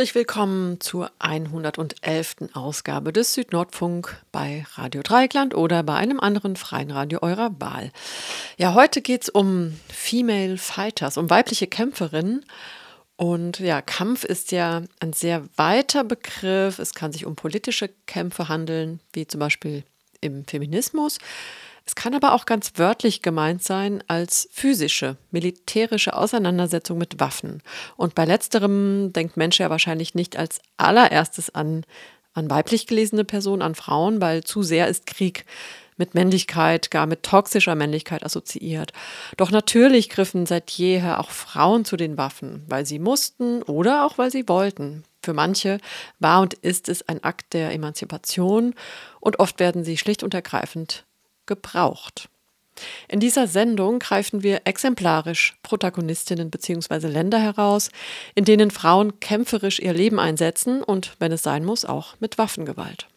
Herzlich 0.00 0.14
willkommen 0.14 0.80
zur 0.80 1.10
111. 1.18 2.36
Ausgabe 2.54 3.12
des 3.12 3.34
Südnordfunk 3.34 4.16
bei 4.32 4.64
Radio 4.76 5.02
Dreieckland 5.02 5.54
oder 5.54 5.82
bei 5.82 5.94
einem 5.96 6.20
anderen 6.20 6.56
freien 6.56 6.90
Radio 6.90 7.18
eurer 7.20 7.50
Wahl. 7.58 7.92
Ja, 8.56 8.72
heute 8.72 9.02
geht 9.02 9.24
es 9.24 9.28
um 9.28 9.78
Female 9.90 10.56
Fighters, 10.56 11.18
um 11.18 11.28
weibliche 11.28 11.66
Kämpferinnen. 11.66 12.46
Und 13.16 13.58
ja, 13.58 13.82
Kampf 13.82 14.24
ist 14.24 14.52
ja 14.52 14.84
ein 15.00 15.12
sehr 15.12 15.46
weiter 15.56 16.02
Begriff. 16.02 16.78
Es 16.78 16.94
kann 16.94 17.12
sich 17.12 17.26
um 17.26 17.36
politische 17.36 17.90
Kämpfe 18.06 18.48
handeln, 18.48 19.00
wie 19.12 19.26
zum 19.26 19.38
Beispiel 19.40 19.84
im 20.22 20.46
Feminismus. 20.46 21.18
Es 21.84 21.94
kann 21.94 22.14
aber 22.14 22.34
auch 22.34 22.46
ganz 22.46 22.72
wörtlich 22.76 23.22
gemeint 23.22 23.62
sein 23.62 24.04
als 24.06 24.48
physische, 24.52 25.16
militärische 25.30 26.16
Auseinandersetzung 26.16 26.98
mit 26.98 27.20
Waffen. 27.20 27.62
Und 27.96 28.14
bei 28.14 28.24
letzterem 28.24 29.12
denkt 29.12 29.36
Mensch 29.36 29.58
ja 29.58 29.70
wahrscheinlich 29.70 30.14
nicht 30.14 30.36
als 30.36 30.60
allererstes 30.76 31.54
an, 31.54 31.84
an 32.32 32.50
weiblich 32.50 32.86
gelesene 32.86 33.24
Personen, 33.24 33.62
an 33.62 33.74
Frauen, 33.74 34.20
weil 34.20 34.44
zu 34.44 34.62
sehr 34.62 34.88
ist 34.88 35.06
Krieg 35.06 35.44
mit 36.00 36.14
Männlichkeit, 36.14 36.90
gar 36.90 37.06
mit 37.06 37.22
toxischer 37.22 37.76
Männlichkeit 37.76 38.24
assoziiert. 38.24 38.92
Doch 39.36 39.50
natürlich 39.50 40.08
griffen 40.08 40.46
seit 40.46 40.70
jeher 40.70 41.20
auch 41.20 41.30
Frauen 41.30 41.84
zu 41.84 41.96
den 41.96 42.16
Waffen, 42.16 42.64
weil 42.68 42.86
sie 42.86 42.98
mussten 42.98 43.62
oder 43.62 44.06
auch 44.06 44.18
weil 44.18 44.30
sie 44.30 44.48
wollten. 44.48 45.04
Für 45.22 45.34
manche 45.34 45.78
war 46.18 46.40
und 46.40 46.54
ist 46.54 46.88
es 46.88 47.06
ein 47.06 47.22
Akt 47.22 47.52
der 47.52 47.72
Emanzipation 47.72 48.74
und 49.20 49.38
oft 49.38 49.60
werden 49.60 49.84
sie 49.84 49.98
schlicht 49.98 50.22
und 50.22 50.32
ergreifend 50.32 51.04
gebraucht. 51.50 52.28
In 53.08 53.20
dieser 53.20 53.48
Sendung 53.48 53.98
greifen 53.98 54.42
wir 54.44 54.62
exemplarisch 54.64 55.58
Protagonistinnen 55.64 56.50
bzw. 56.50 57.08
Länder 57.08 57.40
heraus, 57.40 57.90
in 58.36 58.44
denen 58.44 58.70
Frauen 58.70 59.18
kämpferisch 59.18 59.80
ihr 59.80 59.92
Leben 59.92 60.18
einsetzen 60.20 60.82
und, 60.82 61.16
wenn 61.18 61.32
es 61.32 61.42
sein 61.42 61.64
muss, 61.64 61.84
auch 61.84 62.14
mit 62.20 62.38
Waffengewalt. 62.38 63.08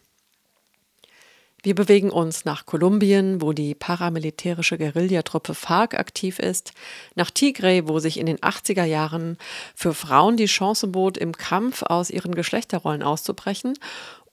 Wir 1.62 1.74
bewegen 1.74 2.10
uns 2.10 2.44
nach 2.44 2.66
Kolumbien, 2.66 3.40
wo 3.40 3.54
die 3.54 3.74
paramilitärische 3.74 4.76
Guerillatruppe 4.76 5.54
FARC 5.54 5.94
aktiv 5.94 6.38
ist, 6.38 6.72
nach 7.14 7.30
Tigray, 7.30 7.88
wo 7.88 8.00
sich 8.00 8.18
in 8.18 8.26
den 8.26 8.36
80er 8.40 8.84
Jahren 8.84 9.38
für 9.74 9.94
Frauen 9.94 10.36
die 10.36 10.44
Chance 10.44 10.88
bot, 10.88 11.16
im 11.16 11.32
Kampf 11.32 11.82
aus 11.82 12.10
ihren 12.10 12.34
Geschlechterrollen 12.34 13.02
auszubrechen 13.02 13.78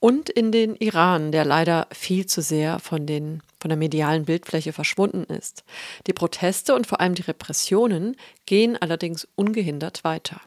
und 0.02 0.30
in 0.30 0.52
den 0.52 0.76
Iran, 0.76 1.32
der 1.32 1.46
leider 1.46 1.88
viel 1.94 2.26
zu 2.26 2.42
sehr 2.42 2.80
von, 2.80 3.06
den, 3.06 3.42
von 3.62 3.70
der 3.70 3.78
medialen 3.78 4.26
Bildfläche 4.26 4.74
verschwunden 4.74 5.24
ist. 5.24 5.64
Die 6.08 6.14
Proteste 6.14 6.74
und 6.74 6.88
vor 6.88 7.00
allem 7.00 7.16
die 7.16 7.22
Repressionen 7.22 8.18
gehen 8.46 8.76
allerdings 8.76 9.28
ungehindert 9.36 10.04
weiter. 10.04 10.42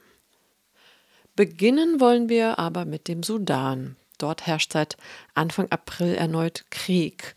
Beginnen 1.36 2.00
wollen 2.00 2.28
wir 2.28 2.58
aber 2.58 2.84
mit 2.84 3.08
dem 3.08 3.22
Sudan. 3.22 3.96
Dort 4.18 4.46
herrscht 4.46 4.72
seit 4.72 4.96
Anfang 5.34 5.70
April 5.70 6.14
erneut 6.14 6.64
Krieg. 6.70 7.34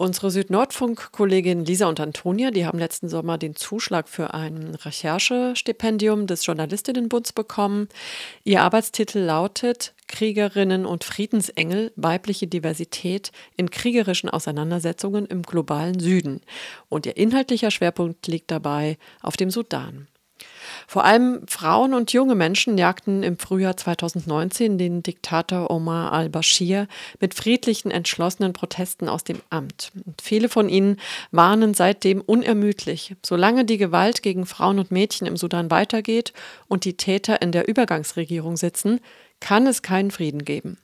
Unsere 0.00 0.30
Südnordfunk-Kollegin 0.30 1.66
Lisa 1.66 1.86
und 1.86 2.00
Antonia, 2.00 2.50
die 2.50 2.64
haben 2.64 2.78
letzten 2.78 3.10
Sommer 3.10 3.36
den 3.36 3.54
Zuschlag 3.54 4.08
für 4.08 4.32
ein 4.32 4.74
Recherchestipendium 4.74 6.26
des 6.26 6.46
Journalistinnenbunds 6.46 7.34
bekommen. 7.34 7.86
Ihr 8.42 8.62
Arbeitstitel 8.62 9.18
lautet 9.18 9.92
Kriegerinnen 10.08 10.86
und 10.86 11.04
Friedensengel, 11.04 11.92
weibliche 11.96 12.46
Diversität 12.46 13.30
in 13.58 13.70
kriegerischen 13.70 14.30
Auseinandersetzungen 14.30 15.26
im 15.26 15.42
globalen 15.42 16.00
Süden. 16.00 16.40
Und 16.88 17.04
ihr 17.04 17.18
inhaltlicher 17.18 17.70
Schwerpunkt 17.70 18.26
liegt 18.26 18.50
dabei 18.50 18.96
auf 19.20 19.36
dem 19.36 19.50
Sudan. 19.50 20.08
Vor 20.86 21.04
allem 21.04 21.46
Frauen 21.46 21.94
und 21.94 22.12
junge 22.12 22.34
Menschen 22.34 22.76
jagten 22.76 23.22
im 23.22 23.38
Frühjahr 23.38 23.76
2019 23.76 24.76
den 24.76 25.02
Diktator 25.02 25.70
Omar 25.70 26.12
al-Bashir 26.12 26.88
mit 27.20 27.34
friedlichen, 27.34 27.90
entschlossenen 27.90 28.52
Protesten 28.52 29.08
aus 29.08 29.22
dem 29.22 29.40
Amt. 29.50 29.92
Und 30.04 30.20
viele 30.20 30.48
von 30.48 30.68
ihnen 30.68 30.96
warnen 31.30 31.74
seitdem 31.74 32.20
unermüdlich, 32.20 33.14
solange 33.24 33.64
die 33.64 33.78
Gewalt 33.78 34.22
gegen 34.22 34.46
Frauen 34.46 34.80
und 34.80 34.90
Mädchen 34.90 35.28
im 35.28 35.36
Sudan 35.36 35.70
weitergeht 35.70 36.32
und 36.66 36.84
die 36.84 36.96
Täter 36.96 37.40
in 37.40 37.52
der 37.52 37.68
Übergangsregierung 37.68 38.56
sitzen, 38.56 39.00
kann 39.38 39.66
es 39.66 39.82
keinen 39.82 40.10
Frieden 40.10 40.44
geben. 40.44 40.76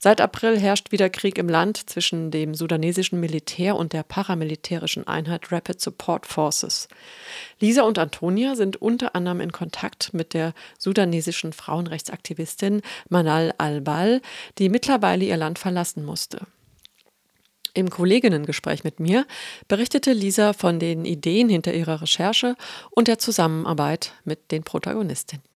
Seit 0.00 0.20
April 0.20 0.58
herrscht 0.58 0.92
wieder 0.92 1.08
Krieg 1.08 1.38
im 1.38 1.48
Land 1.48 1.88
zwischen 1.88 2.30
dem 2.30 2.54
sudanesischen 2.54 3.20
Militär 3.20 3.76
und 3.76 3.92
der 3.92 4.02
paramilitärischen 4.02 5.06
Einheit 5.06 5.50
Rapid 5.50 5.80
Support 5.80 6.26
Forces. 6.26 6.88
Lisa 7.60 7.82
und 7.82 7.98
Antonia 7.98 8.56
sind 8.56 8.80
unter 8.80 9.14
anderem 9.14 9.40
in 9.40 9.52
Kontakt 9.52 10.12
mit 10.12 10.34
der 10.34 10.52
sudanesischen 10.78 11.52
Frauenrechtsaktivistin 11.52 12.82
Manal 13.08 13.54
al-Bal, 13.58 14.20
die 14.58 14.68
mittlerweile 14.68 15.24
ihr 15.24 15.36
Land 15.36 15.58
verlassen 15.58 16.04
musste. 16.04 16.46
Im 17.76 17.90
Kolleginnengespräch 17.90 18.84
mit 18.84 19.00
mir 19.00 19.26
berichtete 19.66 20.12
Lisa 20.12 20.52
von 20.52 20.78
den 20.78 21.04
Ideen 21.04 21.48
hinter 21.48 21.74
ihrer 21.74 22.02
Recherche 22.02 22.54
und 22.90 23.08
der 23.08 23.18
Zusammenarbeit 23.18 24.12
mit 24.24 24.52
den 24.52 24.62
Protagonistinnen. 24.62 25.53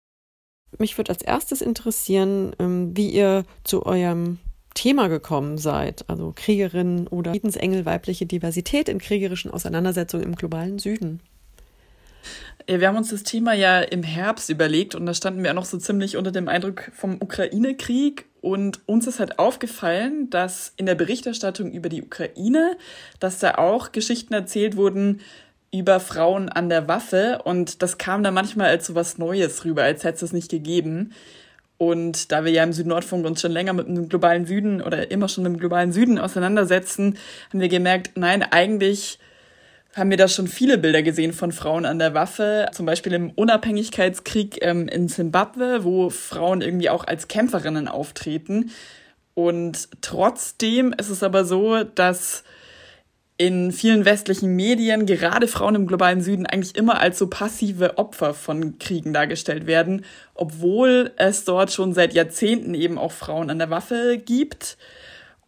Mich 0.78 0.96
würde 0.98 1.10
als 1.10 1.22
erstes 1.22 1.62
interessieren, 1.62 2.52
ähm, 2.58 2.96
wie 2.96 3.10
ihr 3.10 3.44
zu 3.64 3.86
eurem 3.86 4.38
Thema 4.74 5.08
gekommen 5.08 5.56
seid, 5.58 6.04
also 6.08 6.32
Kriegerin 6.36 7.08
oder 7.08 7.32
Friedensengel, 7.32 7.86
weibliche 7.86 8.26
Diversität 8.26 8.88
in 8.88 8.98
kriegerischen 8.98 9.50
Auseinandersetzungen 9.50 10.24
im 10.24 10.34
globalen 10.36 10.78
Süden. 10.78 11.20
Wir 12.68 12.88
haben 12.88 12.96
uns 12.96 13.10
das 13.10 13.22
Thema 13.22 13.54
ja 13.54 13.80
im 13.80 14.02
Herbst 14.02 14.50
überlegt 14.50 14.96
und 14.96 15.06
da 15.06 15.14
standen 15.14 15.42
wir 15.42 15.50
auch 15.50 15.54
noch 15.54 15.64
so 15.64 15.78
ziemlich 15.78 16.16
unter 16.16 16.32
dem 16.32 16.48
Eindruck 16.48 16.90
vom 16.92 17.16
Ukraine-Krieg 17.20 18.26
und 18.40 18.80
uns 18.86 19.06
ist 19.06 19.20
halt 19.20 19.38
aufgefallen, 19.38 20.30
dass 20.30 20.72
in 20.76 20.86
der 20.86 20.96
Berichterstattung 20.96 21.70
über 21.70 21.88
die 21.88 22.02
Ukraine, 22.02 22.76
dass 23.20 23.38
da 23.38 23.54
auch 23.54 23.92
Geschichten 23.92 24.34
erzählt 24.34 24.76
wurden 24.76 25.20
über 25.78 26.00
Frauen 26.00 26.48
an 26.48 26.68
der 26.68 26.88
Waffe 26.88 27.40
und 27.44 27.82
das 27.82 27.98
kam 27.98 28.22
da 28.22 28.30
manchmal 28.30 28.68
als 28.68 28.86
so 28.86 28.94
was 28.94 29.18
Neues 29.18 29.64
rüber, 29.64 29.82
als 29.82 30.04
hätte 30.04 30.14
es 30.14 30.20
das 30.20 30.32
nicht 30.32 30.50
gegeben. 30.50 31.12
Und 31.78 32.32
da 32.32 32.44
wir 32.44 32.52
ja 32.52 32.62
im 32.62 32.72
Südnordfunk 32.72 33.26
uns 33.26 33.40
schon 33.40 33.52
länger 33.52 33.74
mit 33.74 33.86
dem 33.86 34.08
globalen 34.08 34.46
Süden 34.46 34.80
oder 34.80 35.10
immer 35.10 35.28
schon 35.28 35.44
mit 35.44 35.52
dem 35.52 35.58
globalen 35.58 35.92
Süden 35.92 36.18
auseinandersetzen, 36.18 37.18
haben 37.50 37.60
wir 37.60 37.68
gemerkt, 37.68 38.12
nein, 38.16 38.42
eigentlich 38.42 39.18
haben 39.94 40.10
wir 40.10 40.16
da 40.16 40.28
schon 40.28 40.46
viele 40.46 40.78
Bilder 40.78 41.02
gesehen 41.02 41.32
von 41.32 41.52
Frauen 41.52 41.86
an 41.86 41.98
der 41.98 42.14
Waffe. 42.14 42.68
Zum 42.72 42.84
Beispiel 42.84 43.14
im 43.14 43.30
Unabhängigkeitskrieg 43.30 44.58
ähm, 44.62 44.88
in 44.88 45.08
Zimbabwe, 45.08 45.84
wo 45.84 46.10
Frauen 46.10 46.60
irgendwie 46.60 46.90
auch 46.90 47.04
als 47.04 47.28
Kämpferinnen 47.28 47.88
auftreten. 47.88 48.70
Und 49.34 49.88
trotzdem 50.02 50.94
ist 50.98 51.08
es 51.10 51.22
aber 51.22 51.44
so, 51.44 51.82
dass 51.82 52.44
in 53.38 53.70
vielen 53.70 54.04
westlichen 54.06 54.56
Medien 54.56 55.04
gerade 55.04 55.46
Frauen 55.46 55.74
im 55.74 55.86
globalen 55.86 56.22
Süden 56.22 56.46
eigentlich 56.46 56.74
immer 56.74 57.00
als 57.00 57.18
so 57.18 57.26
passive 57.26 57.98
Opfer 57.98 58.32
von 58.32 58.78
Kriegen 58.78 59.12
dargestellt 59.12 59.66
werden, 59.66 60.04
obwohl 60.34 61.12
es 61.16 61.44
dort 61.44 61.70
schon 61.70 61.92
seit 61.92 62.14
Jahrzehnten 62.14 62.74
eben 62.74 62.96
auch 62.96 63.12
Frauen 63.12 63.50
an 63.50 63.58
der 63.58 63.68
Waffe 63.68 64.18
gibt. 64.18 64.78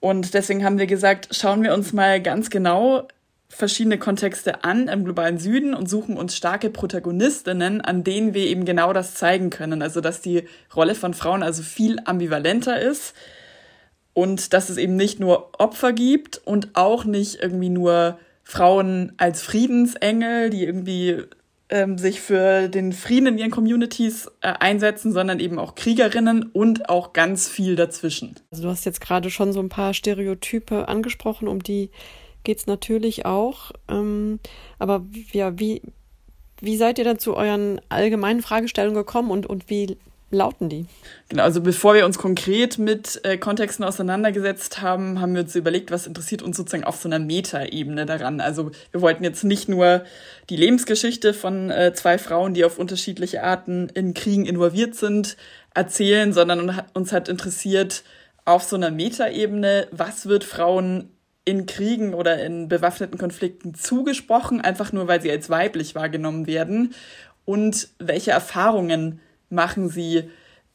Und 0.00 0.34
deswegen 0.34 0.64
haben 0.64 0.78
wir 0.78 0.86
gesagt, 0.86 1.28
schauen 1.34 1.62
wir 1.62 1.72
uns 1.72 1.92
mal 1.92 2.20
ganz 2.20 2.50
genau 2.50 3.08
verschiedene 3.48 3.98
Kontexte 3.98 4.64
an 4.64 4.88
im 4.88 5.04
globalen 5.04 5.38
Süden 5.38 5.72
und 5.72 5.88
suchen 5.88 6.18
uns 6.18 6.36
starke 6.36 6.68
Protagonistinnen, 6.68 7.80
an 7.80 8.04
denen 8.04 8.34
wir 8.34 8.46
eben 8.46 8.66
genau 8.66 8.92
das 8.92 9.14
zeigen 9.14 9.48
können. 9.48 9.80
Also 9.80 10.02
dass 10.02 10.20
die 10.20 10.44
Rolle 10.76 10.94
von 10.94 11.14
Frauen 11.14 11.42
also 11.42 11.62
viel 11.62 11.98
ambivalenter 12.04 12.78
ist 12.78 13.14
und 14.18 14.52
dass 14.52 14.68
es 14.68 14.78
eben 14.78 14.96
nicht 14.96 15.20
nur 15.20 15.50
Opfer 15.60 15.92
gibt 15.92 16.40
und 16.44 16.70
auch 16.74 17.04
nicht 17.04 17.36
irgendwie 17.40 17.68
nur 17.68 18.18
Frauen 18.42 19.12
als 19.16 19.42
Friedensengel, 19.42 20.50
die 20.50 20.64
irgendwie 20.64 21.22
ähm, 21.68 21.98
sich 21.98 22.20
für 22.20 22.68
den 22.68 22.92
Frieden 22.92 23.28
in 23.28 23.38
ihren 23.38 23.52
Communities 23.52 24.28
äh, 24.40 24.54
einsetzen, 24.58 25.12
sondern 25.12 25.38
eben 25.38 25.60
auch 25.60 25.76
Kriegerinnen 25.76 26.50
und 26.52 26.88
auch 26.88 27.12
ganz 27.12 27.48
viel 27.48 27.76
dazwischen. 27.76 28.34
Also 28.50 28.64
du 28.64 28.70
hast 28.70 28.84
jetzt 28.86 29.00
gerade 29.00 29.30
schon 29.30 29.52
so 29.52 29.60
ein 29.60 29.68
paar 29.68 29.94
Stereotype 29.94 30.88
angesprochen, 30.88 31.46
um 31.46 31.62
die 31.62 31.90
geht 32.42 32.58
es 32.58 32.66
natürlich 32.66 33.24
auch. 33.24 33.70
Ähm, 33.88 34.40
aber 34.80 35.06
ja, 35.30 35.56
wie, 35.60 35.80
wie 36.60 36.76
seid 36.76 36.98
ihr 36.98 37.04
dann 37.04 37.20
zu 37.20 37.36
euren 37.36 37.80
allgemeinen 37.88 38.42
Fragestellungen 38.42 38.96
gekommen 38.96 39.30
und, 39.30 39.46
und 39.46 39.70
wie 39.70 39.96
lauten 40.30 40.68
die? 40.68 40.86
Genau, 41.28 41.42
also 41.42 41.60
bevor 41.60 41.94
wir 41.94 42.04
uns 42.04 42.18
konkret 42.18 42.78
mit 42.78 43.20
äh, 43.24 43.38
Kontexten 43.38 43.84
auseinandergesetzt 43.84 44.82
haben, 44.82 45.20
haben 45.20 45.34
wir 45.34 45.42
uns 45.42 45.54
überlegt, 45.54 45.90
was 45.90 46.06
interessiert 46.06 46.42
uns 46.42 46.56
sozusagen 46.56 46.84
auf 46.84 46.96
so 46.96 47.08
einer 47.08 47.18
Metaebene 47.18 48.04
daran. 48.06 48.40
Also 48.40 48.70
wir 48.90 49.00
wollten 49.00 49.24
jetzt 49.24 49.44
nicht 49.44 49.68
nur 49.68 50.04
die 50.50 50.56
Lebensgeschichte 50.56 51.32
von 51.32 51.70
äh, 51.70 51.92
zwei 51.94 52.18
Frauen, 52.18 52.54
die 52.54 52.64
auf 52.64 52.78
unterschiedliche 52.78 53.42
Arten 53.42 53.88
in 53.94 54.14
Kriegen 54.14 54.44
involviert 54.44 54.94
sind, 54.94 55.36
erzählen, 55.74 56.32
sondern 56.32 56.82
uns 56.92 57.12
hat 57.12 57.28
interessiert 57.28 58.04
auf 58.44 58.62
so 58.64 58.76
einer 58.76 58.90
Metaebene, 58.90 59.88
was 59.92 60.26
wird 60.26 60.44
Frauen 60.44 61.10
in 61.44 61.64
Kriegen 61.64 62.12
oder 62.12 62.42
in 62.44 62.68
bewaffneten 62.68 63.18
Konflikten 63.18 63.74
zugesprochen, 63.74 64.60
einfach 64.60 64.92
nur 64.92 65.08
weil 65.08 65.22
sie 65.22 65.30
als 65.30 65.48
weiblich 65.48 65.94
wahrgenommen 65.94 66.46
werden 66.46 66.94
und 67.46 67.88
welche 67.98 68.32
Erfahrungen 68.32 69.20
machen 69.50 69.88
sie 69.88 70.30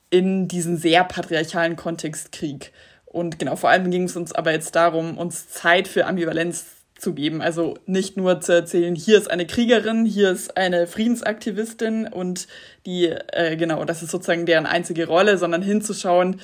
in 0.09 0.47
diesen 0.47 0.77
sehr 0.77 1.03
patriarchalen 1.03 1.75
Kontext 1.75 2.31
Krieg. 2.31 2.71
Und 3.05 3.39
genau, 3.39 3.55
vor 3.55 3.69
allem 3.69 3.91
ging 3.91 4.03
es 4.03 4.15
uns 4.15 4.31
aber 4.31 4.51
jetzt 4.51 4.75
darum, 4.75 5.17
uns 5.17 5.47
Zeit 5.49 5.87
für 5.87 6.05
Ambivalenz 6.05 6.65
zu 6.97 7.13
geben. 7.13 7.41
Also 7.41 7.77
nicht 7.85 8.17
nur 8.17 8.41
zu 8.41 8.53
erzählen, 8.53 8.95
hier 8.95 9.17
ist 9.17 9.29
eine 9.29 9.45
Kriegerin, 9.45 10.05
hier 10.05 10.31
ist 10.31 10.57
eine 10.57 10.87
Friedensaktivistin 10.87 12.07
und 12.07 12.47
die, 12.85 13.07
äh, 13.07 13.55
genau, 13.57 13.83
das 13.85 14.01
ist 14.01 14.11
sozusagen 14.11 14.45
deren 14.45 14.65
einzige 14.65 15.07
Rolle, 15.07 15.37
sondern 15.37 15.61
hinzuschauen, 15.61 16.39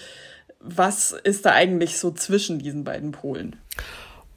was 0.60 1.12
ist 1.12 1.46
da 1.46 1.52
eigentlich 1.52 1.98
so 1.98 2.12
zwischen 2.12 2.60
diesen 2.60 2.84
beiden 2.84 3.12
Polen. 3.12 3.56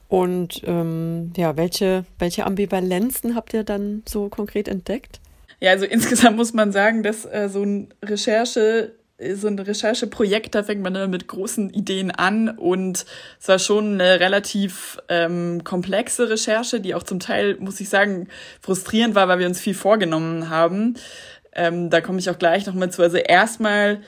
Und 0.07 0.61
ähm, 0.65 1.33
ja, 1.35 1.57
welche, 1.57 2.05
welche 2.19 2.45
Ambivalenzen 2.45 3.35
habt 3.35 3.53
ihr 3.53 3.63
dann 3.63 4.03
so 4.07 4.29
konkret 4.29 4.67
entdeckt? 4.67 5.19
Ja, 5.63 5.71
also 5.71 5.85
insgesamt 5.85 6.35
muss 6.35 6.53
man 6.53 6.73
sagen, 6.73 7.03
dass 7.03 7.23
äh, 7.23 7.47
so 7.47 7.63
ein 7.63 7.93
Recherche 8.03 8.91
so 9.35 9.47
ein 9.47 9.57
Rechercheprojekt, 9.57 10.53
da 10.55 10.63
fängt 10.63 10.81
man 10.81 10.95
immer 10.95 11.07
mit 11.07 11.27
großen 11.29 11.69
Ideen 11.69 12.11
an 12.11 12.49
und 12.49 13.05
es 13.39 13.47
war 13.47 13.59
schon 13.59 13.93
eine 13.93 14.19
relativ 14.19 14.97
ähm, 15.07 15.63
komplexe 15.63 16.29
Recherche, 16.29 16.81
die 16.81 16.93
auch 16.93 17.03
zum 17.03 17.21
Teil, 17.21 17.55
muss 17.59 17.79
ich 17.79 17.87
sagen, 17.87 18.27
frustrierend 18.59 19.15
war, 19.15 19.29
weil 19.29 19.39
wir 19.39 19.47
uns 19.47 19.61
viel 19.61 19.75
vorgenommen 19.75 20.49
haben. 20.49 20.95
Ähm, 21.53 21.89
da 21.89 22.01
komme 22.01 22.19
ich 22.19 22.29
auch 22.29 22.39
gleich 22.39 22.65
nochmal 22.65 22.91
zu. 22.91 23.01
Also 23.01 23.17
erstmal 23.17 24.01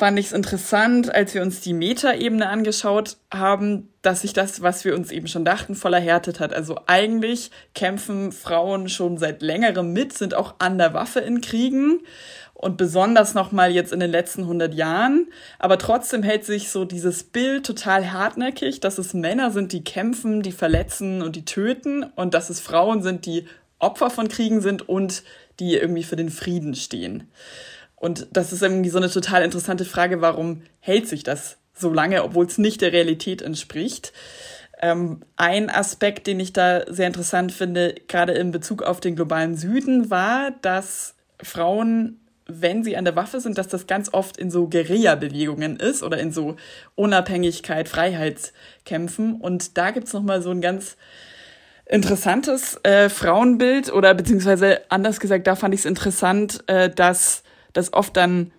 fand 0.00 0.18
ich 0.18 0.26
es 0.28 0.32
interessant, 0.32 1.14
als 1.14 1.34
wir 1.34 1.42
uns 1.42 1.60
die 1.60 1.74
Metaebene 1.74 2.48
angeschaut 2.48 3.18
haben, 3.30 3.90
dass 4.00 4.22
sich 4.22 4.32
das, 4.32 4.62
was 4.62 4.86
wir 4.86 4.94
uns 4.94 5.12
eben 5.12 5.26
schon 5.26 5.44
dachten, 5.44 5.74
voll 5.74 5.92
erhärtet 5.92 6.40
hat. 6.40 6.54
Also 6.54 6.78
eigentlich 6.86 7.50
kämpfen 7.74 8.32
Frauen 8.32 8.88
schon 8.88 9.18
seit 9.18 9.42
längerem 9.42 9.92
mit, 9.92 10.16
sind 10.16 10.32
auch 10.32 10.54
an 10.58 10.78
der 10.78 10.94
Waffe 10.94 11.20
in 11.20 11.42
Kriegen 11.42 12.00
und 12.54 12.78
besonders 12.78 13.34
nochmal 13.34 13.72
jetzt 13.72 13.92
in 13.92 14.00
den 14.00 14.10
letzten 14.10 14.44
100 14.44 14.72
Jahren. 14.72 15.26
Aber 15.58 15.76
trotzdem 15.76 16.22
hält 16.22 16.46
sich 16.46 16.70
so 16.70 16.86
dieses 16.86 17.22
Bild 17.22 17.66
total 17.66 18.10
hartnäckig, 18.10 18.80
dass 18.80 18.96
es 18.96 19.12
Männer 19.12 19.50
sind, 19.50 19.72
die 19.72 19.84
kämpfen, 19.84 20.40
die 20.40 20.52
verletzen 20.52 21.20
und 21.20 21.36
die 21.36 21.44
töten 21.44 22.04
und 22.16 22.32
dass 22.32 22.48
es 22.48 22.60
Frauen 22.60 23.02
sind, 23.02 23.26
die 23.26 23.46
Opfer 23.78 24.08
von 24.08 24.28
Kriegen 24.28 24.62
sind 24.62 24.88
und 24.88 25.24
die 25.58 25.74
irgendwie 25.74 26.04
für 26.04 26.16
den 26.16 26.30
Frieden 26.30 26.74
stehen. 26.74 27.28
Und 28.00 28.28
das 28.32 28.50
ist 28.52 28.62
irgendwie 28.62 28.88
so 28.88 28.96
eine 28.96 29.10
total 29.10 29.42
interessante 29.42 29.84
Frage, 29.84 30.22
warum 30.22 30.62
hält 30.80 31.06
sich 31.06 31.22
das 31.22 31.58
so 31.74 31.92
lange, 31.92 32.24
obwohl 32.24 32.46
es 32.46 32.56
nicht 32.56 32.80
der 32.80 32.94
Realität 32.94 33.42
entspricht. 33.42 34.14
Ähm, 34.80 35.20
ein 35.36 35.68
Aspekt, 35.68 36.26
den 36.26 36.40
ich 36.40 36.54
da 36.54 36.90
sehr 36.90 37.06
interessant 37.06 37.52
finde, 37.52 37.94
gerade 38.08 38.32
in 38.32 38.52
Bezug 38.52 38.82
auf 38.82 39.00
den 39.00 39.16
globalen 39.16 39.54
Süden, 39.54 40.08
war, 40.08 40.50
dass 40.62 41.14
Frauen, 41.42 42.18
wenn 42.46 42.82
sie 42.82 42.96
an 42.96 43.04
der 43.04 43.16
Waffe 43.16 43.38
sind, 43.38 43.58
dass 43.58 43.68
das 43.68 43.86
ganz 43.86 44.14
oft 44.14 44.38
in 44.38 44.50
so 44.50 44.66
Guerilla-Bewegungen 44.70 45.76
ist 45.76 46.02
oder 46.02 46.18
in 46.18 46.32
so 46.32 46.56
Unabhängigkeit, 46.94 47.86
Freiheitskämpfen. 47.86 49.34
Und 49.34 49.76
da 49.76 49.90
gibt's 49.90 50.14
noch 50.14 50.22
mal 50.22 50.40
so 50.40 50.50
ein 50.50 50.62
ganz 50.62 50.96
interessantes 51.84 52.80
äh, 52.82 53.10
Frauenbild 53.10 53.92
oder 53.92 54.14
beziehungsweise 54.14 54.80
anders 54.88 55.20
gesagt, 55.20 55.46
da 55.46 55.54
fand 55.54 55.74
ich 55.74 55.80
es 55.80 55.86
interessant, 55.86 56.64
äh, 56.66 56.88
dass 56.88 57.42
das 57.72 57.92
oft 57.92 58.16
dann 58.16 58.52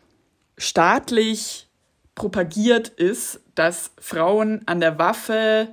staatlich 0.58 1.68
propagiert 2.16 2.88
ist, 2.90 3.42
dass 3.56 3.92
Frauen 4.00 4.62
an 4.68 4.80
der 4.80 5.00
Waffe 5.00 5.70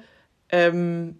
ähm, 0.50 1.18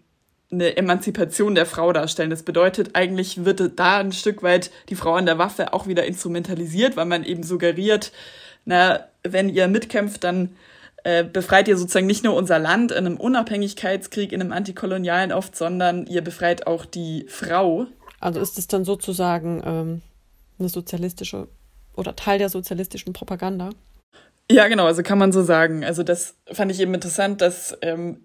eine 0.51 0.77
Emanzipation 0.77 1.55
der 1.55 1.67
Frau 1.67 1.93
darstellen. 1.93 2.31
Das 2.31 2.43
bedeutet, 2.43 2.91
eigentlich 2.95 3.45
wird 3.45 3.79
da 3.79 3.99
ein 3.99 4.13
Stück 4.13 4.43
weit 4.43 4.71
die 4.89 4.95
Frau 4.95 5.15
an 5.15 5.27
der 5.27 5.39
Waffe 5.39 5.75
auch 5.75 5.87
wieder 5.87 6.07
instrumentalisiert, 6.07 6.97
weil 6.97 7.05
man 7.05 7.25
eben 7.25 7.43
suggeriert, 7.43 8.13
na, 8.65 9.01
wenn 9.23 9.49
ihr 9.51 9.69
mitkämpft, 9.69 10.25
dann 10.25 10.57
äh, 11.05 11.25
befreit 11.25 11.69
ihr 11.69 11.77
sozusagen 11.77 12.07
nicht 12.07 12.25
nur 12.25 12.35
unser 12.35 12.59
Land 12.59 12.93
in 12.93 13.07
einem 13.07 13.17
Unabhängigkeitskrieg, 13.19 14.33
in 14.33 14.41
einem 14.41 14.53
antikolonialen 14.53 15.33
oft, 15.33 15.55
sondern 15.57 16.07
ihr 16.07 16.23
befreit 16.23 16.67
auch 16.67 16.87
die 16.87 17.27
Frau. 17.29 17.87
Also 18.21 18.41
ist 18.41 18.59
es 18.59 18.67
dann 18.67 18.85
sozusagen 18.85 19.63
ähm, 19.65 20.03
eine 20.59 20.69
sozialistische 20.69 21.49
oder 21.99 22.17
Teil 22.17 22.39
der 22.39 22.49
sozialistischen 22.49 23.13
Propaganda. 23.13 23.71
Ja, 24.51 24.69
genau, 24.69 24.87
also 24.87 25.03
kann 25.03 25.19
man 25.19 25.33
so 25.33 25.43
sagen. 25.43 25.85
Also 25.85 26.03
das 26.03 26.37
fand 26.51 26.71
ich 26.71 26.81
eben 26.81 26.95
interessant, 26.95 27.43
dass 27.43 27.77
ähm, 27.83 28.21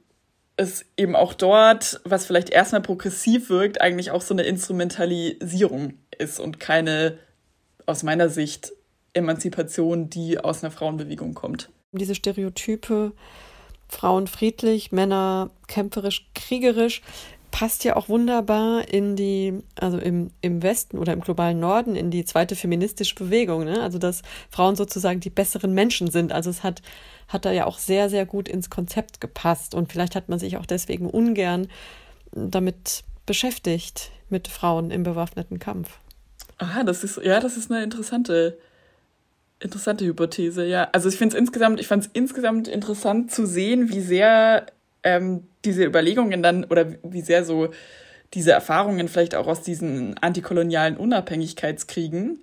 es 0.56 0.86
eben 0.96 1.16
auch 1.16 1.34
dort, 1.34 2.00
was 2.06 2.25
vielleicht 2.25 2.50
erstmal 2.50 2.81
progressiv 2.81 3.50
wirkt, 3.50 3.81
eigentlich 3.81 4.12
auch 4.12 4.22
so 4.22 4.34
eine 4.34 4.44
Instrumentalisierung 4.44 5.96
ist 6.18 6.40
und 6.40 6.60
keine, 6.60 7.18
aus 7.86 8.04
meiner 8.04 8.30
Sicht, 8.30 8.72
Emanzipation, 9.14 10.10
die 10.10 10.40
aus 10.40 10.64
einer 10.64 10.72
Frauenbewegung 10.72 11.34
kommt. 11.34 11.70
Diese 11.92 12.16
Stereotype, 12.16 13.12
Frauen 13.88 14.28
friedlich, 14.28 14.92
Männer 14.92 15.52
kämpferisch, 15.68 16.28
kriegerisch, 16.34 17.02
passt 17.54 17.84
ja 17.84 17.96
auch 17.96 18.10
wunderbar 18.10 18.90
in 18.90 19.16
die, 19.16 19.54
also 19.80 20.00
im, 20.00 20.32
im 20.42 20.64
Westen 20.64 20.98
oder 20.98 21.14
im 21.14 21.22
globalen 21.22 21.60
Norden, 21.60 21.96
in 21.96 22.10
die 22.10 22.26
zweite 22.26 22.56
feministische 22.56 23.14
Bewegung. 23.14 23.64
Ne? 23.64 23.80
Also, 23.80 24.00
dass 24.00 24.24
Frauen 24.50 24.76
sozusagen 24.76 25.20
die 25.20 25.30
besseren 25.30 25.72
Menschen 25.72 26.10
sind. 26.10 26.32
Also, 26.32 26.50
es 26.50 26.64
hat, 26.64 26.82
hat 27.28 27.46
da 27.46 27.52
ja 27.52 27.66
auch 27.66 27.78
sehr, 27.78 28.10
sehr 28.10 28.26
gut 28.26 28.50
ins 28.50 28.72
Konzept 28.72 29.22
gepasst. 29.22 29.76
Und 29.76 29.92
vielleicht 29.92 30.16
hat 30.16 30.30
man 30.30 30.40
sich 30.40 30.58
auch 30.58 30.66
deswegen 30.66 31.08
ungern 31.08 31.68
damit 32.32 33.04
beschäftigt, 33.28 34.10
mit 34.30 34.48
Frauen 34.48 34.90
im 34.90 35.04
bewaffneten 35.04 35.60
Kampf. 35.60 36.00
Aha, 36.58 36.84
das 36.84 37.04
ist, 37.04 37.20
ja, 37.24 37.40
das 37.40 37.56
ist 37.56 37.72
eine 37.72 37.84
interessante, 37.84 38.58
interessante 39.60 40.06
Hypothese, 40.06 40.66
ja. 40.66 40.90
Also 40.92 41.08
ich 41.08 41.18
finde 41.18 41.36
es 41.36 41.40
insgesamt, 41.40 41.80
ich 41.80 41.88
fand 41.88 42.06
es 42.06 42.10
insgesamt 42.14 42.68
interessant 42.68 43.32
zu 43.32 43.46
sehen, 43.46 43.90
wie 43.90 44.02
sehr 44.02 44.66
ähm, 45.04 45.48
diese 45.66 45.84
Überlegungen 45.84 46.44
dann 46.44 46.63
oder 46.66 46.94
wie 47.04 47.22
sehr 47.22 47.44
so 47.44 47.70
diese 48.34 48.51
Erfahrungen 48.51 49.08
vielleicht 49.08 49.36
auch 49.36 49.48
aus 49.48 49.62
diesen 49.62 50.18
antikolonialen 50.18 50.98
Unabhängigkeitskriegen, 50.98 52.39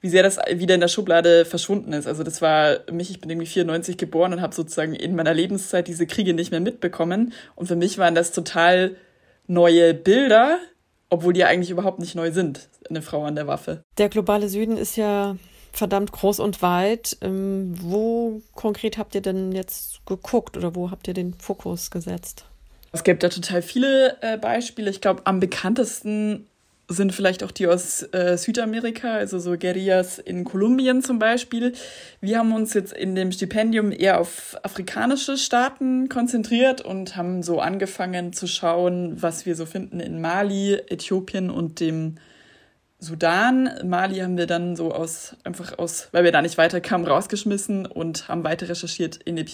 wie 0.00 0.08
sehr 0.08 0.22
das 0.22 0.38
wieder 0.54 0.74
in 0.74 0.80
der 0.80 0.88
Schublade 0.88 1.44
verschwunden 1.44 1.92
ist. 1.92 2.06
Also 2.06 2.22
das 2.22 2.42
war 2.42 2.78
mich, 2.90 3.10
ich 3.10 3.20
bin 3.20 3.30
irgendwie 3.30 3.46
94 3.46 3.96
geboren 3.96 4.32
und 4.32 4.42
habe 4.42 4.54
sozusagen 4.54 4.94
in 4.94 5.14
meiner 5.14 5.34
Lebenszeit 5.34 5.88
diese 5.88 6.06
Kriege 6.06 6.34
nicht 6.34 6.50
mehr 6.50 6.60
mitbekommen. 6.60 7.32
Und 7.54 7.66
für 7.66 7.76
mich 7.76 7.98
waren 7.98 8.14
das 8.14 8.32
total 8.32 8.96
neue 9.46 9.94
Bilder, 9.94 10.58
obwohl 11.08 11.32
die 11.32 11.40
ja 11.40 11.46
eigentlich 11.46 11.70
überhaupt 11.70 12.00
nicht 12.00 12.14
neu 12.14 12.32
sind, 12.32 12.68
eine 12.88 13.02
Frau 13.02 13.24
an 13.24 13.34
der 13.34 13.46
Waffe. 13.46 13.82
Der 13.96 14.08
globale 14.08 14.48
Süden 14.48 14.76
ist 14.76 14.96
ja 14.96 15.36
verdammt 15.78 16.12
groß 16.12 16.40
und 16.40 16.60
weit. 16.60 17.16
Ähm, 17.22 17.74
wo 17.80 18.42
konkret 18.54 18.98
habt 18.98 19.14
ihr 19.14 19.22
denn 19.22 19.52
jetzt 19.52 20.04
geguckt 20.06 20.56
oder 20.56 20.74
wo 20.74 20.90
habt 20.90 21.08
ihr 21.08 21.14
den 21.14 21.34
Fokus 21.34 21.90
gesetzt? 21.90 22.44
Es 22.92 23.04
gibt 23.04 23.22
da 23.22 23.28
total 23.28 23.62
viele 23.62 24.16
äh, 24.22 24.36
Beispiele. 24.36 24.90
Ich 24.90 25.00
glaube, 25.00 25.22
am 25.24 25.40
bekanntesten 25.40 26.46
sind 26.90 27.12
vielleicht 27.12 27.44
auch 27.44 27.50
die 27.50 27.66
aus 27.66 28.02
äh, 28.12 28.38
Südamerika, 28.38 29.12
also 29.12 29.38
so 29.38 29.58
Guerillas 29.58 30.18
in 30.18 30.44
Kolumbien 30.44 31.02
zum 31.02 31.18
Beispiel. 31.18 31.74
Wir 32.22 32.38
haben 32.38 32.52
uns 32.52 32.72
jetzt 32.72 32.94
in 32.94 33.14
dem 33.14 33.30
Stipendium 33.30 33.92
eher 33.92 34.18
auf 34.18 34.56
afrikanische 34.62 35.36
Staaten 35.36 36.08
konzentriert 36.08 36.80
und 36.80 37.14
haben 37.14 37.42
so 37.42 37.60
angefangen 37.60 38.32
zu 38.32 38.46
schauen, 38.46 39.20
was 39.20 39.44
wir 39.44 39.54
so 39.54 39.66
finden 39.66 40.00
in 40.00 40.22
Mali, 40.22 40.76
Äthiopien 40.88 41.50
und 41.50 41.80
dem 41.80 42.16
Sudan. 43.00 43.70
Mali 43.84 44.18
haben 44.18 44.36
wir 44.36 44.46
dann 44.46 44.74
so 44.74 44.92
aus, 44.92 45.36
einfach 45.44 45.78
aus, 45.78 46.08
weil 46.10 46.24
wir 46.24 46.32
da 46.32 46.42
nicht 46.42 46.58
weiterkamen, 46.58 47.06
rausgeschmissen 47.06 47.86
und 47.86 48.28
haben 48.28 48.42
weiter 48.42 48.68
recherchiert 48.68 49.16
in, 49.24 49.44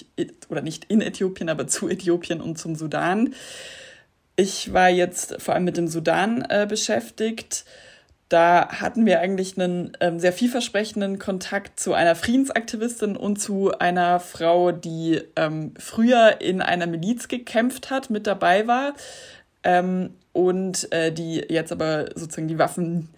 oder 0.49 0.63
nicht 0.63 0.87
in 0.87 1.03
Äthiopien, 1.03 1.51
aber 1.51 1.67
zu 1.67 1.89
Äthiopien 1.89 2.41
und 2.41 2.59
zum 2.59 2.75
Sudan. 2.75 3.35
Ich 4.37 4.73
war 4.73 4.89
jetzt 4.89 5.41
vor 5.43 5.55
allem 5.55 5.65
mit 5.65 5.77
dem 5.77 5.89
Sudan 5.89 6.43
äh, 6.49 6.67
beschäftigt. 6.69 7.67
Da 8.31 8.69
hatten 8.69 9.05
wir 9.05 9.21
eigentlich 9.21 9.59
einen 9.59 9.95
ähm, 10.01 10.19
sehr 10.19 10.33
vielversprechenden 10.33 11.19
Kontakt 11.19 11.79
zu 11.79 11.93
einer 11.93 12.17
Friedensaktivistin 12.17 13.17
und 13.17 13.37
zu 13.37 13.79
einer 13.79 14.19
Frau, 14.21 14.73
die 14.73 15.21
ähm, 15.37 15.75
früher 15.79 16.41
in 16.41 16.63
einer 16.63 16.87
Miliz 16.87 17.29
gekämpft 17.29 17.91
hat, 17.91 18.09
mit 18.09 18.27
dabei 18.27 18.67
war 18.67 18.95
ähm, 19.63 20.15
und 20.33 20.91
äh, 20.93 21.13
die 21.13 21.45
jetzt 21.49 21.71
aber 21.71 22.07
sozusagen 22.15 22.49
die 22.49 22.59
Waffen 22.59 23.11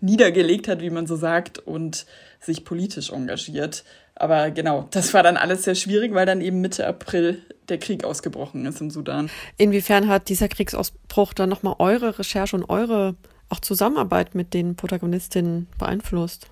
niedergelegt 0.00 0.68
hat, 0.68 0.80
wie 0.80 0.90
man 0.90 1.06
so 1.06 1.16
sagt, 1.16 1.58
und 1.58 2.06
sich 2.40 2.64
politisch 2.64 3.10
engagiert. 3.10 3.84
Aber 4.14 4.50
genau, 4.50 4.88
das 4.90 5.14
war 5.14 5.22
dann 5.22 5.36
alles 5.36 5.62
sehr 5.62 5.74
schwierig, 5.74 6.12
weil 6.14 6.26
dann 6.26 6.40
eben 6.40 6.60
Mitte 6.60 6.86
April 6.86 7.42
der 7.68 7.78
Krieg 7.78 8.04
ausgebrochen 8.04 8.66
ist 8.66 8.80
im 8.80 8.90
Sudan. 8.90 9.30
Inwiefern 9.56 10.08
hat 10.08 10.28
dieser 10.28 10.48
Kriegsausbruch 10.48 11.34
dann 11.34 11.48
nochmal 11.48 11.76
eure 11.78 12.18
Recherche 12.18 12.56
und 12.56 12.68
eure 12.68 13.14
auch 13.48 13.60
Zusammenarbeit 13.60 14.34
mit 14.34 14.54
den 14.54 14.76
Protagonistinnen 14.76 15.68
beeinflusst? 15.78 16.48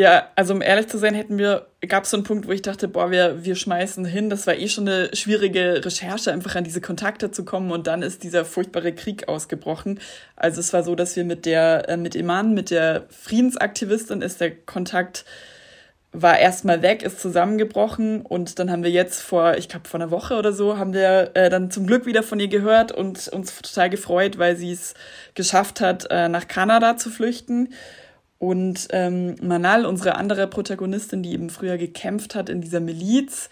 Ja, 0.00 0.30
also 0.36 0.54
um 0.54 0.62
ehrlich 0.62 0.86
zu 0.86 0.96
sein, 0.96 1.12
hätten 1.14 1.38
wir, 1.38 1.66
gab 1.88 2.04
es 2.04 2.10
so 2.10 2.16
einen 2.16 2.22
Punkt, 2.22 2.46
wo 2.46 2.52
ich 2.52 2.62
dachte, 2.62 2.86
boah, 2.86 3.10
wir, 3.10 3.44
wir 3.44 3.56
schmeißen 3.56 4.04
hin. 4.04 4.30
Das 4.30 4.46
war 4.46 4.54
eh 4.54 4.68
schon 4.68 4.88
eine 4.88 5.14
schwierige 5.16 5.84
Recherche, 5.84 6.30
einfach 6.30 6.54
an 6.54 6.62
diese 6.62 6.80
Kontakte 6.80 7.32
zu 7.32 7.44
kommen. 7.44 7.72
Und 7.72 7.88
dann 7.88 8.02
ist 8.02 8.22
dieser 8.22 8.44
furchtbare 8.44 8.92
Krieg 8.94 9.26
ausgebrochen. 9.28 9.98
Also 10.36 10.60
es 10.60 10.72
war 10.72 10.84
so, 10.84 10.94
dass 10.94 11.16
wir 11.16 11.24
mit 11.24 11.46
der, 11.46 11.88
äh, 11.88 11.96
mit 11.96 12.14
Iman, 12.14 12.54
mit 12.54 12.70
der 12.70 13.06
Friedensaktivistin, 13.10 14.22
ist 14.22 14.40
der 14.40 14.54
Kontakt 14.54 15.24
war 16.12 16.38
erstmal 16.38 16.80
weg, 16.80 17.02
ist 17.02 17.20
zusammengebrochen 17.20 18.22
und 18.22 18.58
dann 18.58 18.70
haben 18.70 18.82
wir 18.82 18.90
jetzt 18.90 19.20
vor, 19.20 19.58
ich 19.58 19.68
glaube 19.68 19.86
vor 19.86 20.00
einer 20.00 20.10
Woche 20.10 20.36
oder 20.36 20.52
so, 20.54 20.78
haben 20.78 20.94
wir 20.94 21.32
äh, 21.34 21.50
dann 21.50 21.70
zum 21.70 21.86
Glück 21.86 22.06
wieder 22.06 22.22
von 22.22 22.40
ihr 22.40 22.48
gehört 22.48 22.92
und 22.92 23.28
uns 23.28 23.60
total 23.60 23.90
gefreut, 23.90 24.38
weil 24.38 24.56
sie 24.56 24.72
es 24.72 24.94
geschafft 25.34 25.82
hat, 25.82 26.06
äh, 26.10 26.28
nach 26.30 26.48
Kanada 26.48 26.96
zu 26.96 27.10
flüchten. 27.10 27.74
Und 28.38 28.88
ähm, 28.90 29.34
Manal, 29.42 29.84
unsere 29.84 30.14
andere 30.14 30.46
Protagonistin, 30.46 31.22
die 31.22 31.32
eben 31.32 31.50
früher 31.50 31.76
gekämpft 31.76 32.34
hat 32.34 32.48
in 32.48 32.60
dieser 32.60 32.80
Miliz, 32.80 33.50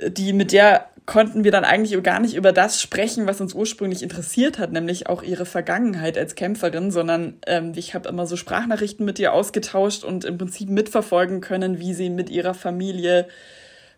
die 0.00 0.32
mit 0.32 0.52
der 0.52 0.88
konnten 1.06 1.44
wir 1.44 1.50
dann 1.50 1.64
eigentlich 1.64 2.02
gar 2.02 2.18
nicht 2.18 2.34
über 2.34 2.52
das 2.52 2.80
sprechen, 2.80 3.26
was 3.26 3.40
uns 3.40 3.52
ursprünglich 3.52 4.02
interessiert 4.02 4.58
hat, 4.58 4.72
nämlich 4.72 5.06
auch 5.06 5.22
ihre 5.22 5.44
Vergangenheit 5.44 6.16
als 6.16 6.34
Kämpferin, 6.34 6.90
sondern 6.90 7.34
ähm, 7.46 7.72
ich 7.76 7.94
habe 7.94 8.08
immer 8.08 8.26
so 8.26 8.36
Sprachnachrichten 8.36 9.04
mit 9.04 9.18
ihr 9.18 9.34
ausgetauscht 9.34 10.02
und 10.02 10.24
im 10.24 10.38
Prinzip 10.38 10.70
mitverfolgen 10.70 11.42
können, 11.42 11.78
wie 11.78 11.92
sie 11.92 12.08
mit 12.08 12.30
ihrer 12.30 12.54
Familie 12.54 13.28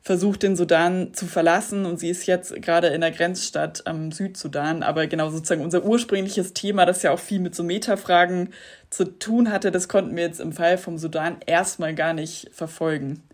versucht, 0.07 0.45
den 0.45 0.55
Sudan 0.55 1.15
zu 1.15 1.27
verlassen 1.27 1.85
und 1.85 1.99
sie 1.99 2.11
ist 2.11 2.27
jetzt 2.27 2.63
gerade 2.63 2.87
in 2.87 3.01
der 3.01 3.11
Grenzstadt 3.11 3.89
am 3.89 4.13
Südsudan. 4.13 4.85
Aber 4.85 5.09
genau 5.09 5.31
sozusagen 5.31 5.65
unser 5.65 5.85
ursprüngliches 5.85 6.55
Thema, 6.55 6.87
das 6.87 7.03
ja 7.03 7.11
auch 7.11 7.19
viel 7.19 7.41
mit 7.41 7.57
so 7.57 7.65
Metafragen 7.65 8.51
zu 8.89 9.19
tun 9.19 9.51
hatte, 9.51 9.73
das 9.73 9.89
konnten 9.89 10.15
wir 10.15 10.23
jetzt 10.23 10.39
im 10.39 10.53
Fall 10.53 10.79
vom 10.79 10.97
Sudan 10.97 11.39
erstmal 11.45 11.93
gar 11.93 12.13
nicht 12.13 12.49
verfolgen. 12.53 13.25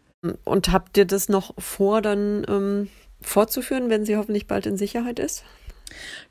Und 0.45 0.73
habt 0.73 0.97
ihr 0.97 1.05
das 1.05 1.29
noch 1.29 1.53
vor, 1.59 2.01
dann 2.01 2.47
ähm, 2.49 2.89
fortzuführen, 3.21 3.91
wenn 3.91 4.07
sie 4.07 4.17
hoffentlich 4.17 4.47
bald 4.47 4.65
in 4.65 4.79
Sicherheit 4.79 5.19
ist? 5.19 5.45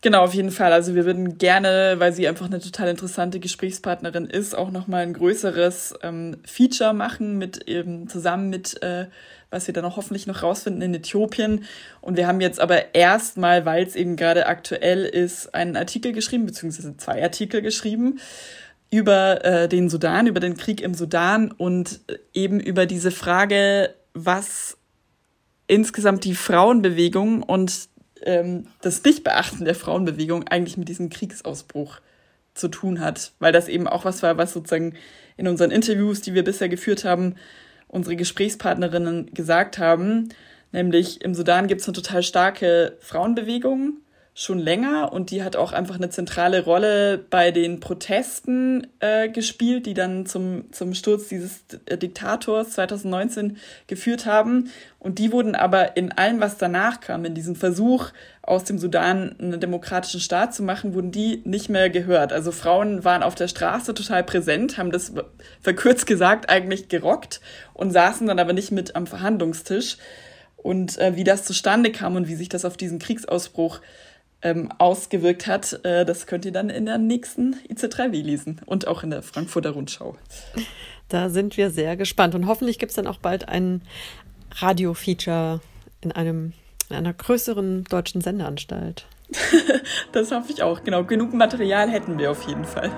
Genau, 0.01 0.23
auf 0.23 0.33
jeden 0.33 0.51
Fall. 0.51 0.73
Also 0.73 0.95
wir 0.95 1.05
würden 1.05 1.37
gerne, 1.37 1.95
weil 1.97 2.13
sie 2.13 2.27
einfach 2.27 2.47
eine 2.47 2.59
total 2.59 2.89
interessante 2.89 3.39
Gesprächspartnerin 3.39 4.25
ist, 4.25 4.55
auch 4.55 4.71
nochmal 4.71 5.03
ein 5.03 5.13
größeres 5.13 5.95
ähm, 6.01 6.37
Feature 6.45 6.93
machen 6.93 7.37
mit 7.37 7.67
eben 7.67 8.07
zusammen 8.07 8.49
mit 8.49 8.81
äh, 8.81 9.07
was 9.51 9.67
wir 9.67 9.73
dann 9.73 9.85
auch 9.85 9.97
hoffentlich 9.97 10.25
noch 10.25 10.41
rausfinden 10.41 10.81
in 10.81 10.93
Äthiopien. 10.95 11.65
Und 11.99 12.17
wir 12.17 12.25
haben 12.25 12.41
jetzt 12.41 12.59
aber 12.59 12.95
erstmal, 12.95 13.65
weil 13.65 13.85
es 13.85 13.95
eben 13.95 14.15
gerade 14.15 14.47
aktuell 14.47 15.03
ist, 15.03 15.53
einen 15.53 15.75
Artikel 15.75 16.13
geschrieben, 16.13 16.45
beziehungsweise 16.45 16.97
zwei 16.97 17.21
Artikel 17.21 17.61
geschrieben 17.61 18.19
über 18.89 19.45
äh, 19.45 19.69
den 19.69 19.89
Sudan, 19.89 20.27
über 20.27 20.39
den 20.39 20.57
Krieg 20.57 20.81
im 20.81 20.93
Sudan 20.93 21.51
und 21.51 22.01
eben 22.33 22.59
über 22.59 22.85
diese 22.85 23.11
Frage, 23.11 23.93
was 24.13 24.77
insgesamt 25.67 26.25
die 26.25 26.35
Frauenbewegung 26.35 27.43
und 27.43 27.87
ähm, 28.23 28.67
das 28.81 29.03
Nichtbeachten 29.03 29.65
der 29.65 29.75
Frauenbewegung 29.75 30.47
eigentlich 30.47 30.77
mit 30.77 30.89
diesem 30.89 31.09
Kriegsausbruch 31.09 31.99
zu 32.53 32.67
tun 32.67 32.99
hat, 32.99 33.31
weil 33.39 33.53
das 33.53 33.67
eben 33.67 33.87
auch 33.87 34.05
was 34.05 34.23
war, 34.23 34.37
was 34.37 34.53
sozusagen 34.53 34.95
in 35.37 35.47
unseren 35.47 35.71
Interviews, 35.71 36.21
die 36.21 36.33
wir 36.33 36.43
bisher 36.43 36.69
geführt 36.69 37.05
haben, 37.05 37.35
unsere 37.87 38.15
Gesprächspartnerinnen 38.15 39.33
gesagt 39.33 39.77
haben. 39.77 40.29
Nämlich 40.71 41.21
im 41.21 41.33
Sudan 41.33 41.67
gibt 41.67 41.81
es 41.81 41.87
eine 41.87 41.95
total 41.95 42.23
starke 42.23 42.97
Frauenbewegung 42.99 43.97
schon 44.41 44.57
länger 44.57 45.13
und 45.13 45.29
die 45.29 45.43
hat 45.43 45.55
auch 45.55 45.71
einfach 45.71 45.95
eine 45.95 46.09
zentrale 46.09 46.63
Rolle 46.63 47.19
bei 47.29 47.51
den 47.51 47.79
Protesten 47.79 48.87
äh, 48.99 49.29
gespielt, 49.29 49.85
die 49.85 49.93
dann 49.93 50.25
zum, 50.25 50.71
zum 50.71 50.95
Sturz 50.95 51.27
dieses 51.27 51.63
Diktators 51.67 52.71
2019 52.71 53.57
geführt 53.85 54.25
haben. 54.25 54.71
Und 54.97 55.19
die 55.19 55.31
wurden 55.31 55.53
aber 55.53 55.95
in 55.95 56.11
allem, 56.11 56.39
was 56.39 56.57
danach 56.57 57.01
kam, 57.01 57.23
in 57.23 57.35
diesem 57.35 57.55
Versuch, 57.55 58.09
aus 58.41 58.63
dem 58.63 58.79
Sudan 58.79 59.35
einen 59.37 59.59
demokratischen 59.59 60.19
Staat 60.19 60.55
zu 60.55 60.63
machen, 60.63 60.95
wurden 60.95 61.11
die 61.11 61.43
nicht 61.45 61.69
mehr 61.69 61.91
gehört. 61.91 62.33
Also 62.33 62.51
Frauen 62.51 63.03
waren 63.03 63.21
auf 63.21 63.35
der 63.35 63.47
Straße 63.47 63.93
total 63.93 64.23
präsent, 64.23 64.79
haben 64.79 64.91
das 64.91 65.13
verkürzt 65.61 66.07
gesagt 66.07 66.49
eigentlich 66.49 66.89
gerockt 66.89 67.41
und 67.75 67.91
saßen 67.91 68.25
dann 68.25 68.39
aber 68.39 68.53
nicht 68.53 68.71
mit 68.71 68.95
am 68.95 69.05
Verhandlungstisch. 69.05 69.97
Und 70.57 70.97
äh, 70.97 71.15
wie 71.15 71.23
das 71.23 71.43
zustande 71.43 71.91
kam 71.91 72.15
und 72.15 72.27
wie 72.27 72.35
sich 72.35 72.49
das 72.49 72.65
auf 72.65 72.77
diesen 72.77 72.97
Kriegsausbruch 72.97 73.81
ähm, 74.41 74.69
ausgewirkt 74.77 75.47
hat, 75.47 75.83
äh, 75.83 76.05
das 76.05 76.27
könnt 76.27 76.45
ihr 76.45 76.51
dann 76.51 76.69
in 76.69 76.85
der 76.85 76.97
nächsten 76.97 77.55
IC3W 77.69 78.23
lesen 78.23 78.61
und 78.65 78.87
auch 78.87 79.03
in 79.03 79.11
der 79.11 79.21
Frankfurter 79.21 79.71
Rundschau. 79.71 80.15
Da 81.09 81.29
sind 81.29 81.57
wir 81.57 81.69
sehr 81.69 81.97
gespannt 81.97 82.35
und 82.35 82.47
hoffentlich 82.47 82.79
gibt 82.79 82.91
es 82.91 82.95
dann 82.95 83.07
auch 83.07 83.17
bald 83.17 83.49
ein 83.49 83.81
Radio-Feature 84.55 85.61
in 86.01 86.11
einem 86.11 86.53
in 86.89 86.97
einer 86.97 87.13
größeren 87.13 87.85
deutschen 87.85 88.21
Sendeanstalt. 88.21 89.05
das 90.11 90.31
hoffe 90.31 90.51
ich 90.51 90.61
auch. 90.61 90.83
Genau, 90.83 91.05
genug 91.05 91.33
Material 91.33 91.89
hätten 91.89 92.19
wir 92.19 92.31
auf 92.31 92.47
jeden 92.47 92.65
Fall. 92.65 92.91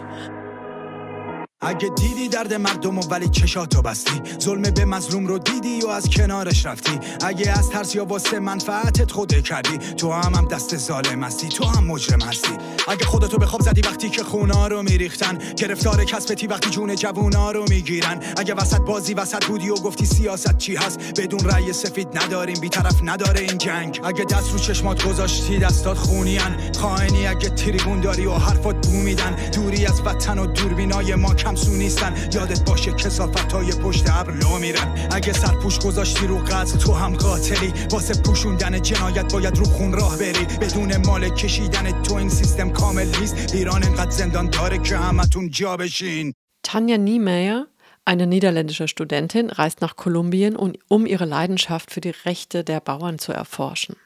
اگه 1.66 1.90
دیدی 1.90 2.30
درد 2.30 2.54
مردم 2.54 2.98
و 2.98 3.02
ولی 3.02 3.30
چشاتو 3.30 3.82
بستی. 3.82 4.22
ظلم 4.42 4.62
به 4.62 4.86
مظلوم 4.86 5.28
رو 5.28 5.40
دیدی 5.40 5.82
و 5.82 5.88
از 5.88 6.10
کنارش 6.10 6.66
رفتی. 6.66 7.00
اگه 7.26 7.52
از 7.52 7.70
ترس 7.70 7.96
یا 7.96 8.06
واسه 8.06 8.40
منفعتت 8.40 9.12
خوده 9.12 9.42
کردی 9.42 9.78
تو 9.78 10.12
هم 10.12 10.34
هم 10.36 10.48
دست 10.48 10.78
ظالم 10.78 11.24
هستی 11.24 11.50
تو 11.50 11.66
هم 11.66 11.84
مجرم 11.84 12.22
هستی. 12.22 12.52
اگه 12.88 13.06
خودتو 13.06 13.38
به 13.38 13.46
خواب 13.46 13.62
زدی 13.62 13.82
وقتی 13.82 14.10
که 14.10 14.24
خونا 14.24 14.68
رو 14.68 14.84
میریختن 14.84 15.38
گرفتار 15.58 16.04
کسبتی 16.04 16.48
وقتی 16.48 16.70
جون 16.70 16.96
جوونا 16.96 17.52
رو 17.52 17.66
می‌گیرن. 17.70 18.20
اگه 18.38 18.54
وسط 18.54 18.82
بازی 18.82 19.14
وسط 19.14 19.46
بودی 19.46 19.70
و 19.70 19.76
گفتی 19.76 20.06
سیاست 20.06 20.58
چی 20.58 20.76
هست؟ 20.76 21.00
بدون 21.00 21.40
رأی 21.40 21.74
سفید 21.74 22.08
نداریم 22.18 22.60
بیطرف 22.60 22.96
نداره 23.04 23.40
این 23.40 23.58
جنگ. 23.58 24.00
اگه 24.04 24.24
دست 24.24 24.52
رو 24.52 24.60
چشمات 24.60 25.06
گذاشتی 25.06 25.60
دستات 25.60 25.98
خونیان 25.98 26.58
خائنی 26.80 27.28
اگه 27.28 27.50
تریبون 27.50 28.02
داری 28.02 28.26
و 28.26 28.34
حرفات 28.34 28.88
بو 28.88 28.98
میدن 28.98 29.36
دوری 29.56 29.86
از 29.86 30.02
وطن 30.06 30.40
و 30.40 30.46
دوربینای 30.46 31.16
ما 31.16 31.34
کمسو 31.53 31.71
نیستن 31.71 32.15
یادت 32.35 32.65
باشه 32.65 32.93
کسافت 32.93 33.53
های 33.53 33.73
پشت 33.73 34.11
ابر 34.11 34.33
لو 34.33 34.59
میرن 34.59 35.09
اگه 35.13 35.33
سرپوش 35.33 35.79
گذاشتی 35.79 36.27
رو 36.27 36.39
قتل 36.39 36.79
تو 36.79 36.93
هم 36.93 37.17
قاتلی 37.17 37.73
واسه 37.91 38.23
پوشوندن 38.23 38.83
جنایت 38.83 39.33
باید 39.33 39.59
رو 39.59 39.65
خون 39.65 39.93
راه 39.93 40.19
بری 40.19 40.45
بدون 40.61 40.97
مال 41.07 41.29
کشیدن 41.29 42.03
تو 42.03 42.15
این 42.15 42.29
سیستم 42.29 42.71
کامل 42.71 43.07
نیست 43.21 43.55
ایران 43.55 43.85
انقدر 43.85 44.11
زندان 44.11 44.51
داره 44.51 44.79
که 44.79 44.97
همتون 44.97 45.51
جا 45.51 45.77
بشین 45.77 46.35
Tanja 46.67 46.99
Niemeyer 46.99 47.67
Eine 48.09 48.27
niederländische 48.27 48.89
Studentin 48.89 49.51
reist 49.51 49.83
nach 49.83 49.95
Kolumbien, 49.97 50.57
um 50.57 51.05
ihre 51.05 51.27
Leidenschaft 51.27 51.91
für 51.91 52.01
die 52.01 52.15
Rechte 52.25 52.65
der 52.65 52.81
Bauern 52.81 53.19
zu 53.19 53.33
erforschen. 53.33 53.97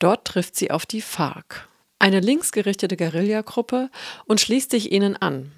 Dort 0.00 0.24
trifft 0.24 0.56
sie 0.56 0.72
auf 0.72 0.86
die 0.86 1.00
FARC, 1.00 1.68
eine 2.00 2.18
linksgerichtete 2.18 2.96
Guerillagruppe, 2.96 3.90
und 4.26 4.40
schließt 4.40 4.72
sich 4.72 4.90
ihnen 4.90 5.14
an. 5.14 5.52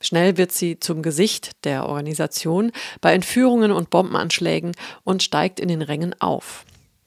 Schnell 0.00 0.36
wird 0.36 0.52
sie 0.52 0.78
zum 0.78 1.02
Gesicht 1.02 1.52
der 1.64 1.88
Organisation 1.88 2.72
bei 3.00 3.12
Entführungen 3.14 3.72
und 3.72 3.90
Bombenanschlägen 3.90 4.72
und 5.04 5.22
steigt 5.22 5.58
in 5.58 5.68
den 5.68 5.82
Rängen 5.82 6.14
auf. 6.20 6.64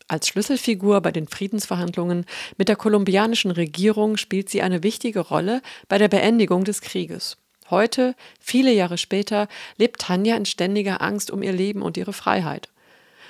Als 0.08 0.28
Schlüsselfigur 0.28 1.02
bei 1.02 1.12
den 1.12 1.28
Friedensverhandlungen 1.28 2.26
mit 2.58 2.68
der 2.68 2.76
kolumbianischen 2.76 3.52
Regierung 3.52 4.18
spielt 4.18 4.50
sie 4.50 4.64
eine 4.64 4.82
wichtige 4.82 5.20
Rolle 5.20 5.62
bei 5.88 6.00
der 6.00 6.08
Beendigung 6.08 6.64
des 6.64 6.82
Krieges. 6.82 7.38
Heute, 7.70 8.16
viele 8.40 8.74
Jahre 8.74 8.98
später, 8.98 9.48
lebt 9.78 10.02
Tanja 10.02 10.36
in 10.36 10.48
ständiger 10.48 11.04
Angst 11.04 11.30
um 11.30 11.44
ihr 11.44 11.52
Leben 11.54 11.84
und 11.84 11.96
ihre 11.96 12.14
Freiheit. 12.14 12.70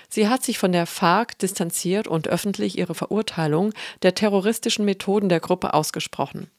Sie 0.07 0.29
hat 0.29 0.43
sich 0.43 0.57
von 0.57 0.71
der 0.71 0.85
FARC 0.85 1.37
distanziert 1.37 2.07
und 2.07 2.29
öffentlich 2.29 2.77
ihre 2.77 2.95
Verurteilung 2.95 3.73
der 4.01 4.15
terroristischen 4.15 4.85
Methoden 4.85 5.27
der 5.27 5.41
Gruppe 5.41 5.73
ausgesprochen. 5.73 6.49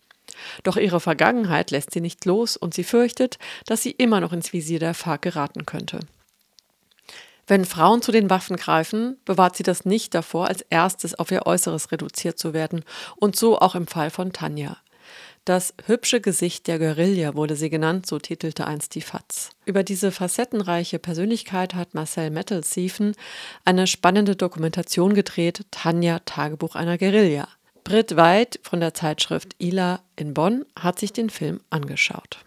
Doch 0.63 0.77
ihre 0.77 1.01
Vergangenheit 1.01 1.71
lässt 1.71 1.93
sie 1.93 2.01
nicht 2.01 2.25
los 2.25 2.57
und 2.57 2.75
sie 2.75 2.85
fürchtet, 2.85 3.39
dass 3.67 3.83
sie 3.83 3.93
immer 3.93 4.21
noch 4.21 4.33
ins 4.33 4.53
Visier 4.53 4.79
der 4.79 4.95
FARC 4.95 5.23
geraten 5.23 5.67
könnte. 5.67 6.01
Wenn 7.47 7.65
Frauen 7.65 8.01
zu 8.01 8.13
den 8.13 8.31
Waffen 8.31 8.57
greifen, 8.57 9.19
bewahrt 9.25 9.57
sie 9.57 9.65
das 9.65 9.85
nicht 9.85 10.15
davor, 10.15 10.47
als 10.47 10.63
erstes 10.71 11.19
auf 11.19 11.33
ihr 11.33 11.47
Äußeres 11.47 11.91
reduziert 11.91 12.39
zu 12.39 12.55
werden, 12.55 12.85
und 13.17 13.35
so 13.35 13.59
auch 13.59 13.75
im 13.75 13.89
Fall 13.89 14.11
von 14.11 14.33
Tanja. 14.33 14.77
Das 15.45 15.75
hübsche 15.87 16.21
Gesicht 16.21 16.69
der 16.69 16.79
Guerilla 16.79 17.35
wurde 17.35 17.57
sie 17.57 17.71
genannt, 17.71 18.07
so 18.07 18.21
titelte 18.21 18.67
einst 18.67 18.95
die 18.95 19.01
FAZ. 19.01 19.51
Über 19.65 19.83
diese 19.83 20.13
facettenreiche 20.13 20.99
Persönlichkeit 20.99 21.75
hat 21.75 21.95
Marcel 21.95 22.31
Mettelsiefen 22.31 23.17
eine 23.65 23.89
spannende 23.89 24.37
Dokumentation 24.37 25.15
gedreht, 25.15 25.65
Tanja 25.71 26.21
Tagebuch 26.21 26.77
einer 26.77 26.99
Guerilla. 26.99 27.49
Britt 27.91 28.17
Weid 28.17 28.61
von 28.63 28.79
der 28.79 28.95
Zeitschrift 28.95 29.57
ILA 29.59 29.99
in 30.15 30.33
Bonn 30.33 30.65
hat 30.79 31.01
sich 31.01 31.13
den 31.13 31.29
Film 31.29 31.59
angeschaut. 31.71 32.39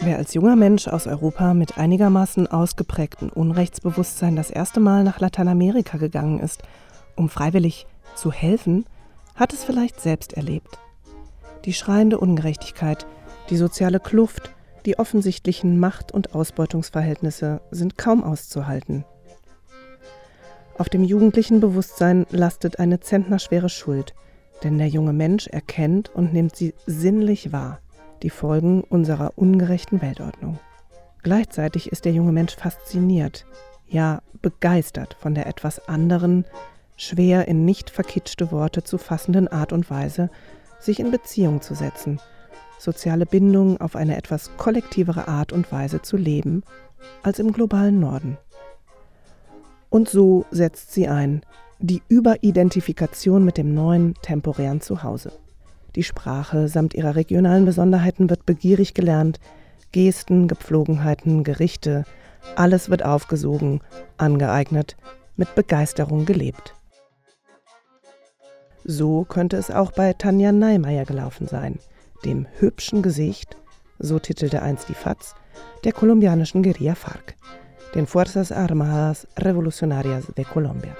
Wer 0.00 0.16
als 0.16 0.34
junger 0.34 0.56
Mensch 0.56 0.88
aus 0.88 1.06
Europa 1.06 1.54
mit 1.54 1.78
einigermaßen 1.78 2.48
ausgeprägtem 2.48 3.28
Unrechtsbewusstsein 3.28 4.34
das 4.34 4.50
erste 4.50 4.80
Mal 4.80 5.04
nach 5.04 5.20
Lateinamerika 5.20 5.96
gegangen 5.96 6.40
ist, 6.40 6.64
um 7.14 7.28
freiwillig 7.28 7.86
zu 8.16 8.32
helfen, 8.32 8.86
hat 9.36 9.52
es 9.52 9.62
vielleicht 9.62 10.00
selbst 10.00 10.32
erlebt. 10.32 10.80
Die 11.64 11.74
schreiende 11.74 12.18
Ungerechtigkeit, 12.18 13.06
die 13.50 13.56
soziale 13.56 14.00
Kluft, 14.00 14.50
die 14.86 14.98
offensichtlichen 14.98 15.78
Macht- 15.78 16.12
und 16.12 16.34
Ausbeutungsverhältnisse 16.34 17.60
sind 17.70 17.98
kaum 17.98 18.22
auszuhalten. 18.22 19.04
Auf 20.78 20.88
dem 20.88 21.04
jugendlichen 21.04 21.60
Bewusstsein 21.60 22.26
lastet 22.30 22.78
eine 22.78 23.00
zentnerschwere 23.00 23.68
Schuld, 23.68 24.14
denn 24.62 24.78
der 24.78 24.88
junge 24.88 25.12
Mensch 25.12 25.46
erkennt 25.46 26.08
und 26.14 26.32
nimmt 26.32 26.56
sie 26.56 26.74
sinnlich 26.86 27.52
wahr, 27.52 27.80
die 28.22 28.30
Folgen 28.30 28.82
unserer 28.82 29.32
ungerechten 29.36 30.00
Weltordnung. 30.00 30.58
Gleichzeitig 31.22 31.92
ist 31.92 32.06
der 32.06 32.12
junge 32.12 32.32
Mensch 32.32 32.56
fasziniert, 32.56 33.44
ja 33.86 34.22
begeistert 34.40 35.16
von 35.18 35.34
der 35.34 35.46
etwas 35.46 35.86
anderen, 35.88 36.46
schwer 36.96 37.48
in 37.48 37.64
nicht 37.64 37.90
verkitschte 37.90 38.50
Worte 38.50 38.82
zu 38.82 38.96
fassenden 38.96 39.48
Art 39.48 39.72
und 39.72 39.90
Weise, 39.90 40.30
sich 40.78 40.98
in 40.98 41.10
Beziehung 41.10 41.60
zu 41.60 41.74
setzen, 41.74 42.20
soziale 42.80 43.26
Bindungen 43.26 43.80
auf 43.80 43.94
eine 43.94 44.16
etwas 44.16 44.50
kollektivere 44.56 45.28
Art 45.28 45.52
und 45.52 45.70
Weise 45.70 46.02
zu 46.02 46.16
leben 46.16 46.62
als 47.22 47.38
im 47.38 47.52
globalen 47.52 48.00
Norden. 48.00 48.38
Und 49.90 50.08
so 50.08 50.46
setzt 50.50 50.92
sie 50.92 51.08
ein, 51.08 51.42
die 51.78 52.02
Überidentifikation 52.08 53.44
mit 53.44 53.56
dem 53.56 53.74
neuen, 53.74 54.14
temporären 54.22 54.80
Zuhause. 54.80 55.32
Die 55.96 56.04
Sprache 56.04 56.68
samt 56.68 56.94
ihrer 56.94 57.16
regionalen 57.16 57.64
Besonderheiten 57.64 58.30
wird 58.30 58.46
begierig 58.46 58.94
gelernt, 58.94 59.40
Gesten, 59.92 60.46
Gepflogenheiten, 60.46 61.42
Gerichte, 61.42 62.04
alles 62.54 62.90
wird 62.90 63.04
aufgesogen, 63.04 63.80
angeeignet, 64.16 64.96
mit 65.36 65.54
Begeisterung 65.54 66.26
gelebt. 66.26 66.74
So 68.84 69.24
könnte 69.24 69.56
es 69.56 69.70
auch 69.70 69.92
bei 69.92 70.12
Tanja 70.12 70.52
Neimeyer 70.52 71.04
gelaufen 71.04 71.48
sein, 71.48 71.78
dem 72.24 72.46
hübschen 72.58 73.02
Gesicht, 73.02 73.56
so 73.98 74.18
titelte 74.18 74.62
einst 74.62 74.88
die 74.88 74.94
FAZ, 74.94 75.34
der 75.84 75.92
kolumbianischen 75.92 76.62
Guerilla 76.62 76.94
FARC 76.94 77.36
den 77.94 78.06
Fuerzas 78.06 78.52
Armadas 78.52 79.26
Revolucionarias 79.36 80.26
de 80.36 80.44
Colombia. 80.44 80.96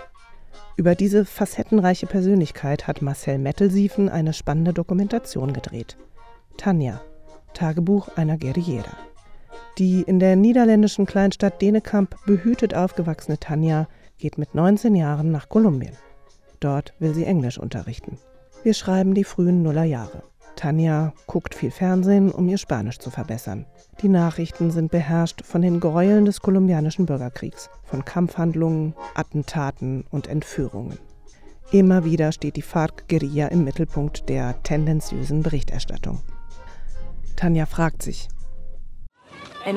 Über 0.76 0.94
diese 0.94 1.24
facettenreiche 1.24 2.06
Persönlichkeit 2.06 2.86
hat 2.86 3.02
Marcel 3.02 3.38
Mettelsiefen 3.38 4.08
eine 4.08 4.32
spannende 4.32 4.72
Dokumentation 4.72 5.52
gedreht. 5.52 5.96
Tanja, 6.56 7.00
Tagebuch 7.54 8.08
einer 8.16 8.38
Guerillera. 8.38 8.96
Die 9.78 10.02
in 10.02 10.18
der 10.18 10.36
niederländischen 10.36 11.06
Kleinstadt 11.06 11.62
Denekamp 11.62 12.16
behütet 12.26 12.74
aufgewachsene 12.74 13.38
Tanja 13.38 13.88
geht 14.18 14.36
mit 14.36 14.54
19 14.54 14.94
Jahren 14.94 15.30
nach 15.30 15.48
Kolumbien. 15.48 15.96
Dort 16.60 16.94
will 16.98 17.14
sie 17.14 17.24
Englisch 17.24 17.58
unterrichten. 17.58 18.18
Wir 18.62 18.74
schreiben 18.74 19.14
die 19.14 19.24
frühen 19.24 19.62
Nullerjahre. 19.62 20.22
Tanja 20.60 21.14
guckt 21.26 21.54
viel 21.54 21.70
Fernsehen, 21.70 22.30
um 22.30 22.46
ihr 22.46 22.58
Spanisch 22.58 22.98
zu 22.98 23.08
verbessern. 23.08 23.64
Die 24.02 24.10
Nachrichten 24.10 24.70
sind 24.70 24.90
beherrscht 24.90 25.42
von 25.42 25.62
den 25.62 25.80
Gräueln 25.80 26.26
des 26.26 26.42
kolumbianischen 26.42 27.06
Bürgerkriegs, 27.06 27.70
von 27.82 28.04
Kampfhandlungen, 28.04 28.94
Attentaten 29.14 30.04
und 30.10 30.26
Entführungen. 30.26 30.98
Immer 31.72 32.04
wieder 32.04 32.30
steht 32.32 32.56
die 32.56 32.62
FARC-Guerilla 32.62 33.46
im 33.46 33.64
Mittelpunkt 33.64 34.28
der 34.28 34.62
tendenziösen 34.62 35.42
Berichterstattung. 35.42 36.20
Tanja 37.36 37.64
fragt 37.64 38.02
sich, 38.02 38.28
wenn 39.64 39.76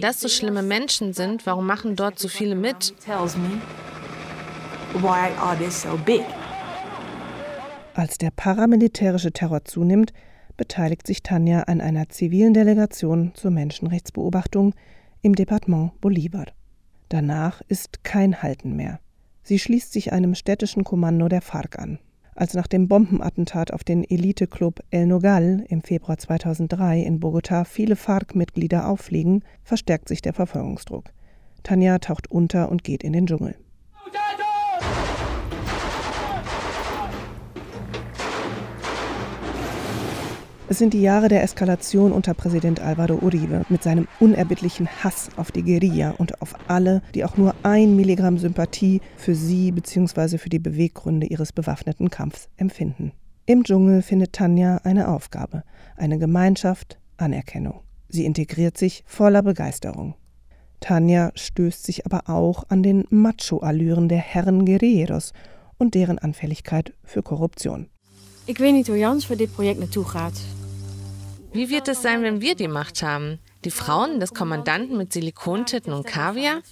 das 0.00 0.20
so 0.20 0.28
schlimme 0.28 0.62
Menschen 0.62 1.12
sind, 1.12 1.44
warum 1.44 1.66
machen 1.66 1.96
dort 1.96 2.20
so 2.20 2.28
viele 2.28 2.54
mit? 2.54 2.94
Als 7.94 8.16
der 8.16 8.30
paramilitärische 8.30 9.32
Terror 9.32 9.64
zunimmt, 9.66 10.14
beteiligt 10.56 11.06
sich 11.06 11.22
Tanja 11.22 11.64
an 11.64 11.82
einer 11.82 12.08
zivilen 12.08 12.54
Delegation 12.54 13.32
zur 13.34 13.50
Menschenrechtsbeobachtung 13.50 14.74
im 15.20 15.34
Departement 15.34 15.92
Bolívar. 16.00 16.46
Danach 17.10 17.60
ist 17.68 18.02
kein 18.02 18.42
Halten 18.42 18.76
mehr. 18.76 18.98
Sie 19.42 19.58
schließt 19.58 19.92
sich 19.92 20.12
einem 20.12 20.34
städtischen 20.34 20.84
Kommando 20.84 21.28
der 21.28 21.42
FARC 21.42 21.78
an. 21.78 21.98
Als 22.34 22.54
nach 22.54 22.66
dem 22.66 22.88
Bombenattentat 22.88 23.74
auf 23.74 23.84
den 23.84 24.04
Eliteclub 24.04 24.80
El 24.90 25.06
Nogal 25.06 25.66
im 25.68 25.82
Februar 25.82 26.16
2003 26.16 27.00
in 27.00 27.20
Bogotá 27.20 27.66
viele 27.66 27.96
FARC-Mitglieder 27.96 28.88
auffliegen, 28.88 29.44
verstärkt 29.64 30.08
sich 30.08 30.22
der 30.22 30.32
Verfolgungsdruck. 30.32 31.10
Tanja 31.62 31.98
taucht 31.98 32.30
unter 32.30 32.70
und 32.70 32.84
geht 32.84 33.04
in 33.04 33.12
den 33.12 33.26
Dschungel. 33.26 33.54
Es 40.72 40.78
sind 40.78 40.94
die 40.94 41.02
Jahre 41.02 41.28
der 41.28 41.42
Eskalation 41.42 42.12
unter 42.12 42.32
Präsident 42.32 42.80
Alvaro 42.80 43.16
Uribe 43.16 43.66
mit 43.68 43.82
seinem 43.82 44.08
unerbittlichen 44.20 44.88
Hass 45.04 45.28
auf 45.36 45.52
die 45.52 45.62
Guerilla 45.62 46.12
und 46.12 46.40
auf 46.40 46.54
alle, 46.66 47.02
die 47.14 47.26
auch 47.26 47.36
nur 47.36 47.54
ein 47.62 47.94
Milligramm 47.94 48.38
Sympathie 48.38 49.02
für 49.18 49.34
sie 49.34 49.70
bzw. 49.70 50.38
für 50.38 50.48
die 50.48 50.58
Beweggründe 50.58 51.26
ihres 51.26 51.52
bewaffneten 51.52 52.08
Kampfs 52.08 52.48
empfinden. 52.56 53.12
Im 53.44 53.64
Dschungel 53.64 54.00
findet 54.00 54.32
Tanja 54.32 54.78
eine 54.82 55.08
Aufgabe, 55.08 55.62
eine 55.98 56.18
Gemeinschaft, 56.18 56.98
Anerkennung. 57.18 57.82
Sie 58.08 58.24
integriert 58.24 58.78
sich 58.78 59.04
voller 59.06 59.42
Begeisterung. 59.42 60.14
Tanja 60.80 61.32
stößt 61.34 61.84
sich 61.84 62.06
aber 62.06 62.30
auch 62.30 62.64
an 62.70 62.82
den 62.82 63.04
Macho-Allüren 63.10 64.08
der 64.08 64.20
Herren 64.20 64.64
Guerilleros 64.64 65.34
und 65.76 65.94
deren 65.94 66.18
Anfälligkeit 66.18 66.94
für 67.04 67.22
Korruption. 67.22 67.90
Ich 68.46 68.58
weiß 68.58 68.72
nicht, 68.72 68.88
wo 68.88 68.94
Jans 68.94 69.26
für 69.26 69.36
dit 69.36 69.54
Projekt 69.54 69.78
naartoe 69.78 70.06
gaat. 70.10 70.32
Wie 71.52 71.68
wird 71.68 71.86
es 71.88 72.00
sein, 72.00 72.22
wenn 72.22 72.40
wir 72.40 72.54
die 72.54 72.66
Macht 72.66 73.02
haben? 73.02 73.38
Die 73.66 73.70
Frauen 73.70 74.20
des 74.20 74.32
Kommandanten 74.32 74.96
mit 74.96 75.12
Silikontitten 75.12 75.92
und 75.92 76.06
Kaviar? 76.06 76.62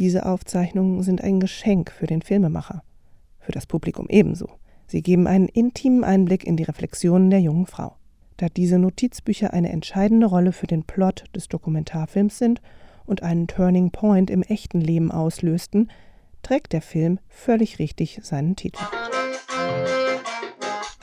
Diese 0.00 0.26
Aufzeichnungen 0.26 1.02
sind 1.04 1.22
ein 1.22 1.38
Geschenk 1.38 1.92
für 1.92 2.08
den 2.08 2.22
Filmemacher. 2.22 2.82
Für 3.38 3.52
das 3.52 3.66
Publikum 3.66 4.08
ebenso. 4.08 4.48
Sie 4.88 5.00
geben 5.00 5.28
einen 5.28 5.46
intimen 5.46 6.02
Einblick 6.02 6.44
in 6.44 6.56
die 6.56 6.64
Reflexionen 6.64 7.30
der 7.30 7.40
jungen 7.40 7.66
Frau. 7.66 7.96
Da 8.36 8.48
diese 8.48 8.80
Notizbücher 8.80 9.52
eine 9.52 9.70
entscheidende 9.70 10.26
Rolle 10.26 10.50
für 10.50 10.66
den 10.66 10.82
Plot 10.82 11.24
des 11.36 11.48
Dokumentarfilms 11.48 12.36
sind 12.36 12.60
und 13.04 13.22
einen 13.22 13.46
Turning 13.46 13.92
Point 13.92 14.28
im 14.28 14.42
echten 14.42 14.80
Leben 14.80 15.12
auslösten, 15.12 15.88
trägt 16.42 16.72
der 16.72 16.82
Film 16.82 17.20
völlig 17.28 17.78
richtig 17.78 18.18
seinen 18.24 18.56
Titel. 18.56 18.82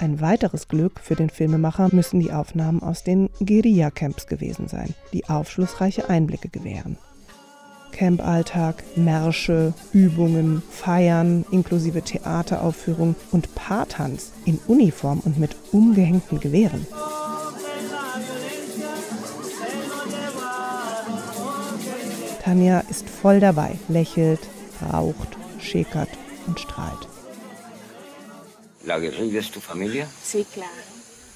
Ein 0.03 0.19
weiteres 0.19 0.67
Glück 0.67 0.99
für 0.99 1.15
den 1.15 1.29
Filmemacher 1.29 1.87
müssen 1.93 2.19
die 2.19 2.33
Aufnahmen 2.33 2.83
aus 2.83 3.05
den 3.05 3.29
Guerilla-Camps 3.39 4.27
gewesen 4.27 4.67
sein, 4.67 4.93
die 5.13 5.29
aufschlussreiche 5.29 6.09
Einblicke 6.09 6.49
gewähren. 6.49 6.97
Campalltag, 7.93 8.83
Märsche, 8.97 9.73
Übungen, 9.93 10.61
Feiern 10.69 11.45
inklusive 11.51 12.01
Theateraufführung 12.01 13.15
und 13.31 13.55
Paartanz 13.55 14.33
in 14.43 14.59
Uniform 14.67 15.21
und 15.23 15.39
mit 15.39 15.55
umgehängten 15.71 16.41
Gewehren. 16.41 16.85
Tanja 22.43 22.81
ist 22.89 23.09
voll 23.09 23.39
dabei, 23.39 23.75
lächelt, 23.87 24.41
raucht, 24.91 25.37
schäkert 25.59 26.09
und 26.45 26.59
strahlt. 26.59 27.07
La 28.85 28.99
guerrilla 28.99 29.39
es 29.39 29.49
tu 29.49 29.61
familia? 29.61 30.07
Sí, 30.21 30.45
claro. 30.53 30.69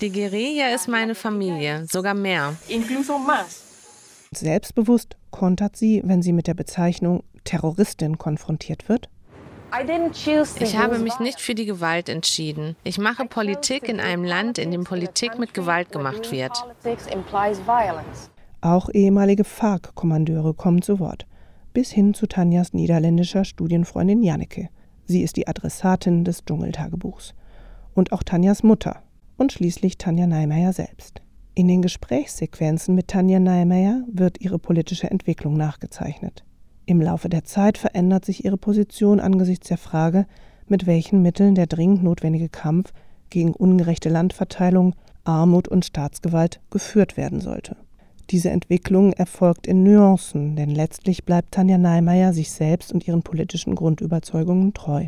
Die 0.01 0.11
Guerilla 0.11 0.75
ist 0.75 0.87
meine 0.87 1.15
Familie, 1.15 1.85
sogar 1.89 2.13
mehr. 2.13 2.55
Incluso 2.67 3.17
más. 3.17 3.63
Selbstbewusst 4.31 5.15
kontert 5.31 5.77
sie, 5.77 6.01
wenn 6.03 6.21
sie 6.21 6.33
mit 6.33 6.47
der 6.47 6.53
Bezeichnung 6.53 7.23
Terroristin 7.45 8.17
konfrontiert 8.17 8.89
wird. 8.89 9.09
Ich 10.59 10.77
habe 10.77 10.99
mich 10.99 11.19
nicht 11.19 11.39
für 11.39 11.55
die 11.55 11.65
Gewalt 11.65 12.09
entschieden. 12.09 12.75
Ich 12.83 12.97
mache 12.99 13.25
Politik 13.25 13.89
in 13.89 13.99
einem 13.99 14.23
Land, 14.23 14.57
in 14.57 14.71
dem 14.71 14.83
Politik 14.83 15.39
mit 15.39 15.53
Gewalt 15.53 15.91
gemacht 15.91 16.31
wird. 16.31 16.51
Auch 18.61 18.89
ehemalige 18.93 19.43
FARC-Kommandeure 19.43 20.53
kommen 20.53 20.81
zu 20.81 20.99
Wort, 20.99 21.25
bis 21.73 21.91
hin 21.91 22.13
zu 22.13 22.27
Tanjas 22.27 22.73
niederländischer 22.73 23.45
Studienfreundin 23.45 24.21
Janneke. 24.21 24.69
Sie 25.05 25.21
ist 25.21 25.37
die 25.37 25.47
Adressatin 25.47 26.23
des 26.25 26.43
Dschungeltagebuchs. 26.43 27.33
Und 27.97 28.11
auch 28.11 28.21
Tanjas 28.21 28.61
Mutter 28.61 29.01
und 29.37 29.51
schließlich 29.51 29.97
Tanja 29.97 30.27
Neimeyer 30.27 30.71
selbst. 30.71 31.23
In 31.55 31.67
den 31.67 31.81
Gesprächssequenzen 31.81 32.93
mit 32.93 33.07
Tanja 33.07 33.39
Neimeyer 33.39 34.03
wird 34.13 34.39
ihre 34.39 34.59
politische 34.59 35.09
Entwicklung 35.09 35.57
nachgezeichnet. 35.57 36.45
Im 36.85 37.01
Laufe 37.01 37.27
der 37.27 37.43
Zeit 37.43 37.79
verändert 37.79 38.23
sich 38.23 38.45
ihre 38.45 38.57
Position 38.57 39.19
angesichts 39.19 39.69
der 39.69 39.79
Frage, 39.79 40.27
mit 40.67 40.85
welchen 40.85 41.23
Mitteln 41.23 41.55
der 41.55 41.65
dringend 41.65 42.03
notwendige 42.03 42.49
Kampf 42.49 42.93
gegen 43.31 43.55
ungerechte 43.55 44.09
Landverteilung, 44.09 44.93
Armut 45.23 45.67
und 45.67 45.83
Staatsgewalt 45.83 46.61
geführt 46.69 47.17
werden 47.17 47.41
sollte. 47.41 47.77
Diese 48.29 48.51
Entwicklung 48.51 49.13
erfolgt 49.13 49.65
in 49.65 49.81
Nuancen, 49.81 50.55
denn 50.55 50.69
letztlich 50.69 51.25
bleibt 51.25 51.53
Tanja 51.53 51.79
Neimeyer 51.79 52.31
sich 52.31 52.51
selbst 52.51 52.93
und 52.93 53.07
ihren 53.07 53.23
politischen 53.23 53.73
Grundüberzeugungen 53.73 54.75
treu. 54.75 55.07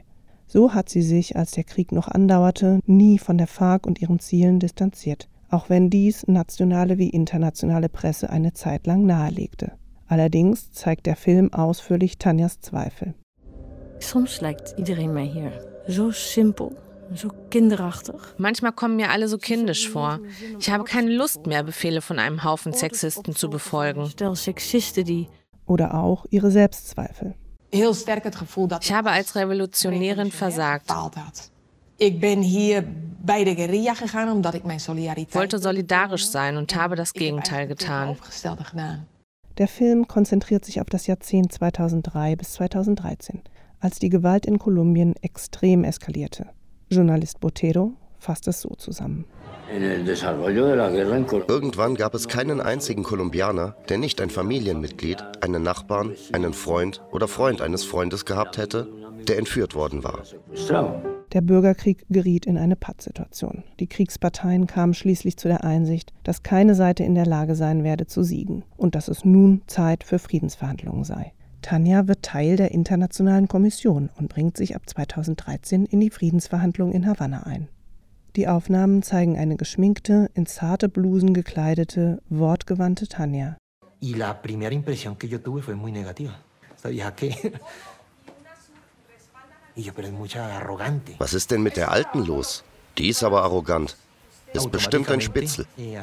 So 0.51 0.73
hat 0.73 0.89
sie 0.89 1.03
sich, 1.03 1.35
als 1.35 1.51
der 1.51 1.63
Krieg 1.63 1.91
noch 1.91 2.07
andauerte, 2.07 2.79
nie 2.87 3.19
von 3.19 3.37
der 3.37 3.45
FARC 3.45 3.85
und 3.85 4.01
ihren 4.01 4.17
Zielen 4.17 4.59
distanziert, 4.59 5.29
auch 5.47 5.69
wenn 5.69 5.91
dies 5.91 6.25
nationale 6.27 6.97
wie 6.97 7.09
internationale 7.09 7.87
Presse 7.87 8.31
eine 8.31 8.53
Zeit 8.53 8.87
lang 8.87 9.05
nahelegte. 9.05 9.73
Allerdings 10.07 10.71
zeigt 10.71 11.05
der 11.05 11.15
Film 11.15 11.53
ausführlich 11.53 12.17
Tanjas 12.17 12.61
Zweifel. 12.61 13.13
Soms 13.99 14.41
lijkt 14.41 14.73
iedereen 14.79 15.13
mij 15.13 15.27
hier 15.27 15.51
zo 15.87 16.09
simpel, 16.11 16.71
so 17.13 17.29
kinderachtig. 17.49 18.15
Manchmal 18.37 18.71
kommen 18.71 18.95
mir 18.95 19.11
alle 19.11 19.27
so 19.27 19.37
kindisch 19.37 19.87
vor. 19.89 20.19
Ich 20.57 20.71
habe 20.71 20.83
keine 20.83 21.11
Lust 21.11 21.45
mehr, 21.45 21.63
Befehle 21.63 22.01
von 22.01 22.17
einem 22.17 22.43
Haufen 22.43 22.73
Sexisten 22.73 23.35
zu 23.35 23.49
befolgen. 23.49 24.09
Oder 25.65 25.93
auch 25.93 26.25
ihre 26.31 26.49
Selbstzweifel. 26.49 27.35
Ich 27.71 28.93
habe 28.93 29.11
als 29.11 29.35
Revolutionärin 29.35 30.31
versagt. 30.31 30.91
Ich 31.97 32.19
bin 32.19 32.41
hier 32.41 32.83
bei 33.21 33.43
der 33.43 33.55
Guerilla 33.55 33.93
gegangen, 33.93 34.31
omdat 34.31 34.55
ich 34.55 34.63
meine 34.63 34.79
Solidarität. 34.79 35.35
wollte 35.35 35.59
solidarisch 35.59 36.27
sein 36.27 36.57
und 36.57 36.73
habe 36.75 36.95
das 36.95 37.13
Gegenteil 37.13 37.67
getan. 37.67 38.17
Der 39.57 39.67
Film 39.67 40.07
konzentriert 40.07 40.63
sich 40.63 40.79
auf 40.79 40.87
das 40.87 41.07
Jahrzehnt 41.07 41.51
2003 41.51 42.37
bis 42.37 42.53
2013, 42.53 43.41
als 43.81 43.99
die 43.99 44.09
Gewalt 44.09 44.45
in 44.45 44.57
Kolumbien 44.57 45.15
extrem 45.21 45.83
eskalierte. 45.83 46.47
Journalist 46.89 47.41
Botero 47.41 47.93
fasst 48.17 48.47
es 48.47 48.61
so 48.61 48.69
zusammen. 48.75 49.25
Irgendwann 51.47 51.95
gab 51.95 52.13
es 52.13 52.27
keinen 52.27 52.61
einzigen 52.61 53.03
Kolumbianer, 53.03 53.75
der 53.87 53.97
nicht 53.97 54.19
ein 54.21 54.29
Familienmitglied, 54.29 55.23
einen 55.41 55.63
Nachbarn, 55.63 56.15
einen 56.31 56.53
Freund 56.53 57.01
oder 57.11 57.27
Freund 57.27 57.61
eines 57.61 57.83
Freundes 57.83 58.25
gehabt 58.25 58.57
hätte, 58.57 58.87
der 59.27 59.37
entführt 59.37 59.75
worden 59.75 60.03
war. 60.03 60.23
Der 61.33 61.41
Bürgerkrieg 61.41 62.05
geriet 62.09 62.47
in 62.47 62.57
eine 62.57 62.75
Pattsituation. 62.75 63.63
Die 63.79 63.85
Kriegsparteien 63.85 64.65
kamen 64.65 64.95
schließlich 64.95 65.37
zu 65.37 65.47
der 65.47 65.63
Einsicht, 65.63 66.11
dass 66.23 66.41
keine 66.41 66.73
Seite 66.73 67.03
in 67.03 67.13
der 67.13 67.27
Lage 67.27 67.53
sein 67.53 67.83
werde 67.83 68.07
zu 68.07 68.23
siegen 68.23 68.63
und 68.77 68.95
dass 68.95 69.07
es 69.07 69.23
nun 69.25 69.61
Zeit 69.67 70.03
für 70.03 70.17
Friedensverhandlungen 70.17 71.03
sei. 71.03 71.33
Tanja 71.61 72.07
wird 72.07 72.23
Teil 72.23 72.55
der 72.55 72.71
Internationalen 72.71 73.47
Kommission 73.47 74.09
und 74.17 74.29
bringt 74.29 74.57
sich 74.57 74.75
ab 74.75 74.83
2013 74.87 75.85
in 75.85 75.99
die 75.99 76.09
Friedensverhandlungen 76.09 76.95
in 76.95 77.05
Havanna 77.05 77.43
ein. 77.43 77.67
Die 78.39 78.47
Aufnahmen 78.47 79.03
zeigen 79.03 79.37
eine 79.37 79.57
geschminkte, 79.57 80.29
in 80.33 80.45
zarte 80.45 80.87
Blusen 80.87 81.33
gekleidete, 81.33 82.21
wortgewandte 82.29 83.05
Tanja. 83.09 83.57
Y 84.01 84.13
la 84.13 84.41
primera 84.41 84.73
impresión 84.73 85.17
que 85.17 85.27
yo 85.27 85.41
tuve 85.41 85.61
fue 85.61 85.75
muy 85.75 85.91
negativa. 85.91 86.39
Esta 86.73 86.87
vieja 86.87 87.13
que 87.13 87.35
Was 91.17 91.33
ist 91.33 91.51
denn 91.51 91.63
mit 91.63 91.75
der 91.75 91.91
Alten 91.91 92.25
los? 92.25 92.63
Die 92.97 93.09
ist 93.09 93.23
aber 93.23 93.43
arrogant. 93.43 93.97
Ist 94.53 94.71
bestimmt 94.71 95.09
ein 95.11 95.19
Spitzel. 95.19 95.65
Eh, 95.77 95.97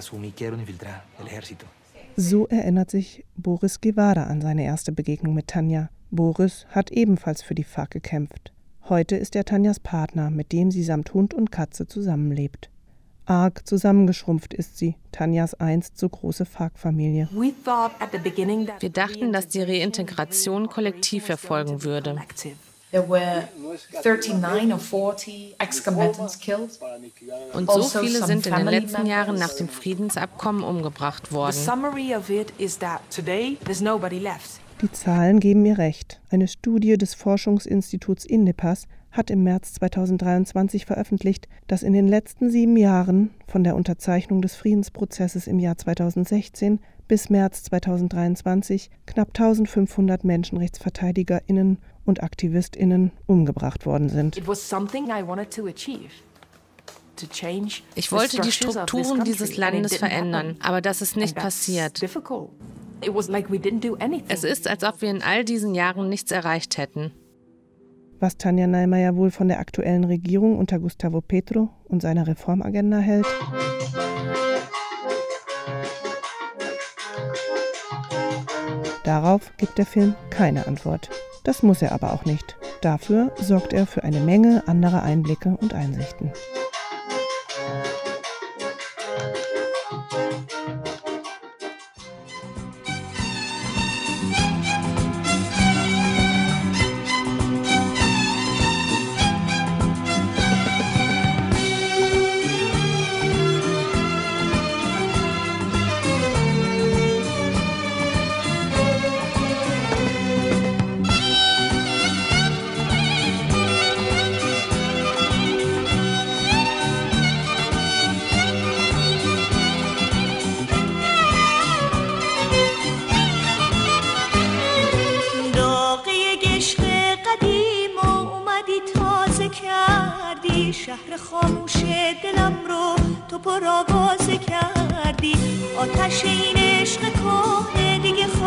So 2.18 2.46
erinnert 2.48 2.90
sich 2.90 3.24
Boris 3.36 3.80
Guevara 3.80 4.24
an 4.24 4.42
seine 4.42 4.64
erste 4.64 4.92
Begegnung 4.92 5.32
mit 5.32 5.46
Tanja. 5.46 5.88
Boris 6.10 6.66
hat 6.68 6.90
ebenfalls 6.90 7.40
für 7.40 7.54
die 7.54 7.64
FARC 7.64 7.92
gekämpft. 7.92 8.52
Heute 8.88 9.16
ist 9.16 9.34
er 9.34 9.44
Tanjas 9.44 9.80
Partner, 9.80 10.30
mit 10.30 10.52
dem 10.52 10.70
sie 10.70 10.84
samt 10.84 11.12
Hund 11.12 11.34
und 11.34 11.50
Katze 11.50 11.88
zusammenlebt. 11.88 12.70
Arg 13.24 13.66
zusammengeschrumpft 13.66 14.54
ist 14.54 14.78
sie, 14.78 14.94
Tanjas 15.10 15.54
einst 15.54 15.98
so 15.98 16.08
große 16.08 16.44
FARC-Familie. 16.44 17.28
Wir 17.32 18.90
dachten, 18.90 19.32
dass 19.32 19.48
die 19.48 19.62
Reintegration 19.62 20.68
kollektiv 20.68 21.28
erfolgen 21.28 21.82
würde. 21.82 22.16
Und 27.52 27.70
so 27.70 27.82
viele 27.82 28.24
sind 28.24 28.46
in 28.46 28.54
den 28.54 28.68
letzten 28.68 29.06
Jahren 29.06 29.34
nach 29.36 29.52
dem 29.54 29.68
Friedensabkommen 29.68 30.62
umgebracht 30.62 31.32
worden. 31.32 31.56
Die 34.82 34.92
Zahlen 34.92 35.40
geben 35.40 35.62
mir 35.62 35.78
recht. 35.78 36.20
Eine 36.28 36.48
Studie 36.48 36.98
des 36.98 37.14
Forschungsinstituts 37.14 38.26
Indepas 38.26 38.86
hat 39.10 39.30
im 39.30 39.42
März 39.42 39.72
2023 39.74 40.84
veröffentlicht, 40.84 41.48
dass 41.66 41.82
in 41.82 41.94
den 41.94 42.06
letzten 42.06 42.50
sieben 42.50 42.76
Jahren 42.76 43.30
von 43.46 43.64
der 43.64 43.74
Unterzeichnung 43.74 44.42
des 44.42 44.54
Friedensprozesses 44.54 45.46
im 45.46 45.58
Jahr 45.58 45.78
2016 45.78 46.80
bis 47.08 47.30
März 47.30 47.62
2023 47.62 48.90
knapp 49.06 49.28
1500 49.28 50.24
Menschenrechtsverteidigerinnen 50.24 51.78
und 52.04 52.22
Aktivistinnen 52.22 53.12
umgebracht 53.26 53.86
worden 53.86 54.10
sind. 54.10 54.36
Ich 54.36 54.46
wollte 58.12 58.40
die 58.42 58.52
Strukturen 58.52 59.24
dieses 59.24 59.56
Landes 59.56 59.96
verändern, 59.96 60.56
aber 60.60 60.82
das 60.82 61.00
ist 61.00 61.16
nicht 61.16 61.34
passiert. 61.34 62.02
Es 64.28 64.44
ist, 64.44 64.68
als 64.68 64.84
ob 64.84 65.02
wir 65.02 65.10
in 65.10 65.22
all 65.22 65.44
diesen 65.44 65.74
Jahren 65.74 66.08
nichts 66.08 66.30
erreicht 66.30 66.78
hätten. 66.78 67.12
Was 68.18 68.38
Tanja 68.38 68.66
Neimeyer 68.66 69.14
wohl 69.16 69.30
von 69.30 69.48
der 69.48 69.60
aktuellen 69.60 70.04
Regierung 70.04 70.58
unter 70.58 70.78
Gustavo 70.78 71.20
Petro 71.20 71.68
und 71.84 72.00
seiner 72.00 72.26
Reformagenda 72.26 72.98
hält? 72.98 73.26
Darauf 79.04 79.52
gibt 79.56 79.78
der 79.78 79.86
Film 79.86 80.14
keine 80.30 80.66
Antwort. 80.66 81.10
Das 81.44 81.62
muss 81.62 81.82
er 81.82 81.92
aber 81.92 82.12
auch 82.12 82.24
nicht. 82.24 82.56
Dafür 82.80 83.32
sorgt 83.36 83.72
er 83.72 83.86
für 83.86 84.02
eine 84.02 84.20
Menge 84.20 84.64
anderer 84.66 85.02
Einblicke 85.02 85.56
und 85.60 85.74
Einsichten. 85.74 86.32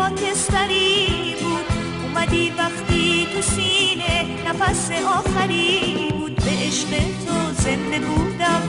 خاکستری 0.00 1.34
بود. 1.40 1.66
اومدی 2.04 2.52
وقتی 2.58 3.26
تو 3.34 3.42
سینه 3.42 4.26
نفس 4.48 4.90
آخری 4.90 6.08
بود. 6.10 6.36
به 6.36 6.50
عشق 6.66 6.88
تو 7.26 7.62
زنده 7.62 7.98
بودم. 7.98 8.62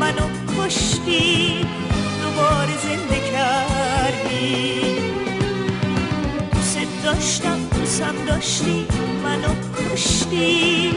منو 0.00 0.26
کشتی. 0.58 1.66
دوباره 2.22 2.76
زنده 2.82 3.20
کردی. 3.32 4.80
دوست 6.52 7.04
داشتم 7.04 7.58
دوستم 7.78 8.14
داشتی. 8.26 8.86
منو 9.24 9.54
کشتی. 9.92 10.92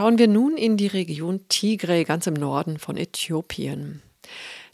Schauen 0.00 0.16
wir 0.16 0.28
nun 0.28 0.56
in 0.56 0.78
die 0.78 0.86
Region 0.86 1.46
Tigray 1.50 2.04
ganz 2.04 2.26
im 2.26 2.32
Norden 2.32 2.78
von 2.78 2.96
Äthiopien. 2.96 4.00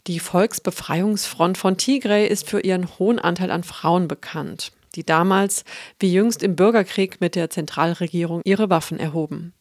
Die 0.07 0.21
Volksbefreiungsfront 0.21 1.57
von 1.57 1.75
Tigray 1.75 2.25
ist 2.25 2.49
für 2.49 2.61
ihren 2.61 2.87
hohen 2.97 3.19
Anteil 3.19 3.51
an 3.51 3.63
Frauen 3.63 4.07
bekannt 4.07 4.71
die 4.95 5.05
damals 5.05 5.65
wie 5.99 6.13
jüngst 6.13 6.43
im 6.43 6.55
Bürgerkrieg 6.55 7.19
mit 7.19 7.35
der 7.35 7.49
Zentralregierung 7.49 8.41
ihre 8.45 8.69
Waffen 8.69 9.01
erhoben. 9.01 9.53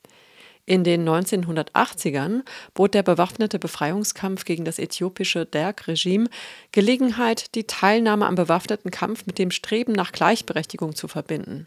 In 0.67 0.85
den 0.85 1.07
1980ern 1.07 2.43
bot 2.73 2.95
der 2.95 3.03
bewaffnete 3.03 3.59
Befreiungskampf 3.59 4.45
gegen 4.45 4.65
das 4.65 4.79
äthiopische 4.79 5.47
Derg-Regime 5.47 6.29
Gelegenheit, 6.71 7.57
die 7.57 7.67
Teilnahme 7.67 8.27
am 8.27 8.37
bewaffneten 8.37 8.93
Kampf 8.93 9.27
mit 9.27 9.41
dem 9.41 9.51
Streben 9.51 9.93
nach 9.93 10.13
Gleichberechtigung 10.13 10.95
zu 10.95 11.09
verbinden. 11.09 11.67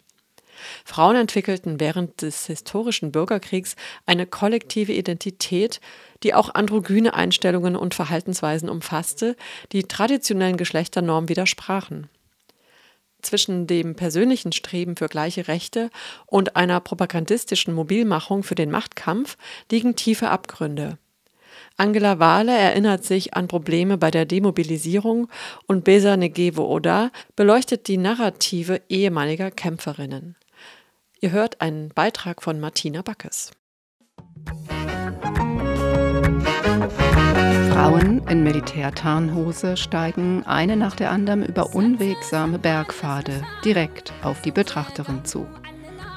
Frauen 0.86 1.16
entwickelten 1.16 1.80
während 1.80 2.22
des 2.22 2.46
historischen 2.46 3.12
Bürgerkriegs 3.12 3.76
eine 4.06 4.26
kollektive 4.26 4.94
Identität, 4.94 5.82
die 6.24 6.34
auch 6.34 6.54
androgyne 6.54 7.14
Einstellungen 7.14 7.76
und 7.76 7.96
Verhaltensweisen 7.96 8.70
umfasste, 8.70 9.36
die 9.72 9.84
traditionellen 9.84 10.58
Geschlechternormen 10.58 11.30
widersprachen 11.30 12.10
zwischen 13.22 13.68
dem 13.68 13.96
persönlichen 13.96 14.52
Streben 14.52 14.96
für 14.96 15.08
gleiche 15.08 15.48
Rechte 15.48 15.90
und 16.26 16.56
einer 16.56 16.80
propagandistischen 16.80 17.74
Mobilmachung 17.74 18.44
für 18.44 18.56
den 18.56 18.72
Machtkampf 18.72 19.38
liegen 19.72 19.96
tiefe 19.96 20.30
Abgründe. 20.30 20.98
Angela 21.78 22.20
Wahle 22.20 22.58
erinnert 22.58 23.04
sich 23.06 23.36
an 23.36 23.48
Probleme 23.48 23.98
bei 23.98 24.12
der 24.12 24.26
Demobilisierung 24.26 25.30
und 25.66 25.84
Besa 25.84 26.18
Negevo 26.18 26.66
Oda 26.66 27.12
beleuchtet 27.36 27.88
die 27.88 27.98
Narrative 27.98 28.82
ehemaliger 28.90 29.52
Kämpferinnen. 29.52 30.36
Ihr 31.22 31.32
hört 31.32 31.60
einen 31.60 31.90
Beitrag 31.90 32.42
von 32.42 32.62
Martina 32.62 33.02
Backes. 33.02 33.52
Frauen 37.72 38.26
in 38.30 38.44
Militärtarnhose 38.44 39.76
steigen 39.76 40.46
eine 40.46 40.78
nach 40.78 40.96
der 40.96 41.12
anderen 41.12 41.46
über 41.46 41.76
unwegsame 41.76 42.58
Bergpfade 42.58 43.44
direkt 43.66 44.14
auf 44.24 44.42
die 44.42 44.52
Betrachterin 44.52 45.26
zu. 45.26 45.46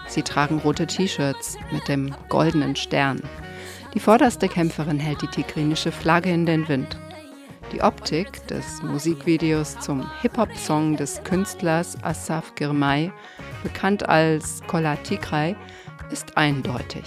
Sie 0.07 0.23
tragen 0.23 0.59
rote 0.59 0.87
T-Shirts 0.87 1.57
mit 1.73 1.89
dem 1.89 2.15
goldenen 2.29 2.77
Stern. 2.77 3.23
Die 3.95 4.01
vorderste 4.01 4.49
Kämpferin 4.49 5.01
hält 5.01 5.23
die 5.23 5.27
tigrinische 5.27 5.91
Flagge 5.91 6.31
in 6.31 6.47
den 6.47 6.69
Wind. 6.69 6.97
Die 7.73 7.81
Optik 7.81 8.47
des 8.49 8.83
Musikvideos 8.83 9.79
zum 9.81 10.07
Hip-Hop-Song 10.21 10.99
des 10.99 11.25
Künstlers 11.25 11.97
Asaf 12.03 12.55
Girmay, 12.55 13.11
bekannt 13.63 14.07
als 14.11 14.61
Kola 14.67 14.97
Tigray, 14.97 15.57
ist 16.11 16.37
eindeutig. 16.37 17.05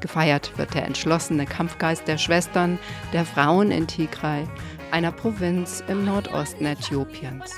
Gefeiert 0.00 0.56
wird 0.56 0.72
der 0.72 0.86
entschlossene 0.86 1.44
Kampfgeist 1.44 2.08
der 2.08 2.16
Schwestern, 2.16 2.78
der 3.12 3.26
Frauen 3.26 3.70
in 3.70 3.86
Tigray, 3.86 4.44
einer 4.92 5.12
Provinz 5.12 5.84
im 5.88 6.06
Nordosten 6.06 6.64
Äthiopiens, 6.64 7.56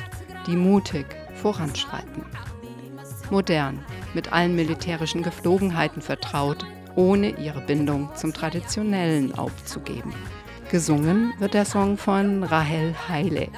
die 0.49 0.57
mutig 0.57 1.07
voranschreiten. 1.37 2.25
Modern, 3.31 3.79
mit 4.13 4.33
allen 4.33 4.57
militärischen 4.57 5.23
Geflogenheiten 5.23 6.03
vertraut, 6.03 6.67
ohne 6.97 7.31
ihre 7.39 7.61
Bindung 7.61 8.11
zum 8.17 8.35
Traditionellen 8.35 9.33
aufzugeben. 9.39 10.13
Gesungen 10.71 11.35
wird 11.41 11.55
der 11.55 11.65
Song 11.65 11.99
von 11.99 12.45
Rahel 12.45 12.95
Heile. 13.09 13.49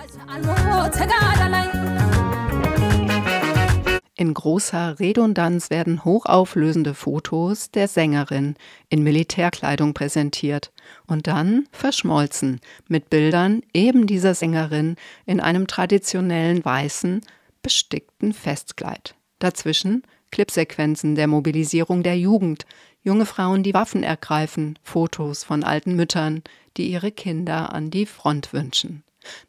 In 4.17 4.33
großer 4.33 4.99
Redundanz 4.99 5.69
werden 5.69 6.07
hochauflösende 6.07 6.95
Fotos 6.95 7.71
der 7.71 7.89
Sängerin 7.89 8.55
in 8.89 9.03
Militärkleidung 9.03 9.93
präsentiert 9.93 10.73
und 11.07 11.27
dann 11.27 11.67
verschmolzen 11.71 12.61
mit 12.89 13.11
Bildern 13.11 13.61
eben 13.75 14.07
dieser 14.07 14.35
Sängerin 14.35 14.97
in 15.27 15.41
einem 15.41 15.67
traditionellen 15.67 16.65
weißen, 16.65 17.21
bestickten 17.61 18.33
Festkleid. 18.33 19.15
Dazwischen 19.39 20.03
Clipsequenzen 20.31 21.15
der 21.15 21.27
Mobilisierung 21.27 22.03
der 22.03 22.19
Jugend, 22.19 22.65
junge 23.03 23.27
Frauen, 23.27 23.63
die 23.63 23.75
Waffen 23.75 24.03
ergreifen, 24.03 24.79
Fotos 24.83 25.45
von 25.45 25.65
alten 25.65 25.95
Müttern, 25.95 26.43
die 26.77 26.91
ihre 26.91 27.13
Kinder 27.13 27.73
an 27.75 27.91
die 27.91 28.07
Front 28.07 28.53
wünschen. 28.53 29.03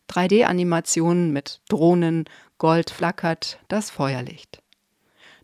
3D-Animationen 0.09 1.31
mit 1.31 1.61
Drohnen, 1.69 2.25
Gold 2.57 2.89
flackert 2.89 3.59
das 3.67 3.89
Feuerlicht. 3.89 4.61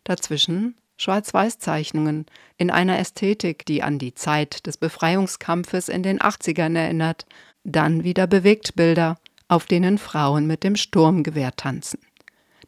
Dazwischen 0.04 0.76
Schwarz-Weiß-Zeichnungen 0.98 2.26
in 2.58 2.70
einer 2.72 3.00
Ästhetik, 3.00 3.66
die 3.66 3.84
an 3.84 4.00
die 4.00 4.14
Zeit 4.14 4.66
des 4.68 4.78
Befreiungskampfes 4.78 5.88
in 5.88 6.04
den 6.04 6.20
80ern 6.20 6.76
erinnert, 6.78 7.26
dann 7.64 8.04
wieder 8.04 8.28
Bewegtbilder, 8.28 9.18
auf 9.48 9.66
denen 9.66 9.98
Frauen 9.98 10.46
mit 10.46 10.64
dem 10.64 10.76
Sturmgewehr 10.76 11.56
tanzen. 11.56 12.00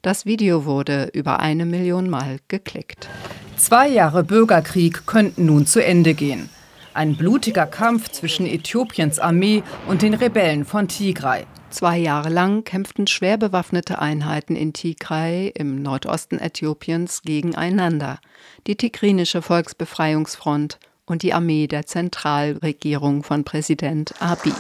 Das 0.02 0.26
Video 0.26 0.66
wurde 0.66 1.12
über 1.14 1.42
eine 1.42 1.64
Million 1.68 2.10
Mal 2.10 2.40
geklickt. 2.48 3.08
Zwei 3.56 3.88
Jahre 3.88 4.24
Bürgerkrieg 4.24 5.06
könnten 5.06 5.46
nun 5.46 5.68
zu 5.68 5.84
Ende 5.84 6.16
gehen. 6.16 6.50
Ein 6.96 7.16
blutiger 7.16 7.68
Kampf 7.68 8.10
zwischen 8.10 8.48
Äthiopiens 8.48 9.20
Armee 9.20 9.62
und 9.88 10.02
den 10.02 10.16
Rebellen 10.16 10.66
von 10.66 10.88
Tigray. 10.88 11.46
Zwei 11.70 12.00
Jahre 12.00 12.30
lang 12.30 12.64
kämpften 12.64 13.06
schwer 13.06 13.38
bewaffnete 13.38 14.00
Einheiten 14.00 14.56
in 14.56 14.74
Tigray 14.74 15.50
im 15.50 15.84
Nordosten 15.84 16.40
Äthiopiens 16.40 17.22
gegeneinander. 17.22 18.20
Die 18.66 18.76
Tigrinische 18.76 19.44
Volksbefreiungsfront 19.44 20.80
und 21.06 21.22
die 21.22 21.36
Armee 21.36 21.68
der 21.68 21.86
Zentralregierung 21.86 23.22
von 23.22 23.44
Präsident 23.44 24.16
Abiy. 24.20 24.54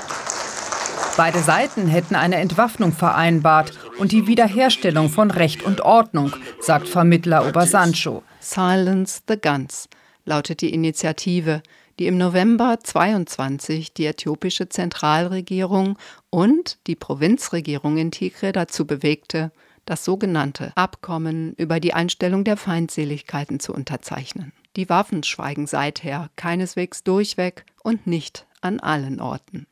Beide 1.17 1.39
Seiten 1.39 1.87
hätten 1.87 2.13
eine 2.13 2.35
Entwaffnung 2.35 2.93
vereinbart 2.93 3.73
und 4.01 4.11
die 4.11 4.25
Wiederherstellung 4.25 5.09
von 5.09 5.29
Recht 5.29 5.61
und 5.61 5.81
Ordnung, 5.81 6.33
sagt 6.59 6.89
Vermittler 6.89 7.47
Obersancho. 7.47 8.23
Silence 8.39 9.21
the 9.27 9.35
Guns 9.39 9.87
lautet 10.25 10.61
die 10.61 10.73
Initiative, 10.73 11.61
die 11.99 12.07
im 12.07 12.17
November 12.17 12.79
22 12.81 13.93
die 13.93 14.07
äthiopische 14.07 14.69
Zentralregierung 14.69 15.99
und 16.31 16.79
die 16.87 16.95
Provinzregierung 16.95 17.97
in 17.97 18.09
Tigre 18.09 18.51
dazu 18.51 18.87
bewegte, 18.87 19.51
das 19.85 20.03
sogenannte 20.03 20.71
Abkommen 20.75 21.53
über 21.57 21.79
die 21.79 21.93
Einstellung 21.93 22.43
der 22.43 22.57
Feindseligkeiten 22.57 23.59
zu 23.59 23.71
unterzeichnen. 23.71 24.51
Die 24.77 24.89
Waffen 24.89 25.21
schweigen 25.21 25.67
seither 25.67 26.31
keineswegs 26.37 27.03
durchweg 27.03 27.65
und 27.83 28.07
nicht 28.07 28.47
an 28.61 28.79
allen 28.79 29.21
Orten. 29.21 29.67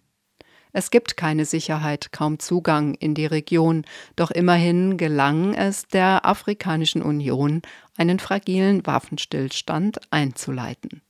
Es 0.72 0.92
gibt 0.92 1.18
keine 1.18 1.46
Sicherheit, 1.46 2.12
kaum 2.12 2.38
Zugang 2.38 2.94
in 2.94 3.16
die 3.16 3.26
Region, 3.26 3.86
doch 4.16 4.30
immerhin 4.30 4.98
gelang 4.98 5.56
es 5.56 5.88
der 5.88 6.26
Afrikanischen 6.26 7.02
Union, 7.02 7.62
einen 7.98 8.20
fragilen 8.20 8.86
Waffenstillstand 8.86 10.00
einzuleiten. 10.12 11.02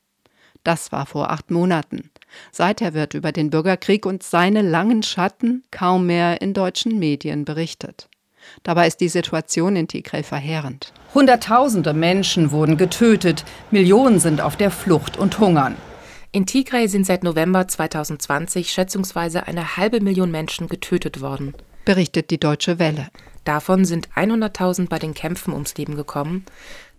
Das 0.64 0.92
war 0.92 1.06
vor 1.06 1.30
acht 1.30 1.52
Monaten. 1.52 2.10
Seither 2.52 2.94
wird 2.94 3.14
über 3.14 3.32
den 3.32 3.50
Bürgerkrieg 3.50 4.06
und 4.06 4.24
seine 4.24 4.62
langen 4.62 5.04
Schatten 5.04 5.64
kaum 5.72 6.06
mehr 6.06 6.42
in 6.42 6.54
deutschen 6.54 7.00
Medien 7.00 7.44
berichtet. 7.46 8.08
Dabei 8.64 8.88
ist 8.88 9.02
die 9.02 9.10
Situation 9.10 9.76
in 9.76 9.88
Tigray 9.88 10.24
verheerend. 10.24 10.94
Hunderttausende 11.14 11.94
Menschen 11.94 12.52
wurden 12.52 12.78
getötet, 12.78 13.44
Millionen 13.72 14.20
sind 14.20 14.42
auf 14.42 14.56
der 14.56 14.72
Flucht 14.72 15.18
und 15.18 15.40
hungern. 15.40 15.76
In 16.32 16.46
Tigray 16.46 16.88
sind 16.88 17.08
seit 17.08 17.24
November 17.24 17.68
2020 17.68 18.72
schätzungsweise 18.72 19.48
eine 19.48 19.78
halbe 19.78 20.00
Million 20.00 20.30
Menschen 20.30 20.68
getötet 20.68 21.22
worden, 21.22 21.56
berichtet 21.86 22.30
die 22.30 22.40
Deutsche 22.40 22.78
Welle. 22.78 23.08
Davon 23.46 23.84
sind 23.84 24.10
100.000 24.10 24.90
bei 24.90 25.00
den 25.00 25.16
Kämpfen 25.16 25.54
ums 25.54 25.76
Leben 25.76 25.96
gekommen, 25.96 26.46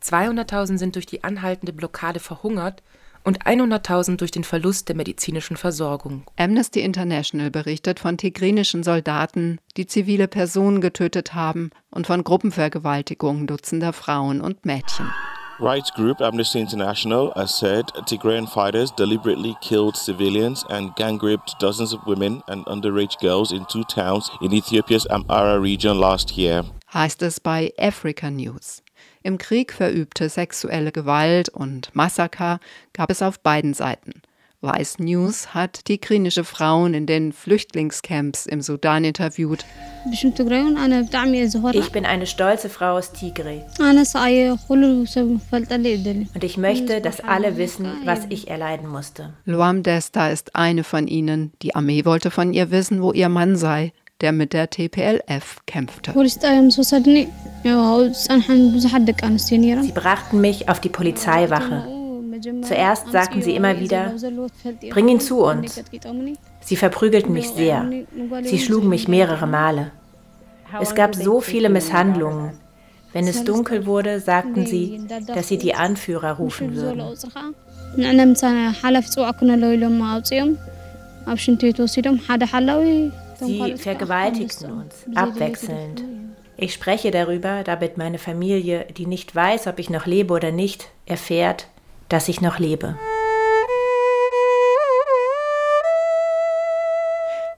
200.000 0.02 0.78
sind 0.78 0.96
durch 0.96 1.06
die 1.06 1.22
anhaltende 1.22 1.72
Blockade 1.72 2.18
verhungert 2.18 2.82
und 3.22 3.44
100.000 3.44 4.16
durch 4.16 4.32
den 4.32 4.42
Verlust 4.42 4.88
der 4.88 4.96
medizinischen 4.96 5.56
Versorgung. 5.56 6.24
Amnesty 6.36 6.80
International 6.80 7.52
berichtet 7.52 8.00
von 8.00 8.18
tigrinischen 8.18 8.82
Soldaten, 8.82 9.60
die 9.76 9.86
zivile 9.86 10.26
Personen 10.26 10.80
getötet 10.80 11.34
haben 11.34 11.70
und 11.92 12.08
von 12.08 12.24
Gruppenvergewaltigungen 12.24 13.46
dutzender 13.46 13.92
Frauen 13.92 14.40
und 14.40 14.66
Mädchen. 14.66 15.08
Rights 15.60 15.90
group 15.90 16.22
Amnesty 16.22 16.58
International 16.58 17.34
has 17.36 17.54
said 17.54 17.88
Tigrayan 18.06 18.48
fighters 18.48 18.90
deliberately 18.90 19.54
killed 19.60 19.94
civilians 19.94 20.64
and 20.70 20.96
gang 20.96 21.18
raped 21.18 21.54
dozens 21.58 21.92
of 21.92 22.06
women 22.06 22.42
and 22.48 22.64
underage 22.64 23.20
girls 23.20 23.52
in 23.52 23.66
two 23.66 23.84
towns 23.84 24.30
in 24.40 24.54
Ethiopia's 24.54 25.06
Amhara 25.10 25.60
region 25.60 25.98
last 25.98 26.38
year. 26.38 26.64
Heißt 26.94 27.22
es 27.22 27.40
bei 27.40 27.74
Africa 27.78 28.30
News. 28.30 28.82
Im 29.22 29.36
Krieg 29.36 29.74
verübte 29.74 30.30
sexuelle 30.30 30.92
Gewalt 30.92 31.50
und 31.50 31.94
Massaker 31.94 32.58
gab 32.94 33.10
es 33.10 33.20
auf 33.20 33.38
beiden 33.40 33.74
Seiten. 33.74 34.22
Vice 34.62 34.98
News 34.98 35.54
hat 35.54 35.86
tigrinische 35.86 36.44
Frauen 36.44 36.92
in 36.92 37.06
den 37.06 37.32
Flüchtlingscamps 37.32 38.44
im 38.44 38.60
Sudan 38.60 39.04
interviewt. 39.04 39.64
Ich 40.10 41.92
bin 41.92 42.04
eine 42.04 42.26
stolze 42.26 42.68
Frau 42.68 42.98
aus 42.98 43.12
Tigray. 43.12 43.62
Und 46.34 46.44
ich 46.44 46.58
möchte, 46.58 47.00
dass 47.00 47.20
alle 47.20 47.56
wissen, 47.56 47.86
was 48.04 48.20
ich 48.28 48.48
erleiden 48.48 48.88
musste. 48.88 49.32
Luam 49.46 49.82
Desta 49.82 50.28
ist 50.28 50.54
eine 50.54 50.84
von 50.84 51.06
ihnen. 51.08 51.52
Die 51.62 51.74
Armee 51.74 52.04
wollte 52.04 52.30
von 52.30 52.52
ihr 52.52 52.70
wissen, 52.70 53.00
wo 53.02 53.12
ihr 53.12 53.30
Mann 53.30 53.56
sei 53.56 53.92
der 54.20 54.32
mit 54.32 54.52
der 54.52 54.68
TPLF 54.68 55.60
kämpfte. 55.64 56.12
Sie 59.82 59.92
brachten 59.92 60.40
mich 60.42 60.68
auf 60.68 60.80
die 60.80 60.88
Polizeiwache. 60.90 61.99
Zuerst 62.62 63.11
sagten 63.11 63.42
sie 63.42 63.55
immer 63.55 63.79
wieder, 63.79 64.14
bring 64.90 65.09
ihn 65.09 65.20
zu 65.20 65.44
uns. 65.44 65.83
Sie 66.61 66.76
verprügelten 66.76 67.33
mich 67.33 67.48
sehr. 67.50 67.90
Sie 68.42 68.59
schlugen 68.59 68.88
mich 68.88 69.09
mehrere 69.09 69.46
Male. 69.46 69.92
Es 70.81 70.94
gab 70.94 71.14
so 71.14 71.40
viele 71.40 71.68
Misshandlungen. 71.68 72.53
Wenn 73.12 73.26
es 73.26 73.44
dunkel 73.44 73.87
wurde, 73.87 74.20
sagten 74.20 74.66
sie, 74.66 75.00
dass 75.26 75.48
sie 75.48 75.59
die 75.59 75.74
Anführer 75.74 76.33
rufen 76.35 76.76
würden. 76.76 77.03
Sie 83.42 83.76
vergewaltigten 83.76 84.72
uns, 84.72 84.94
abwechselnd. 85.14 86.05
Ich 86.57 86.74
spreche 86.74 87.11
darüber, 87.11 87.64
damit 87.64 87.96
meine 87.96 88.18
Familie, 88.18 88.87
die 88.96 89.07
nicht 89.07 89.35
weiß, 89.35 89.66
ob 89.66 89.79
ich 89.79 89.88
noch 89.88 90.05
lebe 90.05 90.35
oder 90.35 90.53
nicht, 90.53 90.90
erfährt, 91.07 91.68
dass 92.10 92.28
ich 92.28 92.40
noch 92.40 92.58
lebe. 92.58 92.98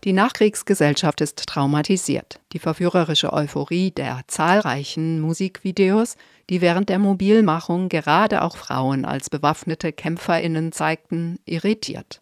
Die 0.04 0.12
Nachkriegsgesellschaft 0.12 1.20
ist 1.20 1.46
traumatisiert. 1.46 2.40
Die 2.52 2.58
verführerische 2.58 3.32
Euphorie 3.32 3.92
der 3.92 4.22
zahlreichen 4.26 5.20
Musikvideos, 5.20 6.16
die 6.50 6.60
während 6.60 6.88
der 6.88 6.98
Mobilmachung 6.98 7.88
gerade 7.88 8.42
auch 8.42 8.56
Frauen 8.56 9.04
als 9.04 9.30
bewaffnete 9.30 9.92
Kämpferinnen 9.92 10.72
zeigten, 10.72 11.38
irritiert. 11.46 12.20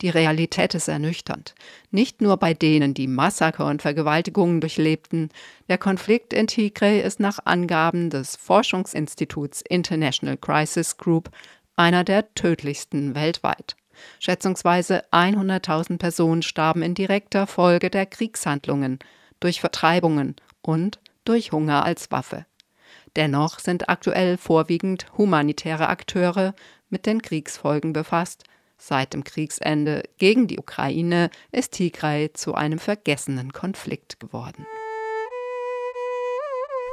Die 0.00 0.08
Realität 0.08 0.74
ist 0.74 0.88
ernüchternd. 0.88 1.54
Nicht 1.90 2.20
nur 2.20 2.36
bei 2.36 2.54
denen, 2.54 2.94
die 2.94 3.06
Massaker 3.06 3.66
und 3.66 3.82
Vergewaltigungen 3.82 4.60
durchlebten. 4.60 5.30
Der 5.68 5.78
Konflikt 5.78 6.32
in 6.32 6.48
Tigray 6.48 7.00
ist 7.00 7.20
nach 7.20 7.38
Angaben 7.44 8.10
des 8.10 8.36
Forschungsinstituts 8.36 9.62
International 9.68 10.36
Crisis 10.36 10.96
Group 10.96 11.30
einer 11.76 12.04
der 12.04 12.34
tödlichsten 12.34 13.14
weltweit. 13.14 13.76
Schätzungsweise 14.18 15.04
100.000 15.12 15.98
Personen 15.98 16.42
starben 16.42 16.82
in 16.82 16.94
direkter 16.94 17.46
Folge 17.46 17.90
der 17.90 18.06
Kriegshandlungen, 18.06 18.98
durch 19.40 19.60
Vertreibungen 19.60 20.36
und 20.62 20.98
durch 21.24 21.52
Hunger 21.52 21.84
als 21.84 22.10
Waffe. 22.10 22.46
Dennoch 23.16 23.58
sind 23.58 23.88
aktuell 23.88 24.36
vorwiegend 24.36 25.06
humanitäre 25.16 25.88
Akteure 25.88 26.54
mit 26.88 27.06
den 27.06 27.22
Kriegsfolgen 27.22 27.92
befasst, 27.92 28.44
Seit 28.82 29.12
dem 29.12 29.24
Kriegsende 29.24 30.02
gegen 30.16 30.46
die 30.46 30.58
Ukraine 30.58 31.28
ist 31.52 31.72
Tigray 31.72 32.32
zu 32.32 32.54
einem 32.54 32.78
vergessenen 32.78 33.52
Konflikt 33.52 34.18
geworden. 34.20 34.66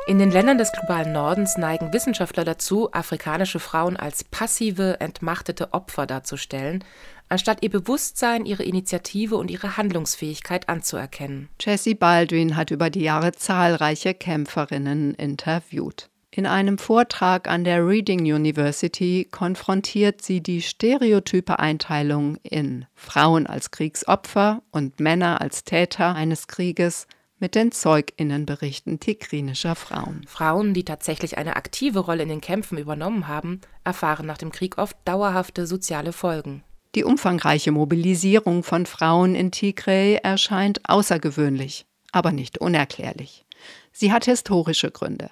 In 0.07 0.19
den 0.19 0.31
Ländern 0.31 0.57
des 0.57 0.71
globalen 0.71 1.11
Nordens 1.11 1.57
neigen 1.57 1.91
Wissenschaftler 1.91 2.45
dazu, 2.45 2.89
afrikanische 2.93 3.59
Frauen 3.59 3.97
als 3.97 4.23
passive, 4.23 5.01
entmachtete 5.01 5.73
Opfer 5.73 6.05
darzustellen, 6.05 6.81
anstatt 7.27 7.61
ihr 7.61 7.69
Bewusstsein, 7.69 8.45
ihre 8.45 8.63
Initiative 8.63 9.35
und 9.35 9.51
ihre 9.51 9.75
Handlungsfähigkeit 9.75 10.69
anzuerkennen. 10.69 11.49
Jessie 11.59 11.93
Baldwin 11.93 12.55
hat 12.55 12.71
über 12.71 12.89
die 12.89 13.01
Jahre 13.01 13.33
zahlreiche 13.33 14.13
Kämpferinnen 14.13 15.13
interviewt. 15.13 16.09
In 16.31 16.45
einem 16.45 16.77
Vortrag 16.77 17.49
an 17.49 17.65
der 17.65 17.85
Reading 17.85 18.21
University 18.21 19.27
konfrontiert 19.29 20.21
sie 20.21 20.41
die 20.41 20.61
stereotype 20.61 21.59
Einteilung 21.59 22.37
in 22.43 22.85
Frauen 22.95 23.45
als 23.45 23.71
Kriegsopfer 23.71 24.61
und 24.71 25.01
Männer 25.01 25.41
als 25.41 25.65
Täter 25.65 26.15
eines 26.15 26.47
Krieges 26.47 27.07
mit 27.39 27.55
den 27.55 27.71
Zeuginnenberichten 27.71 28.99
tigrinischer 28.99 29.75
Frauen. 29.75 30.21
Frauen, 30.27 30.73
die 30.73 30.83
tatsächlich 30.83 31.37
eine 31.37 31.55
aktive 31.55 31.99
Rolle 31.99 32.23
in 32.23 32.29
den 32.29 32.41
Kämpfen 32.41 32.77
übernommen 32.77 33.27
haben, 33.27 33.61
erfahren 33.83 34.25
nach 34.25 34.37
dem 34.37 34.51
Krieg 34.51 34.77
oft 34.77 34.97
dauerhafte 35.05 35.67
soziale 35.67 36.13
Folgen. 36.13 36.63
Die 36.95 37.03
umfangreiche 37.03 37.71
Mobilisierung 37.71 38.63
von 38.63 38.85
Frauen 38.85 39.35
in 39.35 39.51
Tigray 39.51 40.15
erscheint 40.15 40.89
außergewöhnlich, 40.89 41.85
aber 42.11 42.31
nicht 42.31 42.57
unerklärlich. 42.57 43.45
Sie 43.91 44.11
hat 44.11 44.25
historische 44.25 44.89
Gründe. 44.89 45.29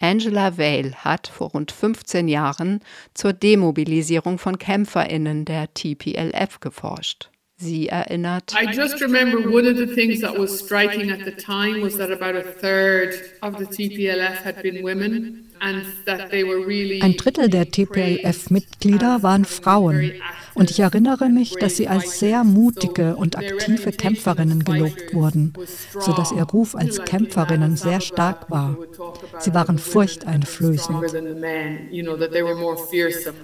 Angela 0.00 0.58
Vale 0.58 0.94
hat 0.94 1.28
vor 1.28 1.50
rund 1.50 1.70
15 1.72 2.28
Jahren 2.28 2.80
zur 3.14 3.32
Demobilisierung 3.32 4.38
von 4.38 4.58
Kämpferinnen 4.58 5.44
der 5.44 5.72
TPLF 5.74 6.60
geforscht. 6.60 7.31
Sie 7.62 7.88
erinnert. 7.92 8.54
I 8.56 8.66
just 8.72 9.00
remember 9.00 9.48
one 9.48 9.66
of 9.66 9.76
the 9.76 9.86
things 9.86 10.20
that 10.22 10.36
was 10.36 10.58
striking 10.58 11.10
at 11.10 11.24
the 11.24 11.30
time 11.30 11.80
was 11.80 11.96
that 11.96 12.10
about 12.10 12.34
a 12.34 12.42
third 12.42 13.14
of 13.40 13.56
the 13.56 13.66
TPLF 13.66 14.42
had 14.42 14.62
been 14.62 14.82
women. 14.82 15.51
Ein 15.62 17.16
Drittel 17.16 17.48
der 17.48 17.70
TPLF-Mitglieder 17.70 19.22
waren 19.22 19.44
Frauen. 19.44 20.10
Und 20.54 20.72
ich 20.72 20.80
erinnere 20.80 21.28
mich, 21.28 21.54
dass 21.54 21.76
sie 21.76 21.86
als 21.86 22.18
sehr 22.18 22.42
mutige 22.42 23.14
und 23.14 23.38
aktive 23.38 23.92
Kämpferinnen 23.92 24.64
gelobt 24.64 25.14
wurden, 25.14 25.52
sodass 26.00 26.32
ihr 26.32 26.42
Ruf 26.42 26.74
als 26.74 27.04
Kämpferinnen 27.04 27.76
sehr 27.76 28.00
stark 28.00 28.50
war. 28.50 28.76
Sie 29.38 29.54
waren 29.54 29.78
furchteinflößend. 29.78 31.14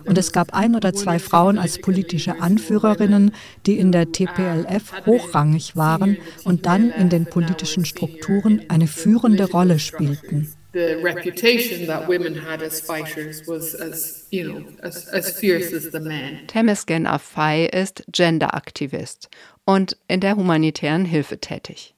Und 0.04 0.18
es 0.18 0.33
gab 0.33 0.52
ein 0.54 0.74
oder 0.74 0.92
zwei 0.94 1.20
Frauen 1.20 1.57
als 1.57 1.78
politische 1.78 2.42
Anführerinnen, 2.42 3.31
die 3.64 3.78
in 3.78 3.92
der 3.92 4.11
TPLF 4.11 5.07
hochrangig 5.07 5.76
waren 5.76 6.16
und 6.44 6.66
dann 6.66 6.90
in 6.90 7.11
den 7.11 7.26
politischen 7.26 7.85
Strukturen 7.85 8.62
eine 8.68 8.88
führende 8.88 9.48
Rolle 9.48 9.78
spielten 9.78 10.52
the 10.72 11.00
reputation 11.02 11.87
that 11.87 12.09
women 12.09 12.35
had 12.35 12.62
as 12.62 12.81
fighters 12.81 13.46
was 13.46 13.74
as, 13.74 14.26
you 14.31 14.44
know, 14.44 14.64
as, 14.83 15.07
as 15.09 15.38
fierce 15.38 15.72
as 15.72 15.90
the 15.90 16.00
men. 16.00 16.46
Temesgen 16.46 17.07
Afai 17.07 17.66
ist 17.66 18.04
Genderaktivist 18.12 19.28
und 19.64 19.96
in 20.09 20.20
der 20.20 20.37
humanitären 20.37 21.04
Hilfe 21.04 21.38
tätig. 21.40 21.94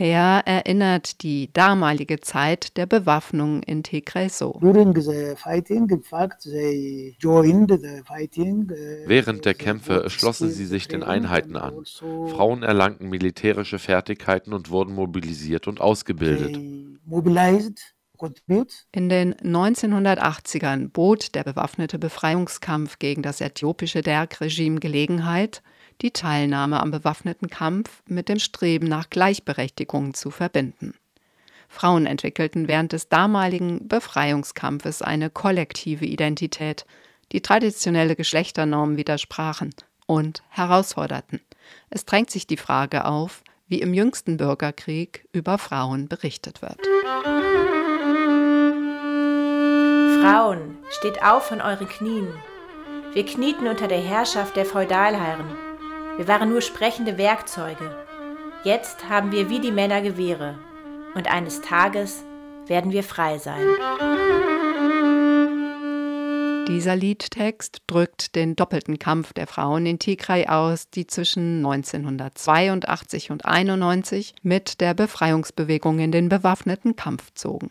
Er 0.00 0.42
erinnert 0.46 1.24
die 1.24 1.52
damalige 1.52 2.20
Zeit 2.20 2.76
der 2.76 2.86
Bewaffnung 2.86 3.64
in 3.64 3.82
Tigray 3.82 4.28
so. 4.28 4.54
Uh, 4.54 4.60
Während 9.06 9.44
der 9.44 9.54
Kämpfe 9.54 10.08
schlossen 10.08 10.50
sie 10.50 10.66
sich 10.66 10.86
den 10.86 11.02
Einheiten 11.02 11.56
an. 11.56 11.84
Frauen 11.84 12.62
erlangten 12.62 13.08
militärische 13.08 13.80
Fertigkeiten 13.80 14.52
und 14.52 14.70
wurden 14.70 14.94
mobilisiert 14.94 15.66
und 15.66 15.80
ausgebildet. 15.80 16.60
In 18.92 19.08
den 19.08 19.34
1980ern 19.34 20.88
bot 20.88 21.34
der 21.34 21.44
bewaffnete 21.44 21.98
Befreiungskampf 21.98 22.98
gegen 22.98 23.22
das 23.22 23.40
äthiopische 23.40 24.02
Derg-Regime 24.02 24.80
Gelegenheit, 24.80 25.62
die 26.00 26.10
Teilnahme 26.10 26.80
am 26.80 26.90
bewaffneten 26.90 27.48
Kampf 27.48 28.02
mit 28.06 28.28
dem 28.28 28.38
Streben 28.38 28.86
nach 28.86 29.10
Gleichberechtigung 29.10 30.14
zu 30.14 30.30
verbinden. 30.30 30.94
Frauen 31.68 32.06
entwickelten 32.06 32.66
während 32.66 32.92
des 32.92 33.08
damaligen 33.08 33.88
Befreiungskampfes 33.88 35.02
eine 35.02 35.30
kollektive 35.30 36.06
Identität, 36.06 36.86
die 37.32 37.42
traditionelle 37.42 38.16
Geschlechternormen 38.16 38.96
widersprachen 38.96 39.74
und 40.06 40.42
herausforderten. 40.48 41.40
Es 41.90 42.06
drängt 42.06 42.30
sich 42.30 42.46
die 42.46 42.56
Frage 42.56 43.04
auf, 43.04 43.42
wie 43.66 43.80
im 43.80 43.92
jüngsten 43.92 44.38
Bürgerkrieg 44.38 45.28
über 45.32 45.58
Frauen 45.58 46.08
berichtet 46.08 46.62
wird. 46.62 46.78
Frauen, 50.20 50.78
steht 50.90 51.22
auf 51.22 51.46
von 51.46 51.60
euren 51.60 51.88
Knien. 51.88 52.26
Wir 53.12 53.24
knieten 53.24 53.68
unter 53.68 53.86
der 53.86 54.00
Herrschaft 54.00 54.56
der 54.56 54.66
Feudalherren. 54.66 55.46
Wir 56.16 56.26
waren 56.26 56.48
nur 56.48 56.60
sprechende 56.60 57.18
Werkzeuge. 57.18 57.94
Jetzt 58.64 59.08
haben 59.08 59.30
wir 59.30 59.48
wie 59.48 59.60
die 59.60 59.70
Männer 59.70 60.02
Gewehre. 60.02 60.58
Und 61.14 61.30
eines 61.30 61.60
Tages 61.60 62.24
werden 62.66 62.90
wir 62.90 63.04
frei 63.04 63.38
sein. 63.38 63.64
Dieser 66.66 66.96
Liedtext 66.96 67.82
drückt 67.86 68.34
den 68.34 68.56
doppelten 68.56 68.98
Kampf 68.98 69.32
der 69.32 69.46
Frauen 69.46 69.86
in 69.86 69.98
Tigray 70.00 70.48
aus, 70.48 70.90
die 70.90 71.06
zwischen 71.06 71.64
1982 71.64 73.30
und 73.30 73.46
91 73.46 74.34
mit 74.42 74.80
der 74.80 74.94
Befreiungsbewegung 74.94 76.00
in 76.00 76.12
den 76.12 76.28
bewaffneten 76.28 76.96
Kampf 76.96 77.32
zogen. 77.34 77.68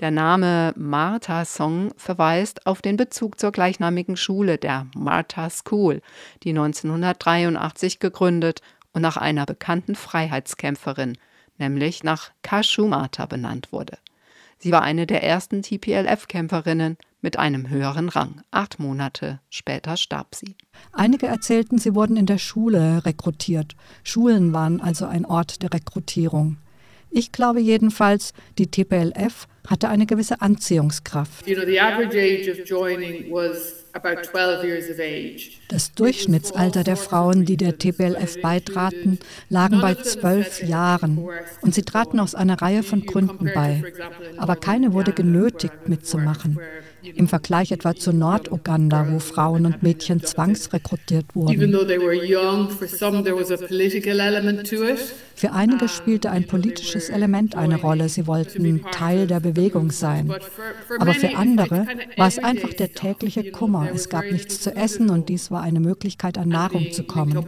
Der 0.00 0.10
Name 0.10 0.74
Martha 0.76 1.46
Song 1.46 1.90
verweist 1.96 2.66
auf 2.66 2.82
den 2.82 2.98
Bezug 2.98 3.40
zur 3.40 3.50
gleichnamigen 3.50 4.18
Schule, 4.18 4.58
der 4.58 4.88
Martha 4.94 5.48
School, 5.48 6.02
die 6.42 6.50
1983 6.50 7.98
gegründet 7.98 8.60
und 8.92 9.00
nach 9.00 9.16
einer 9.16 9.46
bekannten 9.46 9.94
Freiheitskämpferin, 9.94 11.16
nämlich 11.56 12.04
nach 12.04 12.30
Kashu 12.42 12.86
Martha 12.88 13.24
benannt 13.24 13.72
wurde. 13.72 13.96
Sie 14.58 14.70
war 14.70 14.82
eine 14.82 15.06
der 15.06 15.22
ersten 15.22 15.62
TPLF-Kämpferinnen 15.62 16.98
mit 17.22 17.38
einem 17.38 17.70
höheren 17.70 18.10
Rang. 18.10 18.42
Acht 18.50 18.78
Monate 18.78 19.40
später 19.48 19.96
starb 19.96 20.34
sie. 20.34 20.56
Einige 20.92 21.26
erzählten, 21.26 21.78
sie 21.78 21.94
wurden 21.94 22.18
in 22.18 22.26
der 22.26 22.38
Schule 22.38 23.02
rekrutiert. 23.06 23.74
Schulen 24.04 24.52
waren 24.52 24.82
also 24.82 25.06
ein 25.06 25.24
Ort 25.24 25.62
der 25.62 25.72
Rekrutierung. 25.72 26.58
Ich 27.10 27.32
glaube 27.32 27.60
jedenfalls, 27.60 28.34
die 28.58 28.70
TPLF 28.70 29.48
hatte 29.66 29.88
eine 29.88 30.06
gewisse 30.06 30.40
Anziehungskraft. 30.40 31.44
Das 35.68 35.92
Durchschnittsalter 35.92 36.84
der 36.84 36.96
Frauen, 36.96 37.44
die 37.44 37.56
der 37.56 37.78
TPLF 37.78 38.40
beitraten, 38.42 39.18
lagen 39.48 39.80
bei 39.80 39.94
zwölf 39.94 40.62
Jahren 40.62 41.28
und 41.62 41.74
sie 41.74 41.82
traten 41.82 42.20
aus 42.20 42.34
einer 42.34 42.60
Reihe 42.60 42.82
von 42.82 43.06
Gründen 43.06 43.50
bei. 43.54 43.82
Aber 44.36 44.56
keine 44.56 44.92
wurde 44.92 45.12
genötigt 45.12 45.88
mitzumachen. 45.88 46.58
Im 47.14 47.28
Vergleich 47.28 47.72
etwa 47.72 47.94
zu 47.94 48.12
Norduganda, 48.12 49.06
wo 49.10 49.18
Frauen 49.18 49.66
und 49.66 49.82
Mädchen 49.82 50.22
zwangsrekrutiert 50.22 51.26
wurden. 51.34 51.72
Für 55.34 55.52
einige 55.52 55.88
spielte 55.88 56.30
ein 56.30 56.46
politisches 56.46 57.10
Element 57.10 57.54
eine 57.56 57.76
Rolle. 57.76 58.08
Sie 58.08 58.26
wollten 58.26 58.82
Teil 58.90 59.26
der 59.26 59.40
Bewegung 59.40 59.90
sein. 59.90 60.32
Aber 60.98 61.12
für 61.14 61.36
andere 61.36 61.86
war 62.16 62.28
es 62.28 62.38
einfach 62.38 62.72
der 62.72 62.92
tägliche 62.92 63.50
Kummer. 63.50 63.88
Es 63.94 64.08
gab 64.08 64.30
nichts 64.30 64.60
zu 64.60 64.74
essen 64.74 65.10
und 65.10 65.28
dies 65.28 65.50
war 65.50 65.62
eine 65.62 65.80
Möglichkeit, 65.80 66.38
an 66.38 66.48
Nahrung 66.48 66.90
zu 66.92 67.04
kommen. 67.04 67.46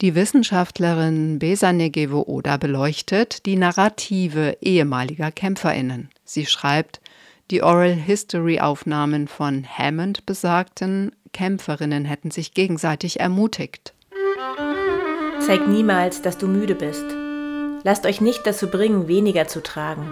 Die 0.00 0.14
Wissenschaftlerin 0.14 1.38
Besanegevo 1.38 2.24
Oda 2.26 2.56
beleuchtet 2.56 3.44
die 3.46 3.56
Narrative 3.56 4.56
ehemaliger 4.60 5.30
KämpferInnen. 5.30 6.08
Sie 6.24 6.46
schreibt, 6.46 7.00
die 7.50 7.62
Oral 7.62 7.92
History 7.92 8.60
Aufnahmen 8.60 9.28
von 9.28 9.66
Hammond 9.66 10.26
besagten, 10.26 11.12
Kämpferinnen 11.32 12.04
hätten 12.04 12.30
sich 12.30 12.54
gegenseitig 12.54 13.20
ermutigt. 13.20 13.92
Zeig 15.40 15.66
niemals, 15.68 16.22
dass 16.22 16.38
du 16.38 16.46
müde 16.46 16.74
bist. 16.74 17.04
Lasst 17.82 18.06
euch 18.06 18.20
nicht 18.20 18.46
dazu 18.46 18.68
bringen, 18.68 19.08
weniger 19.08 19.46
zu 19.46 19.62
tragen. 19.62 20.06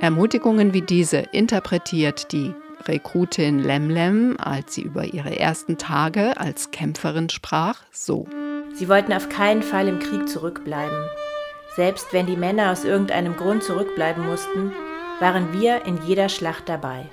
Ermutigungen 0.00 0.74
wie 0.74 0.82
diese 0.82 1.18
interpretiert 1.18 2.32
die 2.32 2.52
Rekrutin 2.84 3.60
Lemlem, 3.60 4.36
als 4.38 4.74
sie 4.74 4.82
über 4.82 5.04
ihre 5.04 5.38
ersten 5.38 5.78
Tage 5.78 6.36
als 6.36 6.70
Kämpferin 6.70 7.30
sprach, 7.30 7.82
so. 7.90 8.28
Sie 8.74 8.88
wollten 8.88 9.14
auf 9.14 9.30
keinen 9.30 9.62
Fall 9.62 9.88
im 9.88 9.98
Krieg 9.98 10.28
zurückbleiben. 10.28 11.08
Selbst 11.76 12.14
wenn 12.14 12.24
die 12.24 12.38
Männer 12.38 12.72
aus 12.72 12.84
irgendeinem 12.84 13.36
Grund 13.36 13.62
zurückbleiben 13.62 14.24
mussten, 14.24 14.72
waren 15.20 15.52
wir 15.52 15.84
in 15.84 16.00
jeder 16.06 16.30
Schlacht 16.30 16.70
dabei. 16.70 17.04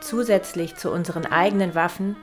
Zusätzlich 0.00 0.76
zu 0.76 0.92
unseren 0.92 1.26
eigenen 1.26 1.74
Waffen 1.74 2.14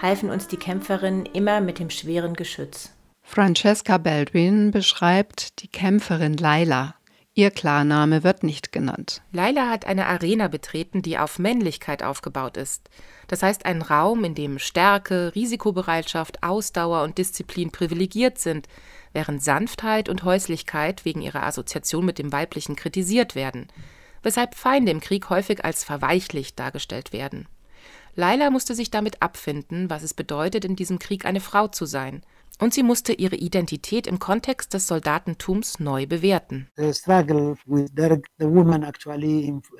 halfen 0.00 0.30
uns 0.30 0.46
die 0.46 0.56
Kämpferinnen 0.56 1.26
immer 1.26 1.60
mit 1.60 1.80
dem 1.80 1.90
schweren 1.90 2.34
Geschütz. 2.34 2.92
Francesca 3.24 3.98
Baldwin 3.98 4.70
beschreibt 4.70 5.60
die 5.62 5.68
Kämpferin 5.68 6.36
Laila. 6.36 6.94
Ihr 7.34 7.50
Klarname 7.50 8.22
wird 8.22 8.44
nicht 8.44 8.70
genannt. 8.70 9.22
Laila 9.32 9.68
hat 9.68 9.86
eine 9.86 10.06
Arena 10.06 10.46
betreten, 10.46 11.02
die 11.02 11.18
auf 11.18 11.40
Männlichkeit 11.40 12.04
aufgebaut 12.04 12.56
ist. 12.56 12.88
Das 13.26 13.42
heißt 13.42 13.66
einen 13.66 13.82
Raum, 13.82 14.22
in 14.22 14.36
dem 14.36 14.60
Stärke, 14.60 15.32
Risikobereitschaft, 15.34 16.42
Ausdauer 16.44 17.02
und 17.02 17.18
Disziplin 17.18 17.72
privilegiert 17.72 18.38
sind, 18.38 18.68
während 19.12 19.42
Sanftheit 19.42 20.08
und 20.08 20.24
Häuslichkeit 20.24 21.04
wegen 21.04 21.22
ihrer 21.22 21.42
Assoziation 21.42 22.04
mit 22.04 22.18
dem 22.18 22.32
Weiblichen 22.32 22.76
kritisiert 22.76 23.34
werden, 23.34 23.68
weshalb 24.22 24.54
Feinde 24.54 24.92
im 24.92 25.00
Krieg 25.00 25.30
häufig 25.30 25.64
als 25.64 25.84
verweichlicht 25.84 26.58
dargestellt 26.58 27.12
werden. 27.12 27.48
Laila 28.16 28.50
musste 28.50 28.74
sich 28.74 28.90
damit 28.90 29.22
abfinden, 29.22 29.88
was 29.88 30.02
es 30.02 30.14
bedeutet, 30.14 30.64
in 30.64 30.76
diesem 30.76 30.98
Krieg 30.98 31.24
eine 31.24 31.40
Frau 31.40 31.68
zu 31.68 31.86
sein– 31.86 32.22
und 32.60 32.74
sie 32.74 32.82
musste 32.82 33.12
ihre 33.14 33.36
Identität 33.36 34.06
im 34.06 34.18
Kontext 34.18 34.74
des 34.74 34.86
Soldatentums 34.86 35.80
neu 35.80 36.06
bewerten. 36.06 36.68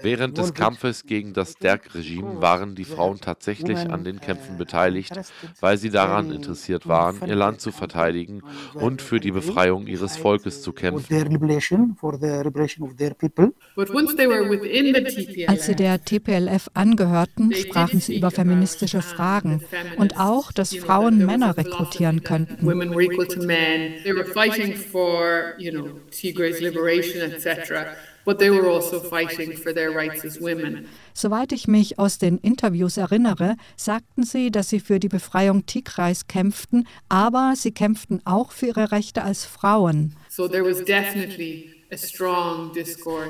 Während 0.03 0.39
des 0.39 0.55
Kampfes 0.55 1.05
gegen 1.05 1.35
das 1.35 1.55
Derg-Regime 1.55 2.41
waren 2.41 2.75
die 2.75 2.85
Frauen 2.85 3.21
tatsächlich 3.21 3.79
an 3.79 4.05
den 4.05 4.21
Kämpfen 4.21 4.57
beteiligt, 4.57 5.13
weil 5.61 5.77
sie 5.77 5.91
daran 5.91 6.33
interessiert 6.33 6.89
waren, 6.89 7.21
ihr 7.29 7.37
Land 7.37 7.61
zu 7.61 7.71
verteidigen 7.71 8.41
und 8.75 9.03
für 9.03 9.21
die 9.21 9.33
Befreiung 9.33 9.87
ihres 9.87 10.17
Volkes 10.17 10.63
zu 10.63 10.73
kämpfen. 10.73 11.15
Als 15.47 15.67
sie 15.67 15.77
der 15.77 16.05
TPLF 16.05 16.71
angehörten, 16.75 17.53
sprachen 17.55 18.01
sie 18.01 18.17
über 18.17 18.31
feministische 18.31 19.03
Fragen 19.03 19.63
und 19.99 20.19
auch, 20.19 20.51
dass 20.53 20.75
Frauen 20.75 21.27
Männer 21.27 21.57
rekrutieren 21.57 22.23
könnten 22.23 22.70
women 22.71 22.95
were 22.95 23.03
equal 23.03 23.27
to 23.27 23.41
men. 23.41 24.03
They 24.05 24.13
were 24.13 24.25
fighting 24.25 24.75
for, 24.77 25.55
you 25.59 25.71
know, 25.73 26.01
Tigray's 26.11 26.61
liberation, 26.61 27.21
etc. 27.23 27.97
But 28.25 28.39
they 28.39 28.51
were 28.51 28.69
also 28.69 29.01
fighting 29.01 29.57
for 29.57 29.73
their 29.73 29.91
rights 29.91 30.25
as 30.25 30.41
women. 30.41 30.87
Soweit 31.15 31.53
ich 31.53 31.67
mich 31.67 31.99
aus 31.99 32.19
den 32.19 32.39
Interviews 32.39 32.97
erinnere, 32.97 33.57
sagten 33.77 34.25
sie, 34.25 34.51
dass 34.51 34.69
sie 34.69 34.81
für 34.81 35.01
die 35.01 35.09
Befreiung 35.09 35.67
Tigrais 35.67 36.27
kämpften, 36.27 36.87
aber 37.09 37.55
sie 37.57 37.73
kämpften 37.73 38.21
auch 38.25 38.53
für 38.53 38.67
ihre 38.67 38.93
Rechte 38.93 39.23
als 39.23 39.45
Frauen. 39.45 40.15
So 40.29 40.49
there 40.49 40.65
was 40.65 40.85
definitely 40.85 41.75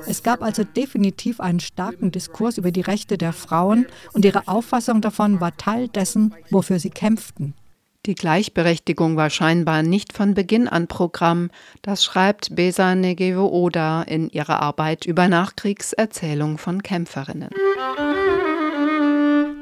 es 0.07 0.22
gab 0.22 0.43
also 0.43 0.64
definitiv 0.64 1.41
einen 1.41 1.61
starken 1.61 2.11
Diskurs 2.11 2.59
über 2.59 2.70
die 2.70 2.82
Rechte 2.82 3.16
der 3.16 3.32
Frauen 3.32 3.86
und 4.12 4.24
ihre 4.24 4.49
Auffassung 4.49 5.01
davon 5.01 5.41
war 5.41 5.57
Teil 5.57 5.88
dessen, 5.88 6.34
wofür 6.51 6.78
sie 6.78 6.91
kämpften. 6.91 7.55
Die 8.07 8.14
Gleichberechtigung 8.14 9.16
war 9.16 9.28
scheinbar 9.28 9.82
nicht 9.82 10.14
von 10.14 10.32
Beginn 10.32 10.68
an 10.68 10.86
Programm, 10.86 11.51
das 11.82 12.03
schreibt 12.03 12.57
Besa 12.57 12.94
Negevo 12.94 13.46
Oda 13.48 14.03
in 14.05 14.30
ihrer 14.30 14.62
Arbeit 14.62 15.05
über 15.05 15.28
Nachkriegserzählung 15.28 16.57
von 16.57 16.82
Kämpferinnen. 16.82 17.51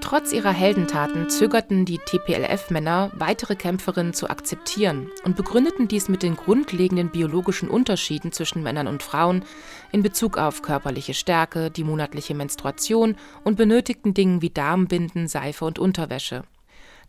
Trotz 0.00 0.32
ihrer 0.32 0.52
Heldentaten 0.52 1.28
zögerten 1.28 1.84
die 1.84 1.98
TPLF-Männer, 1.98 3.10
weitere 3.16 3.56
Kämpferinnen 3.56 4.14
zu 4.14 4.30
akzeptieren 4.30 5.10
und 5.24 5.36
begründeten 5.36 5.88
dies 5.88 6.08
mit 6.08 6.22
den 6.22 6.36
grundlegenden 6.36 7.10
biologischen 7.10 7.68
Unterschieden 7.68 8.30
zwischen 8.30 8.62
Männern 8.62 8.86
und 8.86 9.02
Frauen 9.02 9.44
in 9.90 10.02
Bezug 10.02 10.38
auf 10.38 10.62
körperliche 10.62 11.12
Stärke, 11.12 11.72
die 11.72 11.84
monatliche 11.84 12.34
Menstruation 12.36 13.16
und 13.42 13.56
benötigten 13.56 14.14
Dingen 14.14 14.42
wie 14.42 14.50
Darmbinden, 14.50 15.26
Seife 15.26 15.64
und 15.64 15.80
Unterwäsche. 15.80 16.44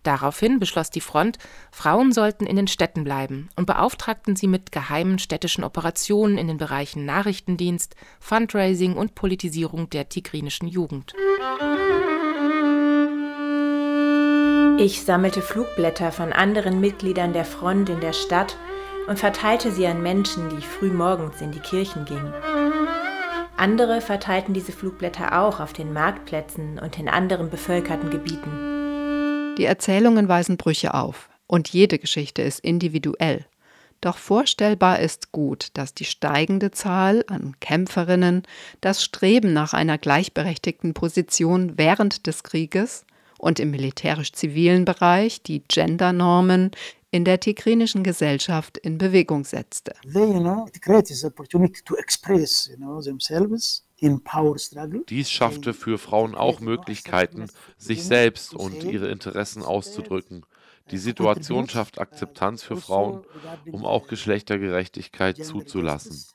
Daraufhin 0.03 0.59
beschloss 0.59 0.89
die 0.89 1.01
Front, 1.01 1.37
Frauen 1.71 2.13
sollten 2.13 2.45
in 2.45 2.55
den 2.55 2.67
Städten 2.67 3.03
bleiben 3.03 3.49
und 3.57 3.65
beauftragten 3.65 4.35
sie 4.35 4.47
mit 4.47 4.71
geheimen 4.71 5.19
städtischen 5.19 5.63
Operationen 5.63 6.37
in 6.37 6.47
den 6.47 6.57
Bereichen 6.57 7.05
Nachrichtendienst, 7.05 7.95
Fundraising 8.19 8.95
und 8.95 9.15
Politisierung 9.15 9.89
der 9.89 10.07
tigrinischen 10.07 10.67
Jugend. 10.67 11.13
Ich 14.77 15.03
sammelte 15.03 15.41
Flugblätter 15.41 16.13
von 16.13 16.31
anderen 16.31 16.79
Mitgliedern 16.79 17.33
der 17.33 17.43
Front 17.43 17.89
in 17.89 17.99
der 17.99 18.13
Stadt 18.13 18.55
und 19.09 19.19
verteilte 19.19 19.71
sie 19.73 19.85
an 19.85 20.01
Menschen, 20.01 20.49
die 20.49 20.61
früh 20.61 20.89
morgens 20.89 21.41
in 21.41 21.51
die 21.51 21.59
Kirchen 21.59 22.05
gingen. 22.05 22.33
Andere 23.57 23.99
verteilten 23.99 24.53
diese 24.53 24.71
Flugblätter 24.71 25.41
auch 25.41 25.59
auf 25.59 25.73
den 25.73 25.91
Marktplätzen 25.91 26.79
und 26.79 26.97
in 26.97 27.09
anderen 27.09 27.49
bevölkerten 27.49 28.09
Gebieten. 28.09 28.88
Die 29.59 29.65
Erzählungen 29.65 30.29
weisen 30.29 30.55
Brüche 30.55 30.93
auf 30.93 31.29
und 31.45 31.67
jede 31.67 31.99
Geschichte 31.99 32.41
ist 32.41 32.61
individuell. 32.61 33.45
Doch 33.99 34.17
vorstellbar 34.17 34.99
ist 34.99 35.33
gut, 35.33 35.71
dass 35.73 35.93
die 35.93 36.05
steigende 36.05 36.71
Zahl 36.71 37.25
an 37.27 37.57
Kämpferinnen, 37.59 38.43
das 38.79 39.03
Streben 39.03 39.51
nach 39.51 39.73
einer 39.73 39.97
gleichberechtigten 39.97 40.93
Position 40.93 41.77
während 41.77 42.25
des 42.25 42.43
Krieges 42.43 43.03
und 43.37 43.59
im 43.59 43.71
militärisch-zivilen 43.71 44.85
Bereich 44.85 45.43
die 45.43 45.61
Gendernormen 45.67 46.71
in 47.11 47.25
der 47.25 47.41
tigrinischen 47.41 48.01
Gesellschaft 48.01 48.77
in 48.77 48.97
Bewegung 48.97 49.43
setzte. 49.43 49.91
They, 50.03 50.21
you 50.21 50.39
know, 50.39 50.69
dies 55.09 55.31
schaffte 55.31 55.73
für 55.73 55.97
Frauen 55.97 56.35
auch 56.35 56.59
Möglichkeiten, 56.59 57.47
sich 57.77 58.03
selbst 58.03 58.53
und 58.53 58.83
ihre 58.83 59.09
Interessen 59.09 59.63
auszudrücken. 59.63 60.45
Die 60.91 60.97
Situation 60.97 61.69
schafft 61.69 61.99
Akzeptanz 61.99 62.63
für 62.63 62.77
Frauen, 62.77 63.23
um 63.71 63.85
auch 63.85 64.07
Geschlechtergerechtigkeit 64.07 65.43
zuzulassen. 65.43 66.25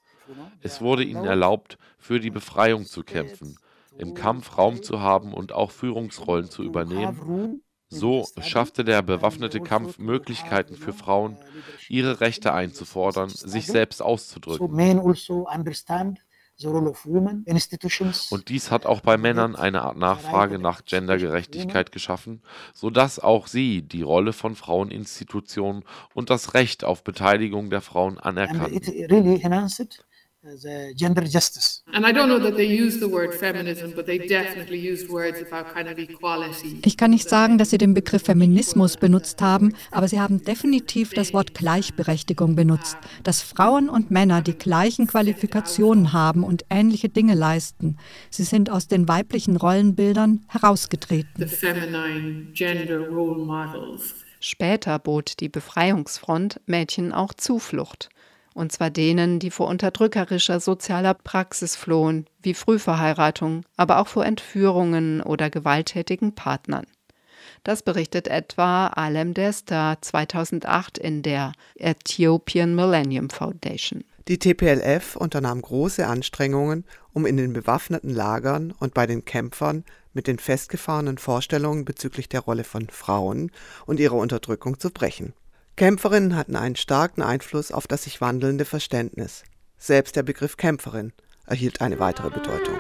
Es 0.63 0.81
wurde 0.81 1.05
ihnen 1.05 1.25
erlaubt, 1.25 1.79
für 1.99 2.21
die 2.21 2.31
Befreiung 2.31 2.85
zu 2.87 3.03
kämpfen, 3.03 3.59
im 3.99 4.15
Kampf 4.15 4.57
Raum 4.57 4.83
zu 4.83 5.01
haben 5.01 5.35
und 5.35 5.53
auch 5.53 5.71
Führungsrollen 5.71 6.51
zu 6.51 6.63
übernehmen. 6.63 7.63
So 7.89 8.27
schaffte 8.41 8.85
der 8.85 9.03
bewaffnete 9.03 9.61
Kampf 9.61 9.99
Möglichkeiten 9.99 10.77
für 10.77 10.93
Frauen, 10.93 11.37
ihre 11.89 12.21
Rechte 12.21 12.53
einzufordern, 12.53 13.29
sich 13.29 13.67
selbst 13.67 14.03
auszudrücken. 14.03 14.67
Und 18.31 18.49
dies 18.49 18.71
hat 18.71 18.87
auch 18.87 19.01
bei 19.01 19.17
Männern 19.17 19.57
eine 19.57 19.83
Art 19.83 19.97
Nachfrage 19.97 20.59
nach 20.59 20.85
Gendergerechtigkeit 20.85 21.91
geschaffen, 21.91 22.43
sodass 22.73 23.19
auch 23.19 23.49
sie 23.49 23.83
die 23.83 24.03
Rolle 24.03 24.33
von 24.33 24.55
Fraueninstitutionen 24.55 25.85
und 26.15 26.31
das 26.31 26.55
Recht 26.55 26.85
auf 26.85 27.03
Beteiligung 27.03 27.71
der 27.71 27.81
Frauen 27.81 28.19
anerkannten 28.19 28.83
a 30.45 30.93
gender 30.95 31.25
justice. 31.25 31.83
And 31.93 32.07
I 32.07 32.13
don't 32.13 32.29
know 32.29 32.39
that 32.39 32.57
they 32.57 32.67
use 32.67 32.99
the 32.99 33.11
word 33.11 33.35
feminism, 33.35 33.93
but 33.95 34.07
they 34.07 34.19
definitely 34.19 34.79
used 34.79 35.09
words 35.09 35.39
about 35.41 35.73
kind 35.73 35.89
of 35.89 35.99
equality. 35.99 36.81
Ich 36.85 36.97
kann 36.97 37.11
nicht 37.11 37.29
sagen, 37.29 37.57
dass 37.57 37.71
sie 37.71 37.79
den 37.79 37.95
Begriff 37.95 38.23
Feminismus 38.23 38.97
benutzt 38.97 39.41
haben, 39.41 39.75
aber 39.91 40.09
sie 40.09 40.21
haben 40.21 40.43
definitiv 40.45 41.11
das 41.11 41.33
Wort 41.33 41.55
Gleichberechtigung 41.55 42.57
benutzt, 42.57 42.97
dass 43.23 43.43
Frauen 43.43 43.89
und 43.89 44.11
Männer 44.11 44.43
die 44.43 44.55
gleichen 44.55 45.07
Qualifikationen 45.07 46.13
haben 46.13 46.45
und 46.45 46.65
ähnliche 46.69 47.09
Dinge 47.09 47.35
leisten. 47.35 47.97
Sie 48.31 48.45
sind 48.45 48.71
aus 48.71 48.87
den 48.87 49.09
weiblichen 49.09 49.57
Rollenbildern 49.57 50.45
herausgetreten. 50.49 51.31
The 51.37 51.47
feminine 51.47 52.49
gender 52.53 52.99
role 52.99 53.45
models. 53.45 54.15
Später 54.41 54.99
bot 54.99 55.41
die 55.41 55.49
Befreiungsfront 55.49 56.61
Mädchen 56.67 57.13
auch 57.13 57.33
Zuflucht 57.33 58.11
und 58.55 58.73
zwar 58.73 58.91
denen, 58.91 59.41
die 59.41 59.51
vor 59.51 59.69
unterdrückerischer 59.69 60.61
sozialer 60.61 61.15
Praxis 61.15 61.77
flohen, 61.77 62.27
wie 62.41 62.55
Frühverheiratung, 62.55 63.65
aber 63.77 63.99
auch 63.99 64.09
vor 64.09 64.25
Entführungen 64.25 65.21
oder 65.21 65.51
gewalttätigen 65.51 66.35
Partnern. 66.35 66.87
Das 67.65 67.83
berichtet 67.83 68.29
etwa 68.29 68.89
Alem 68.89 69.35
Desta 69.35 69.97
2008 70.01 70.99
in 70.99 71.23
der 71.23 71.53
Ethiopian 71.75 72.75
Millennium 72.75 73.31
Foundation. 73.31 74.05
Die 74.29 74.39
TPLF 74.39 75.17
unternahm 75.17 75.61
große 75.61 76.07
Anstrengungen, 76.07 76.85
um 77.13 77.27
in 77.27 77.37
den 77.37 77.53
bewaffneten 77.53 78.11
Lagern 78.11 78.73
und 78.79 78.95
bei 78.95 79.07
den 79.07 79.25
Kämpfern 79.25 79.85
mit 80.15 80.27
den 80.27 80.39
festgefahrenen 80.39 81.19
Vorstellungen 81.19 81.85
bezüglich 81.85 82.29
der 82.29 82.41
Rolle 82.41 82.65
von 82.65 82.89
Frauen 82.89 83.51
und 83.85 84.01
ihrer 84.01 84.17
Unterdrückung 84.17 84.79
zu 84.79 84.91
brechen. 84.91 85.35
Kämpferinnen 85.77 86.37
hatten 86.37 86.55
einen 86.55 86.77
starken 86.77 87.21
Einfluss 87.21 87.73
auf 87.73 87.89
das 87.89 88.05
sich 88.05 88.21
wandelnde 88.21 88.65
Verständnis. 88.65 89.43
Selbst 89.77 90.15
der 90.15 90.23
Begriff 90.23 90.57
Kämpferin 90.57 91.13
erhielt 91.47 91.81
eine 91.81 91.99
weitere 91.99 92.31
Bedeutung. 92.31 92.79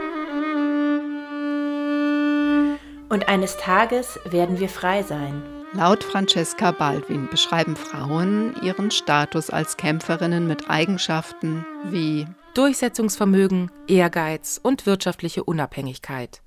Und 3.09 3.29
eines 3.29 3.57
Tages 3.57 4.21
werden 4.25 4.61
wir 4.61 4.69
frei 4.69 5.03
sein. 5.03 5.43
Laut 5.73 6.05
Francesca 6.05 6.71
Baldwin 6.71 7.29
beschreiben 7.29 7.75
Frauen 7.75 8.55
ihren 8.63 8.93
Status 8.93 9.51
als 9.51 9.77
Kämpferinnen 9.77 10.47
mit 10.47 10.71
Eigenschaften 10.71 11.67
wie 11.91 12.29
Durchsetzungsvermögen, 12.55 13.73
Ehrgeiz 13.89 14.61
und 14.63 14.87
wirtschaftliche 14.87 15.43
Unabhängigkeit. 15.43 16.43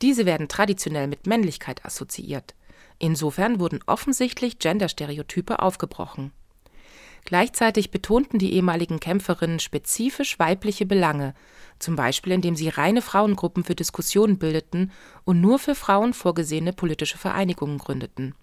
Diese 0.00 0.24
werden 0.24 0.48
traditionell 0.48 1.08
mit 1.08 1.26
Männlichkeit 1.26 1.84
assoziiert. 1.84 2.54
Insofern 2.98 3.60
wurden 3.60 3.80
offensichtlich 3.86 4.58
Genderstereotype 4.58 5.60
aufgebrochen. 5.60 6.32
Gleichzeitig 7.24 7.90
betonten 7.90 8.38
die 8.38 8.52
ehemaligen 8.52 9.00
Kämpferinnen 9.00 9.58
spezifisch 9.58 10.38
weibliche 10.38 10.84
Belange, 10.84 11.34
zum 11.78 11.96
Beispiel 11.96 12.32
indem 12.32 12.54
sie 12.54 12.68
reine 12.68 13.00
Frauengruppen 13.00 13.64
für 13.64 13.74
Diskussionen 13.74 14.38
bildeten 14.38 14.92
und 15.24 15.40
nur 15.40 15.58
für 15.58 15.74
Frauen 15.74 16.12
vorgesehene 16.12 16.74
politische 16.74 17.16
Vereinigungen 17.16 17.78
gründeten. 17.78 18.34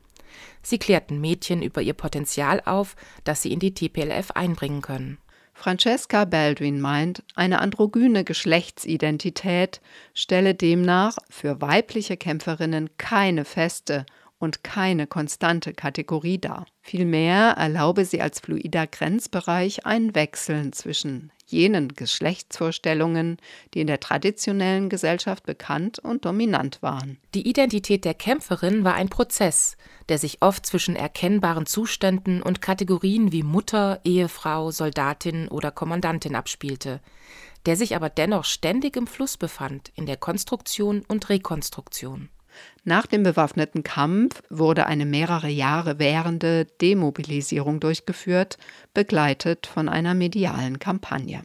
Sie 0.64 0.80
klärten 0.80 1.22
Mädchen 1.22 1.62
über 1.62 1.82
ihr 1.82 1.94
Potenzial 1.94 2.62
auf, 2.66 2.96
das 3.24 3.44
sie 3.44 3.52
in 3.52 3.60
die 3.60 3.74
TPLF 3.74 4.32
einbringen 4.32 4.82
können. 4.82 5.20
Francesca 5.54 6.26
Baldwin 6.26 6.82
meint, 6.82 7.24
eine 7.36 7.60
androgyne 7.60 8.24
Geschlechtsidentität 8.24 9.82
stelle 10.16 10.56
demnach 10.56 11.18
für 11.30 11.62
weibliche 11.62 12.18
Kämpferinnen 12.18 12.90
keine 12.98 13.46
feste 13.46 14.06
und 14.42 14.64
keine 14.64 15.08
konstante 15.08 15.74
Kategorie 15.74 16.40
dar. 16.40 16.66
Vielmehr 16.82 17.52
erlaube 17.52 18.06
sie 18.06 18.22
als 18.22 18.40
fluider 18.40 18.88
Grenzbereich 18.88 19.86
ein 19.86 20.16
Wechseln 20.16 20.74
zwischen 20.74 21.32
jenen 21.46 21.90
Geschlechtsvorstellungen, 21.90 23.38
die 23.74 23.82
in 23.82 23.88
der 23.88 24.00
traditionellen 24.00 24.90
Gesellschaft 24.90 25.46
bekannt 25.46 26.00
und 26.00 26.26
dominant 26.26 26.82
waren. 26.82 27.18
Die 27.36 27.48
Identität 27.48 28.06
der 28.06 28.14
Kämpferin 28.14 28.84
war 28.84 28.96
ein 28.96 29.10
Prozess, 29.10 29.78
der 30.10 30.18
sich 30.18 30.42
oft 30.42 30.66
zwischen 30.66 30.96
erkennbaren 30.96 31.66
Zuständen 31.66 32.42
und 32.42 32.62
Kategorien 32.62 33.32
wie 33.32 33.44
Mutter, 33.44 34.00
Ehefrau, 34.04 34.72
Soldatin 34.72 35.50
oder 35.50 35.72
Kommandantin 35.72 36.36
abspielte, 36.36 37.02
der 37.66 37.76
sich 37.76 37.96
aber 37.96 38.10
dennoch 38.10 38.46
ständig 38.46 38.96
im 38.96 39.06
Fluss 39.06 39.38
befand 39.38 39.92
in 39.96 40.06
der 40.06 40.18
Konstruktion 40.18 41.04
und 41.08 41.30
Rekonstruktion. 41.30 42.30
Nach 42.84 43.06
dem 43.06 43.24
bewaffneten 43.24 43.84
Kampf 43.84 44.42
wurde 44.50 44.86
eine 44.88 45.06
mehrere 45.06 45.50
Jahre 45.50 46.00
währende 46.00 46.66
Demobilisierung 46.66 47.80
durchgeführt, 47.80 48.58
begleitet 48.94 49.68
von 49.68 49.90
einer 49.90 50.14
medialen 50.14 50.80
Kampagne. 50.80 51.42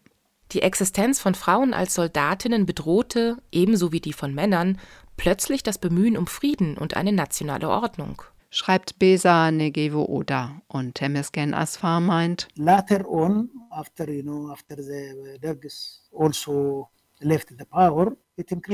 Die 0.53 0.63
Existenz 0.63 1.21
von 1.21 1.35
Frauen 1.35 1.75
als 1.75 1.95
Soldatinnen 1.95 2.67
bedrohte, 2.67 3.37
ebenso 3.51 3.93
wie 3.93 4.01
die 4.01 4.13
von 4.13 4.35
Männern, 4.35 4.79
plötzlich 5.17 5.63
das 5.63 5.79
Bemühen 5.79 6.17
um 6.17 6.27
Frieden 6.27 6.79
und 6.79 6.97
eine 6.97 7.13
nationale 7.13 7.69
Ordnung. 7.69 8.23
Schreibt 8.51 8.99
Besa 8.99 9.51
Negevo 9.51 10.05
Oda 10.05 10.63
und 10.69 10.95
Temesgen 10.95 11.53
Asfar 11.53 12.01
meint. 12.01 12.49
Later 12.55 13.07
on, 13.09 13.51
after 13.71 14.09
you 14.09 14.23
know, 14.23 14.51
after 14.51 14.81
the 14.81 15.39
Dergs 15.43 16.09
also 16.13 16.89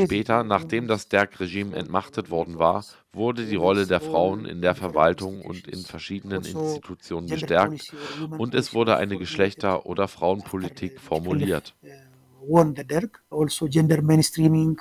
Später, 0.07 0.43
nachdem 0.43 0.89
das 0.89 1.09
Derg-Regime 1.09 1.77
entmachtet 1.77 2.31
worden 2.31 2.59
war, 2.59 2.85
wurde 3.13 3.47
die 3.47 3.55
Rolle 3.55 3.87
der 3.87 4.01
Frauen 4.01 4.47
in 4.47 4.61
der 4.61 4.75
Verwaltung 4.75 5.43
und 5.43 5.69
in 5.69 5.85
verschiedenen 5.85 6.45
Institutionen 6.45 7.29
gestärkt 7.29 7.95
und 8.37 8.55
es 8.55 8.75
wurde 8.75 8.97
eine 8.97 9.17
Geschlechter- 9.17 9.87
oder 9.87 10.09
Frauenpolitik 10.09 11.01
formuliert. 11.01 11.75
Also 13.31 13.67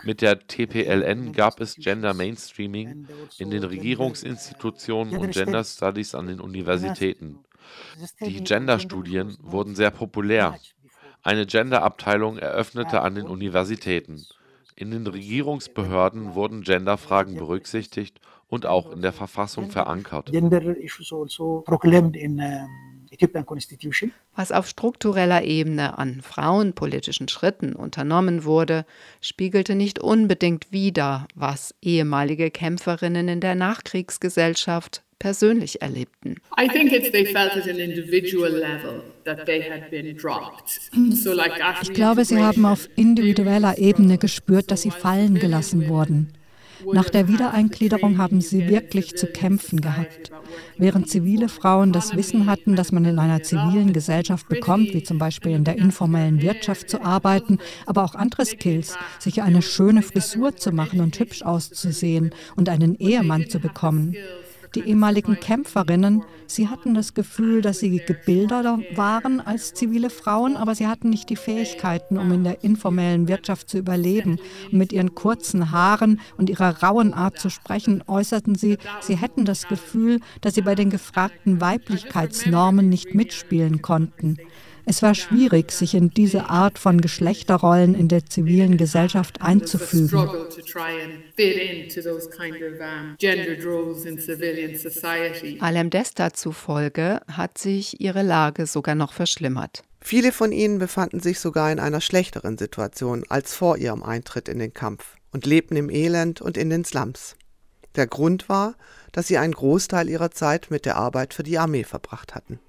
Mit 0.04 0.22
der 0.22 0.48
TPLN 0.48 1.32
gab 1.34 1.62
es 1.62 1.76
Gender 1.76 2.16
Mainstreaming 2.16 3.08
in 3.38 3.52
den 3.52 3.64
Regierungsinstitutionen 3.64 5.18
und 5.18 5.32
Gender 5.32 5.64
Studies 5.64 6.16
an 6.16 6.26
den 6.26 6.40
Universitäten. 6.40 7.40
Die 8.26 8.44
Gender-Studien 8.44 9.38
wurden 9.42 9.76
sehr 9.76 9.92
populär. 9.92 10.58
Eine 11.24 11.46
Gender-Abteilung 11.46 12.38
eröffnete 12.38 13.02
an 13.02 13.16
den 13.16 13.28
Universitäten. 13.28 14.26
In 14.76 14.90
den 14.92 15.06
Regierungsbehörden 15.06 16.34
wurden 16.34 16.62
Genderfragen 16.62 17.36
berücksichtigt 17.36 18.20
und 18.48 18.66
auch 18.66 18.92
in 18.92 19.02
der 19.02 19.14
Verfassung 19.14 19.70
verankert. 19.70 20.32
Also 20.34 20.40
Was 24.36 24.52
auf 24.52 24.68
struktureller 24.68 25.44
Ebene 25.44 25.98
an 25.98 26.22
frauenpolitischen 26.22 27.28
Schritten 27.28 27.76
unternommen 27.76 28.44
wurde, 28.44 28.86
spiegelte 29.22 29.76
nicht 29.76 30.00
unbedingt 30.00 30.72
wider, 30.72 31.28
was 31.36 31.76
ehemalige 31.82 32.50
Kämpferinnen 32.50 33.28
in 33.28 33.42
der 33.42 33.56
Nachkriegsgesellschaft 33.56 35.04
persönlich 35.22 35.84
erlebten. 35.84 36.38
Ich 41.84 41.94
glaube, 41.94 42.26
sie 42.26 42.40
haben 42.40 42.66
auf 42.66 42.90
individueller 42.96 43.78
Ebene 43.78 44.18
gespürt, 44.18 44.72
dass 44.72 44.82
sie 44.82 44.90
fallen 44.90 45.36
gelassen 45.36 45.88
wurden. 45.88 46.34
Nach 46.92 47.10
der 47.10 47.28
Wiedereingliederung 47.28 48.18
haben 48.18 48.42
sie 48.42 48.68
wirklich 48.68 49.16
zu 49.16 49.28
kämpfen 49.28 49.82
gehabt. 49.82 50.32
Während 50.78 51.08
zivile 51.08 51.50
Frauen 51.50 51.94
das 51.94 52.16
Wissen 52.16 52.48
hatten, 52.48 52.76
dass 52.76 52.92
man 52.92 53.06
in 53.06 53.20
einer 53.20 53.44
zivilen 53.44 53.94
Gesellschaft 53.94 54.50
bekommt, 54.50 54.92
wie 54.96 55.04
zum 55.04 55.20
Beispiel 55.20 55.52
in 55.52 55.64
der 55.64 55.78
informellen 55.78 56.42
Wirtschaft 56.42 56.90
zu 56.90 57.04
arbeiten, 57.04 57.60
aber 57.86 58.04
auch 58.04 58.16
andere 58.16 58.46
Skills, 58.46 58.98
sich 59.20 59.44
eine 59.44 59.62
schöne 59.62 60.02
Frisur 60.02 60.56
zu 60.56 60.72
machen 60.72 61.00
und 61.00 61.20
hübsch 61.20 61.44
auszusehen 61.44 62.32
und 62.56 62.70
einen 62.70 62.96
Ehemann 62.96 63.48
zu 63.50 63.60
bekommen, 63.60 64.16
die 64.76 64.82
ehemaligen 64.82 65.40
Kämpferinnen, 65.40 66.24
sie 66.48 66.70
hatten 66.70 66.94
das 66.94 67.14
Gefühl, 67.14 67.62
dass 67.62 67.80
sie 67.80 68.00
gebildeter 68.00 68.80
waren 68.96 69.40
als 69.42 69.74
zivile 69.74 70.10
Frauen, 70.10 70.56
aber 70.56 70.76
sie 70.76 70.88
hatten 70.88 71.10
nicht 71.10 71.30
die 71.30 71.36
Fähigkeiten, 71.36 72.18
um 72.18 72.32
in 72.32 72.44
der 72.44 72.64
informellen 72.64 73.28
Wirtschaft 73.28 73.70
zu 73.70 73.78
überleben. 73.78 74.40
Und 74.72 74.78
mit 74.78 74.94
ihren 74.94 75.16
kurzen 75.16 75.72
Haaren 75.72 76.20
und 76.38 76.50
ihrer 76.50 76.82
rauen 76.84 77.14
Art 77.14 77.40
zu 77.40 77.50
sprechen, 77.50 78.04
äußerten 78.08 78.56
sie, 78.56 78.78
sie 79.02 79.18
hätten 79.18 79.46
das 79.46 79.68
Gefühl, 79.68 80.20
dass 80.42 80.56
sie 80.56 80.62
bei 80.62 80.76
den 80.76 80.90
gefragten 80.90 81.62
Weiblichkeitsnormen 81.62 82.88
nicht 82.88 83.14
mitspielen 83.14 83.82
konnten. 83.82 84.38
Es 84.92 85.02
war 85.02 85.16
schwierig, 85.16 85.72
sich 85.72 85.96
in 85.96 86.10
diese 86.10 86.50
Art 86.50 86.78
von 86.78 87.00
Geschlechterrollen 87.00 87.96
in 87.96 88.10
der 88.10 88.26
zivilen 88.26 88.76
Gesellschaft 88.76 89.42
einzufügen. 89.42 90.28
Alem 95.62 95.90
Desta 95.90 96.34
zufolge 96.34 97.22
hat 97.32 97.58
sich 97.58 98.02
ihre 98.02 98.22
Lage 98.22 98.66
sogar 98.66 98.96
noch 98.96 99.14
verschlimmert. 99.14 99.84
Viele 100.02 100.34
von 100.34 100.52
ihnen 100.52 100.78
befanden 100.78 101.22
sich 101.22 101.40
sogar 101.40 101.72
in 101.72 101.80
einer 101.80 102.02
schlechteren 102.02 102.58
Situation 102.58 103.24
als 103.30 103.56
vor 103.56 103.78
ihrem 103.78 104.04
Eintritt 104.04 104.50
in 104.50 104.60
den 104.60 104.74
Kampf 104.74 105.16
und 105.32 105.46
lebten 105.46 105.78
im 105.78 105.90
Elend 105.90 106.42
und 106.42 106.58
in 106.58 106.70
den 106.70 106.84
Slums. 106.84 107.38
Der 107.96 108.08
Grund 108.08 108.50
war, 108.50 108.76
dass 109.14 109.28
sie 109.28 109.38
einen 109.38 109.54
Großteil 109.54 110.10
ihrer 110.10 110.32
Zeit 110.32 110.68
mit 110.70 110.86
der 110.86 110.98
Arbeit 110.98 111.34
für 111.34 111.44
die 111.44 111.58
Armee 111.58 111.86
verbracht 111.86 112.36
hatten. 112.36 112.60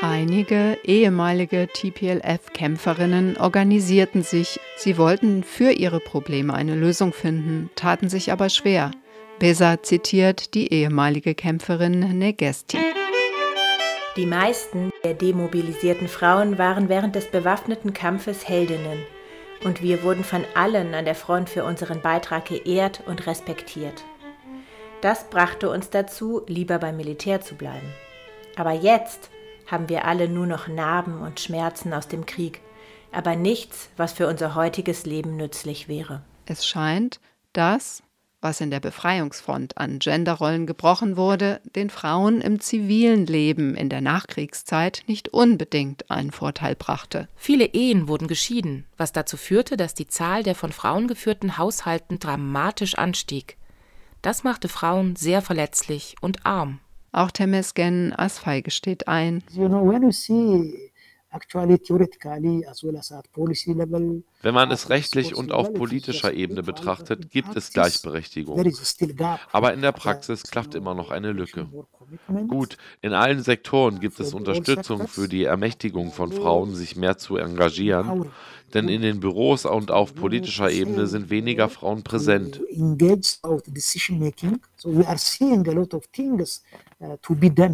Einige 0.00 0.78
ehemalige 0.84 1.66
TPLF-Kämpferinnen 1.66 3.36
organisierten 3.36 4.22
sich. 4.22 4.60
Sie 4.76 4.96
wollten 4.96 5.42
für 5.42 5.72
ihre 5.72 5.98
Probleme 5.98 6.54
eine 6.54 6.76
Lösung 6.76 7.12
finden, 7.12 7.68
taten 7.74 8.08
sich 8.08 8.30
aber 8.30 8.48
schwer. 8.48 8.92
Besa 9.40 9.82
zitiert 9.82 10.54
die 10.54 10.72
ehemalige 10.72 11.34
Kämpferin 11.34 12.16
Negesti. 12.16 12.78
Die 14.16 14.26
meisten 14.26 14.90
der 15.02 15.14
demobilisierten 15.14 16.06
Frauen 16.06 16.58
waren 16.58 16.88
während 16.88 17.16
des 17.16 17.26
bewaffneten 17.26 17.92
Kampfes 17.92 18.48
Heldinnen. 18.48 19.00
Und 19.64 19.82
wir 19.82 20.04
wurden 20.04 20.22
von 20.22 20.44
allen 20.54 20.94
an 20.94 21.06
der 21.06 21.16
Front 21.16 21.50
für 21.50 21.64
unseren 21.64 22.02
Beitrag 22.02 22.46
geehrt 22.46 23.02
und 23.06 23.26
respektiert. 23.26 24.04
Das 25.00 25.28
brachte 25.28 25.68
uns 25.68 25.90
dazu, 25.90 26.42
lieber 26.46 26.78
beim 26.78 26.96
Militär 26.96 27.40
zu 27.40 27.56
bleiben. 27.56 27.92
Aber 28.54 28.72
jetzt 28.72 29.30
haben 29.70 29.88
wir 29.88 30.04
alle 30.06 30.28
nur 30.28 30.46
noch 30.46 30.66
Narben 30.66 31.20
und 31.20 31.40
Schmerzen 31.40 31.92
aus 31.92 32.08
dem 32.08 32.26
Krieg, 32.26 32.60
aber 33.12 33.36
nichts, 33.36 33.90
was 33.96 34.12
für 34.12 34.26
unser 34.26 34.54
heutiges 34.54 35.06
Leben 35.06 35.36
nützlich 35.36 35.88
wäre. 35.88 36.22
Es 36.46 36.66
scheint, 36.66 37.20
dass, 37.52 38.02
was 38.40 38.60
in 38.60 38.70
der 38.70 38.80
Befreiungsfront 38.80 39.76
an 39.76 39.98
Genderrollen 39.98 40.66
gebrochen 40.66 41.16
wurde, 41.16 41.60
den 41.76 41.90
Frauen 41.90 42.40
im 42.40 42.60
zivilen 42.60 43.26
Leben 43.26 43.74
in 43.74 43.88
der 43.88 44.00
Nachkriegszeit 44.00 45.02
nicht 45.06 45.28
unbedingt 45.30 46.10
einen 46.10 46.30
Vorteil 46.30 46.74
brachte. 46.74 47.28
Viele 47.36 47.66
Ehen 47.66 48.08
wurden 48.08 48.28
geschieden, 48.28 48.86
was 48.96 49.12
dazu 49.12 49.36
führte, 49.36 49.76
dass 49.76 49.94
die 49.94 50.06
Zahl 50.06 50.42
der 50.42 50.54
von 50.54 50.72
Frauen 50.72 51.08
geführten 51.08 51.58
Haushalten 51.58 52.18
dramatisch 52.18 52.94
anstieg. 52.96 53.56
Das 54.22 54.44
machte 54.44 54.68
Frauen 54.68 55.16
sehr 55.16 55.42
verletzlich 55.42 56.16
und 56.20 56.44
arm. 56.44 56.80
Auch 57.18 57.30
Temesgen 57.32 58.14
Asfai 58.16 58.60
gesteht 58.60 59.08
ein. 59.08 59.42
Wenn 59.50 59.72
man 64.54 64.70
es 64.70 64.88
rechtlich 64.88 65.34
und 65.34 65.50
auf 65.50 65.74
politischer 65.74 66.32
Ebene 66.32 66.62
betrachtet, 66.62 67.32
gibt 67.32 67.56
es 67.56 67.72
Gleichberechtigung. 67.72 68.64
Aber 69.50 69.74
in 69.74 69.82
der 69.82 69.90
Praxis 69.90 70.44
klafft 70.44 70.76
immer 70.76 70.94
noch 70.94 71.10
eine 71.10 71.32
Lücke. 71.32 71.66
Gut, 72.46 72.76
in 73.02 73.12
allen 73.12 73.42
Sektoren 73.42 73.98
gibt 73.98 74.20
es 74.20 74.32
Unterstützung 74.32 75.08
für 75.08 75.28
die 75.28 75.42
Ermächtigung 75.42 76.12
von 76.12 76.30
Frauen, 76.30 76.76
sich 76.76 76.94
mehr 76.94 77.18
zu 77.18 77.36
engagieren, 77.36 78.30
denn 78.74 78.88
in 78.88 79.02
den 79.02 79.20
Büros 79.20 79.64
und 79.64 79.90
auf 79.90 80.14
politischer 80.14 80.70
Ebene 80.70 81.06
sind 81.06 81.30
weniger 81.30 81.68
Frauen 81.68 82.02
präsent. 82.02 82.60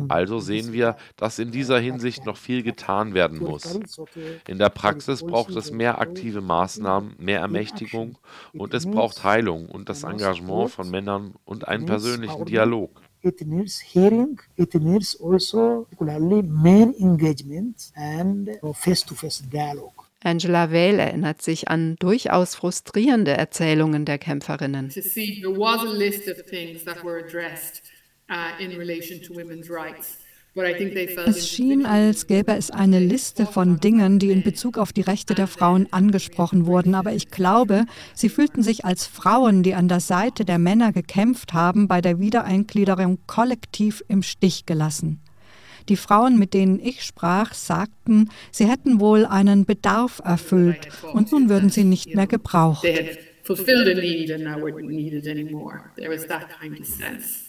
Also 0.09 0.41
sehen 0.41 0.73
wir, 0.73 0.97
dass 1.17 1.39
in 1.39 1.51
dieser 1.51 1.79
Hinsicht 1.79 2.27
noch 2.27 2.37
viel 2.37 2.63
getan 2.63 3.15
werden 3.15 3.39
muss. 3.39 3.79
In 4.49 4.59
der 4.59 4.69
Praxis 4.69 5.23
braucht 5.23 5.57
es 5.57 5.71
mehr 5.71 6.01
aktive 6.01 6.41
Maßnahmen, 6.41 7.15
mehr 7.19 7.41
Ermächtigung 7.41 8.19
und 8.53 8.75
es 8.75 8.87
braucht 8.87 9.25
Heilung 9.25 9.67
und 9.67 9.89
das 9.89 10.03
Engagement 10.03 10.71
von 10.71 10.91
Männern 10.91 11.35
und 11.45 11.67
einen 11.69 11.87
persönlichen 11.87 12.45
Dialog. 12.45 12.91
It 13.23 13.41
needs 13.47 13.81
hearing, 13.81 14.39
it 14.57 14.75
needs 14.75 15.19
also 15.19 15.87
particularly 15.89 16.43
men 16.43 16.95
engagement 17.01 17.91
and 17.95 18.51
face-to-face 18.75 19.45
dialogue. 19.51 20.04
Angela 20.25 20.73
Vale 20.73 21.03
erinnert 21.03 21.43
sich 21.43 21.69
an 21.69 21.97
durchaus 21.99 22.55
frustrierende 22.55 23.33
Erzählungen 23.33 24.05
der 24.05 24.19
Kämpferinnen. 24.19 24.91
Uh. 24.97 25.65
Es 31.27 31.49
schien, 31.49 31.85
als 31.85 32.27
gäbe 32.29 32.55
es 32.55 32.71
eine 32.71 33.01
Liste 33.01 33.45
von 33.45 33.81
Dingen, 33.81 34.19
die 34.21 34.31
in 34.31 34.43
Bezug 34.43 34.79
auf 34.79 34.93
die 34.93 35.01
Rechte 35.01 35.35
der 35.35 35.49
Frauen 35.49 35.89
angesprochen 35.91 36.67
wurden, 36.67 36.95
aber 36.95 37.13
ich 37.13 37.31
glaube, 37.31 37.87
sie 38.15 38.29
fühlten 38.29 38.63
sich 38.63 38.85
als 38.85 39.05
Frauen, 39.07 39.65
die 39.65 39.75
an 39.75 39.89
der 39.89 40.01
Seite 40.01 40.45
der 40.45 40.59
Männer 40.59 40.93
gekämpft 40.93 41.53
haben, 41.53 41.89
bei 41.89 42.01
der 42.01 42.21
Wiedereingliederung 42.21 43.19
kollektiv 43.27 44.05
im 44.09 44.23
Stich 44.23 44.65
gelassen. 44.65 45.21
Die 45.89 45.97
Frauen, 45.97 46.39
mit 46.39 46.55
denen 46.55 46.81
ich 46.81 47.03
sprach, 47.03 47.53
sagten, 47.53 48.31
sie 48.51 48.67
hätten 48.67 49.01
wohl 49.01 49.27
einen 49.27 49.67
Bedarf 49.67 50.21
erfüllt 50.25 50.89
und 51.13 51.31
nun 51.31 51.49
würden 51.51 51.69
sie 51.69 51.85
nicht 51.85 52.15
mehr 52.15 52.27
gebraucht. 52.27 52.87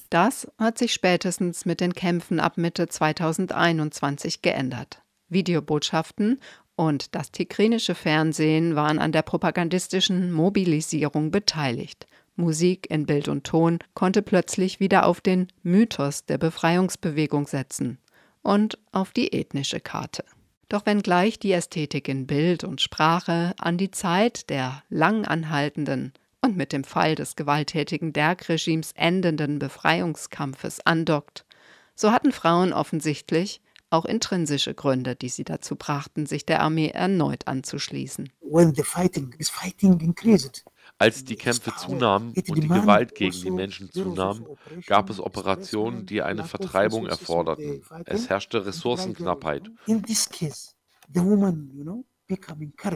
Das 0.10 0.48
hat 0.58 0.78
sich 0.78 0.94
spätestens 0.94 1.66
mit 1.66 1.80
den 1.80 1.94
Kämpfen 1.94 2.40
ab 2.42 2.58
Mitte 2.58 2.88
2021 2.88 4.42
geändert. 4.42 5.02
Videobotschaften 5.30 6.40
und 6.76 7.16
das 7.16 7.32
tigrinische 7.32 7.96
Fernsehen 7.96 8.76
waren 8.76 9.00
an 9.00 9.14
der 9.14 9.22
propagandistischen 9.22 10.34
Mobilisierung 10.34 11.32
beteiligt. 11.32 12.06
Musik 12.36 12.92
in 12.92 13.06
Bild 13.06 13.30
und 13.30 13.46
Ton 13.46 13.80
konnte 13.94 14.22
plötzlich 14.22 14.82
wieder 14.82 15.06
auf 15.06 15.22
den 15.22 15.48
Mythos 15.64 16.26
der 16.26 16.38
Befreiungsbewegung 16.38 17.48
setzen 17.48 18.00
und 18.46 18.78
auf 18.92 19.12
die 19.12 19.34
ethnische 19.34 19.80
Karte. 19.80 20.24
Doch 20.70 20.86
wenngleich 20.86 21.40
die 21.40 21.52
Ästhetik 21.52 22.08
in 22.08 22.28
Bild 22.28 22.64
und 22.64 22.80
Sprache 22.80 23.54
an 23.58 23.78
die 23.78 23.92
Zeit 23.92 24.50
der 24.50 24.84
lang 24.90 25.26
anhaltenden 25.26 26.14
und 26.42 26.56
mit 26.56 26.72
dem 26.72 26.84
Fall 26.84 27.16
des 27.16 27.36
gewalttätigen 27.36 28.14
Derg-Regimes 28.14 28.92
endenden 28.96 29.58
Befreiungskampfes 29.60 30.86
andockt, 30.86 31.46
so 31.96 32.12
hatten 32.12 32.32
Frauen 32.32 32.72
offensichtlich 32.72 33.62
auch 33.90 34.06
intrinsische 34.06 34.74
Gründe, 34.74 35.16
die 35.16 35.30
sie 35.30 35.44
dazu 35.44 35.76
brachten, 35.76 36.26
sich 36.26 36.46
der 36.46 36.62
Armee 36.62 36.90
erneut 36.90 37.48
anzuschließen. 37.48 38.30
When 38.42 38.76
the 38.76 38.84
fighting, 38.84 39.32
this 39.32 39.50
fighting 39.50 40.00
increased. 40.00 40.66
Als 40.98 41.26
die 41.26 41.36
Kämpfe 41.36 41.74
zunahmen 41.76 42.34
und 42.48 42.64
die 42.64 42.68
Gewalt 42.68 43.16
gegen 43.16 43.42
die 43.42 43.52
Menschen 43.52 43.92
zunahm, 43.92 44.46
gab 44.86 45.10
es 45.10 45.20
Operationen, 45.20 46.06
die 46.06 46.22
eine 46.22 46.46
Vertreibung 46.46 47.06
erforderten. 47.08 47.82
Es 48.06 48.30
herrschte 48.30 48.66
Ressourcenknappheit. 48.66 49.70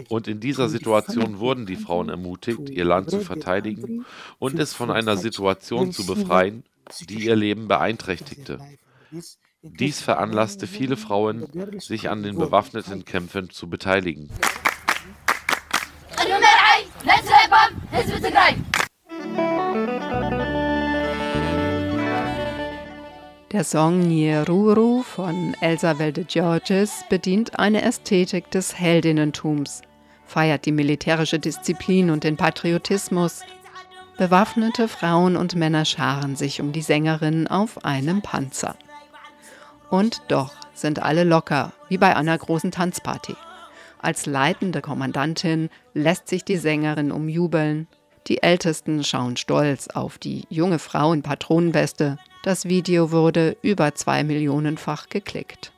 Und 0.10 0.28
in 0.28 0.40
dieser 0.40 0.70
Situation 0.70 1.40
wurden 1.40 1.66
die 1.66 1.76
Frauen 1.76 2.10
ermutigt, 2.10 2.70
ihr 2.70 2.86
Land 2.86 3.12
zu 3.12 3.20
verteidigen 3.20 4.06
und 4.40 4.58
es 4.58 4.74
von 4.74 4.90
einer 4.90 5.18
Situation 5.18 5.92
zu 5.92 6.06
befreien, 6.06 6.64
die 7.10 7.26
ihr 7.26 7.36
Leben 7.36 7.68
beeinträchtigte. 7.68 8.60
Dies 9.62 10.02
veranlasste 10.02 10.68
viele 10.68 10.96
Frauen, 10.98 11.48
sich 11.80 12.10
an 12.10 12.24
den 12.24 12.38
bewaffneten 12.38 13.04
Kämpfen 13.06 13.50
zu 13.50 13.70
beteiligen. 13.70 14.30
Der 23.52 23.64
Song 23.64 24.08
Nyeruru 24.08 25.02
von 25.02 25.56
Elsa 25.60 25.98
Welde 25.98 26.24
Georges 26.24 27.04
bedient 27.10 27.58
eine 27.58 27.82
Ästhetik 27.82 28.52
des 28.52 28.78
Heldinnentums, 28.78 29.82
feiert 30.28 30.66
die 30.66 30.72
militärische 30.72 31.40
Disziplin 31.40 32.12
und 32.12 32.24
den 32.24 32.38
Patriotismus. 32.38 33.42
Bewaffnete 34.18 34.88
Frauen 34.88 35.36
und 35.36 35.56
Männer 35.56 35.86
scharen 35.86 36.36
sich 36.36 36.62
um 36.62 36.72
die 36.72 36.84
Sängerin 36.84 37.48
auf 37.48 37.84
einem 37.84 38.22
Panzer. 38.22 38.76
Und 39.90 40.22
doch 40.28 40.54
sind 40.76 41.02
alle 41.02 41.24
locker, 41.24 41.74
wie 41.88 41.98
bei 41.98 42.16
einer 42.16 42.38
großen 42.38 42.70
Tanzparty. 42.70 43.36
Als 43.99 44.27
leitende 44.27 44.81
Kommandantin 44.81 45.71
lässt 45.95 46.29
sich 46.29 46.45
die 46.45 46.57
Sängerin 46.57 47.13
umjubeln. 47.13 47.89
Die 48.27 48.43
Ältesten 48.43 49.05
schauen 49.05 49.37
stolz 49.37 49.89
auf 49.89 50.19
die 50.19 50.45
junge 50.49 50.79
Frau 50.79 51.13
in 51.13 51.23
Patronenweste. 51.23 52.19
Das 52.43 52.67
Video 52.67 53.11
wurde 53.11 53.57
über 53.63 53.95
zwei 53.95 54.25
Millionenfach 54.25 55.09
geklickt. 55.09 55.73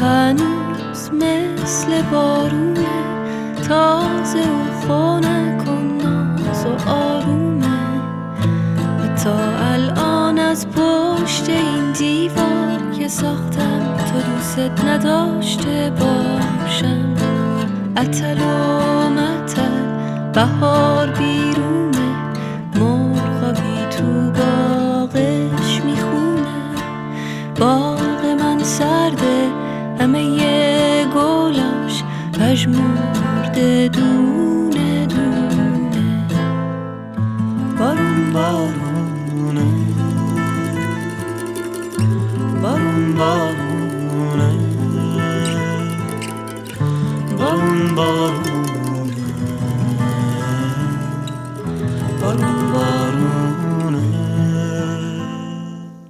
هنوز 0.00 1.10
مثل 1.10 2.02
بارونه 2.02 2.86
تازه 3.68 4.61
تا 9.23 9.35
الان 9.73 10.39
از 10.39 10.67
پشت 10.67 11.49
این 11.49 11.91
دیوار 11.91 12.79
که 12.99 13.07
ساختم 13.07 13.97
تو 13.97 14.31
دوست 14.31 14.85
نداشته 14.85 15.91
باشم. 15.99 17.15
اتل 17.97 18.37
و 18.41 19.09
متل 19.09 20.31
بهار 20.33 21.07
بیرونه 21.07 22.09
مرغابی 22.75 23.85
تو 23.97 24.31
باغش 24.31 25.81
می‌خونه. 25.85 26.55
باغ 27.59 28.25
من 28.39 28.63
سرده 28.63 29.47
همه 29.99 30.23
یه 30.23 31.05
گلاش 31.15 32.03
پژمرده 32.39 33.87
دونه 33.87 35.05
دونه. 35.05 36.17
بارون 37.79 38.33
بارونه 38.33 38.82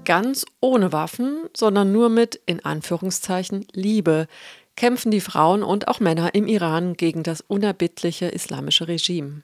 Ganz 0.06 0.46
ohne 0.60 0.92
Waffen, 0.92 1.50
sondern 1.56 1.92
nur 1.92 2.10
mit, 2.10 2.40
in 2.46 2.64
Anführungszeichen, 2.64 3.66
Liebe 3.74 4.28
kämpfen 4.76 5.12
die 5.12 5.22
Frauen 5.22 5.64
und 5.64 5.88
auch 5.88 6.00
Männer 6.00 6.36
im 6.36 6.48
Iran 6.48 6.96
gegen 6.96 7.24
das 7.24 7.42
unerbittliche 7.42 8.28
islamische 8.28 8.88
Regime. 8.88 9.44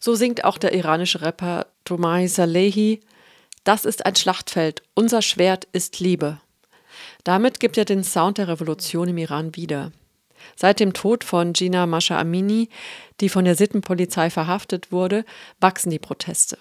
So 0.00 0.14
singt 0.14 0.44
auch 0.44 0.58
der 0.58 0.74
iranische 0.74 1.22
Rapper 1.22 1.66
Tomai 1.84 2.26
Salehi, 2.26 3.00
das 3.64 3.84
ist 3.84 4.04
ein 4.04 4.16
Schlachtfeld, 4.16 4.82
unser 4.94 5.22
Schwert 5.22 5.66
ist 5.72 5.98
Liebe. 6.00 6.40
Damit 7.24 7.58
gibt 7.58 7.78
er 7.78 7.86
den 7.86 8.04
Sound 8.04 8.38
der 8.38 8.48
Revolution 8.48 9.08
im 9.08 9.18
Iran 9.18 9.56
wieder. 9.56 9.92
Seit 10.56 10.78
dem 10.78 10.92
Tod 10.92 11.24
von 11.24 11.54
Gina 11.54 11.86
Masha 11.86 12.18
Amini, 12.18 12.68
die 13.20 13.30
von 13.30 13.46
der 13.46 13.54
Sittenpolizei 13.54 14.28
verhaftet 14.28 14.92
wurde, 14.92 15.24
wachsen 15.58 15.90
die 15.90 15.98
Proteste. 15.98 16.58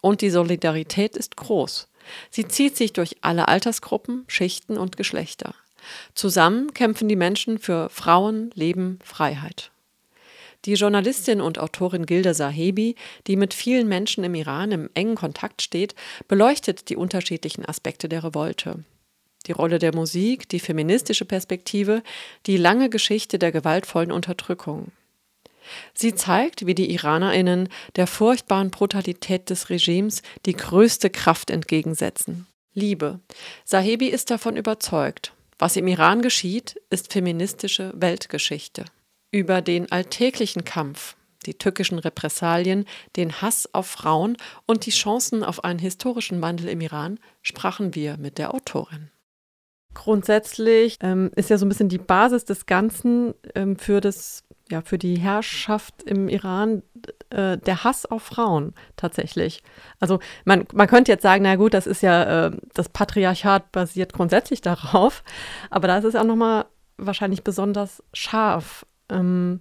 Und 0.00 0.22
die 0.22 0.30
Solidarität 0.30 1.16
ist 1.16 1.36
groß. 1.36 1.88
Sie 2.30 2.48
zieht 2.48 2.76
sich 2.76 2.92
durch 2.92 3.16
alle 3.20 3.48
Altersgruppen, 3.48 4.24
Schichten 4.26 4.78
und 4.78 4.96
Geschlechter. 4.96 5.54
Zusammen 6.14 6.72
kämpfen 6.72 7.08
die 7.08 7.16
Menschen 7.16 7.58
für 7.58 7.90
Frauen, 7.90 8.50
Leben, 8.54 8.98
Freiheit. 9.04 9.70
Die 10.64 10.74
Journalistin 10.74 11.40
und 11.40 11.58
Autorin 11.58 12.06
Gilda 12.06 12.34
Sahebi, 12.34 12.96
die 13.26 13.36
mit 13.36 13.54
vielen 13.54 13.86
Menschen 13.86 14.24
im 14.24 14.34
Iran 14.34 14.72
im 14.72 14.90
engen 14.94 15.14
Kontakt 15.14 15.62
steht, 15.62 15.94
beleuchtet 16.26 16.88
die 16.88 16.96
unterschiedlichen 16.96 17.64
Aspekte 17.64 18.08
der 18.08 18.24
Revolte. 18.24 18.82
Die 19.46 19.52
Rolle 19.52 19.78
der 19.78 19.94
Musik, 19.94 20.48
die 20.48 20.60
feministische 20.60 21.24
Perspektive, 21.24 22.02
die 22.46 22.56
lange 22.56 22.90
Geschichte 22.90 23.38
der 23.38 23.52
gewaltvollen 23.52 24.12
Unterdrückung. 24.12 24.92
Sie 25.94 26.14
zeigt, 26.14 26.66
wie 26.66 26.74
die 26.74 26.92
Iranerinnen 26.92 27.68
der 27.96 28.06
furchtbaren 28.06 28.70
Brutalität 28.70 29.50
des 29.50 29.70
Regimes 29.70 30.22
die 30.46 30.54
größte 30.54 31.10
Kraft 31.10 31.50
entgegensetzen. 31.50 32.46
Liebe. 32.72 33.20
Sahebi 33.64 34.08
ist 34.08 34.30
davon 34.30 34.56
überzeugt, 34.56 35.32
was 35.58 35.76
im 35.76 35.88
Iran 35.88 36.22
geschieht, 36.22 36.80
ist 36.90 37.12
feministische 37.12 37.92
Weltgeschichte. 37.96 38.84
Über 39.30 39.62
den 39.62 39.90
alltäglichen 39.90 40.64
Kampf, 40.64 41.16
die 41.46 41.54
tückischen 41.54 41.98
Repressalien, 41.98 42.84
den 43.16 43.40
Hass 43.40 43.72
auf 43.72 43.86
Frauen 43.86 44.36
und 44.66 44.84
die 44.86 44.90
Chancen 44.90 45.42
auf 45.42 45.64
einen 45.64 45.78
historischen 45.78 46.42
Wandel 46.42 46.68
im 46.68 46.80
Iran 46.80 47.18
sprachen 47.42 47.94
wir 47.94 48.18
mit 48.18 48.38
der 48.38 48.52
Autorin. 48.52 49.10
Grundsätzlich 49.96 50.98
ähm, 51.00 51.30
ist 51.36 51.48
ja 51.48 51.56
so 51.56 51.64
ein 51.64 51.70
bisschen 51.70 51.88
die 51.88 51.96
Basis 51.96 52.44
des 52.44 52.66
Ganzen 52.66 53.32
ähm, 53.54 53.76
für 53.76 54.02
das 54.02 54.44
ja, 54.70 54.82
für 54.82 54.98
die 54.98 55.16
Herrschaft 55.16 56.02
im 56.02 56.28
Iran 56.28 56.82
äh, 57.30 57.56
der 57.56 57.82
Hass 57.84 58.04
auf 58.04 58.24
Frauen 58.24 58.74
tatsächlich. 58.96 59.62
Also 60.00 60.18
man, 60.44 60.66
man 60.74 60.86
könnte 60.86 61.12
jetzt 61.12 61.22
sagen, 61.22 61.44
na 61.44 61.56
gut, 61.56 61.72
das 61.72 61.86
ist 61.86 62.02
ja, 62.02 62.48
äh, 62.48 62.50
das 62.74 62.90
Patriarchat 62.90 63.72
basiert 63.72 64.12
grundsätzlich 64.12 64.60
darauf, 64.62 65.24
aber 65.70 65.88
da 65.88 65.96
ist 65.96 66.04
es 66.04 66.14
auch 66.14 66.24
nochmal 66.24 66.66
wahrscheinlich 66.98 67.42
besonders 67.42 68.02
scharf. 68.12 68.84
Ähm, 69.08 69.60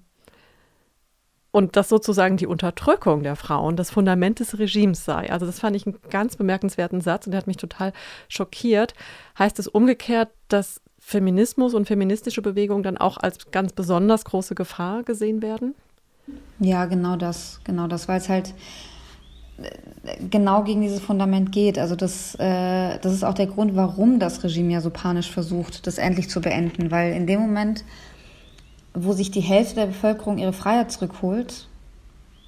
und 1.55 1.77
dass 1.77 1.87
sozusagen 1.87 2.35
die 2.35 2.47
Unterdrückung 2.47 3.23
der 3.23 3.37
Frauen 3.37 3.77
das 3.77 3.89
Fundament 3.89 4.41
des 4.41 4.59
Regimes 4.59 5.05
sei. 5.05 5.31
Also 5.31 5.45
das 5.45 5.61
fand 5.61 5.73
ich 5.77 5.87
einen 5.87 5.95
ganz 6.09 6.35
bemerkenswerten 6.35 6.99
Satz 6.99 7.27
und 7.27 7.31
der 7.31 7.37
hat 7.37 7.47
mich 7.47 7.55
total 7.55 7.93
schockiert. 8.27 8.93
Heißt 9.39 9.57
es 9.59 9.69
umgekehrt, 9.69 10.27
dass 10.49 10.81
Feminismus 10.99 11.73
und 11.73 11.87
feministische 11.87 12.41
Bewegung 12.41 12.83
dann 12.83 12.97
auch 12.97 13.15
als 13.15 13.51
ganz 13.51 13.71
besonders 13.71 14.25
große 14.25 14.53
Gefahr 14.53 15.03
gesehen 15.03 15.41
werden? 15.41 15.75
Ja, 16.59 16.87
genau 16.87 17.15
das, 17.15 17.61
genau 17.63 17.87
das, 17.87 18.09
weil 18.09 18.17
es 18.17 18.27
halt 18.27 18.53
äh, 19.61 19.69
genau 20.29 20.65
gegen 20.65 20.81
dieses 20.81 20.99
Fundament 20.99 21.53
geht. 21.53 21.79
Also 21.79 21.95
das, 21.95 22.35
äh, 22.35 22.99
das 22.99 23.13
ist 23.13 23.23
auch 23.23 23.33
der 23.33 23.47
Grund, 23.47 23.77
warum 23.77 24.19
das 24.19 24.43
Regime 24.43 24.73
ja 24.73 24.81
so 24.81 24.89
panisch 24.89 25.31
versucht, 25.31 25.87
das 25.87 25.99
endlich 25.99 26.29
zu 26.29 26.41
beenden, 26.41 26.91
weil 26.91 27.13
in 27.13 27.27
dem 27.27 27.39
Moment, 27.39 27.85
wo 28.95 29.13
sich 29.13 29.29
die 29.29 29.41
Hälfte 29.41 29.75
der 29.75 29.87
Bevölkerung 29.87 30.37
ihre 30.37 30.53
Freiheit 30.53 30.91
zurückholt, 30.91 31.67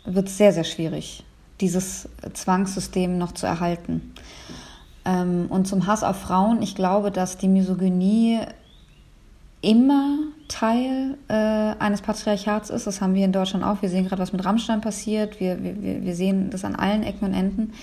wird 0.06 0.28
es 0.28 0.38
sehr, 0.38 0.54
sehr 0.54 0.64
schwierig, 0.64 1.24
dieses 1.60 2.10
Zwangssystem 2.34 3.18
noch 3.18 3.34
zu 3.34 3.46
erhalten. 3.46 4.14
Ähm, 5.06 5.48
und 5.50 5.68
zum 5.68 5.86
Hass 5.86 6.04
auf 6.04 6.18
Frauen, 6.18 6.62
ich 6.62 6.76
glaube, 6.76 7.12
dass 7.12 7.38
die 7.38 7.48
Misogynie 7.48 8.40
immer 9.62 10.20
Teil 10.48 11.18
äh, 11.28 11.34
eines 11.34 12.02
Patriarchats 12.02 12.70
ist. 12.70 12.88
Das 12.88 13.02
haben 13.02 13.14
wir 13.14 13.26
in 13.26 13.34
Deutschland 13.34 13.66
auch. 13.66 13.82
Wir 13.82 13.90
sehen 13.90 14.08
gerade, 14.08 14.22
was 14.22 14.32
mit 14.32 14.46
Rammstein 14.46 14.82
passiert. 14.82 15.40
Wir, 15.40 15.62
wir, 15.62 16.04
wir 16.04 16.16
sehen 16.16 16.50
das 16.50 16.64
an 16.64 16.76
allen 16.76 17.04
Ecken 17.04 17.26
und 17.26 17.34
Enden. 17.34 17.74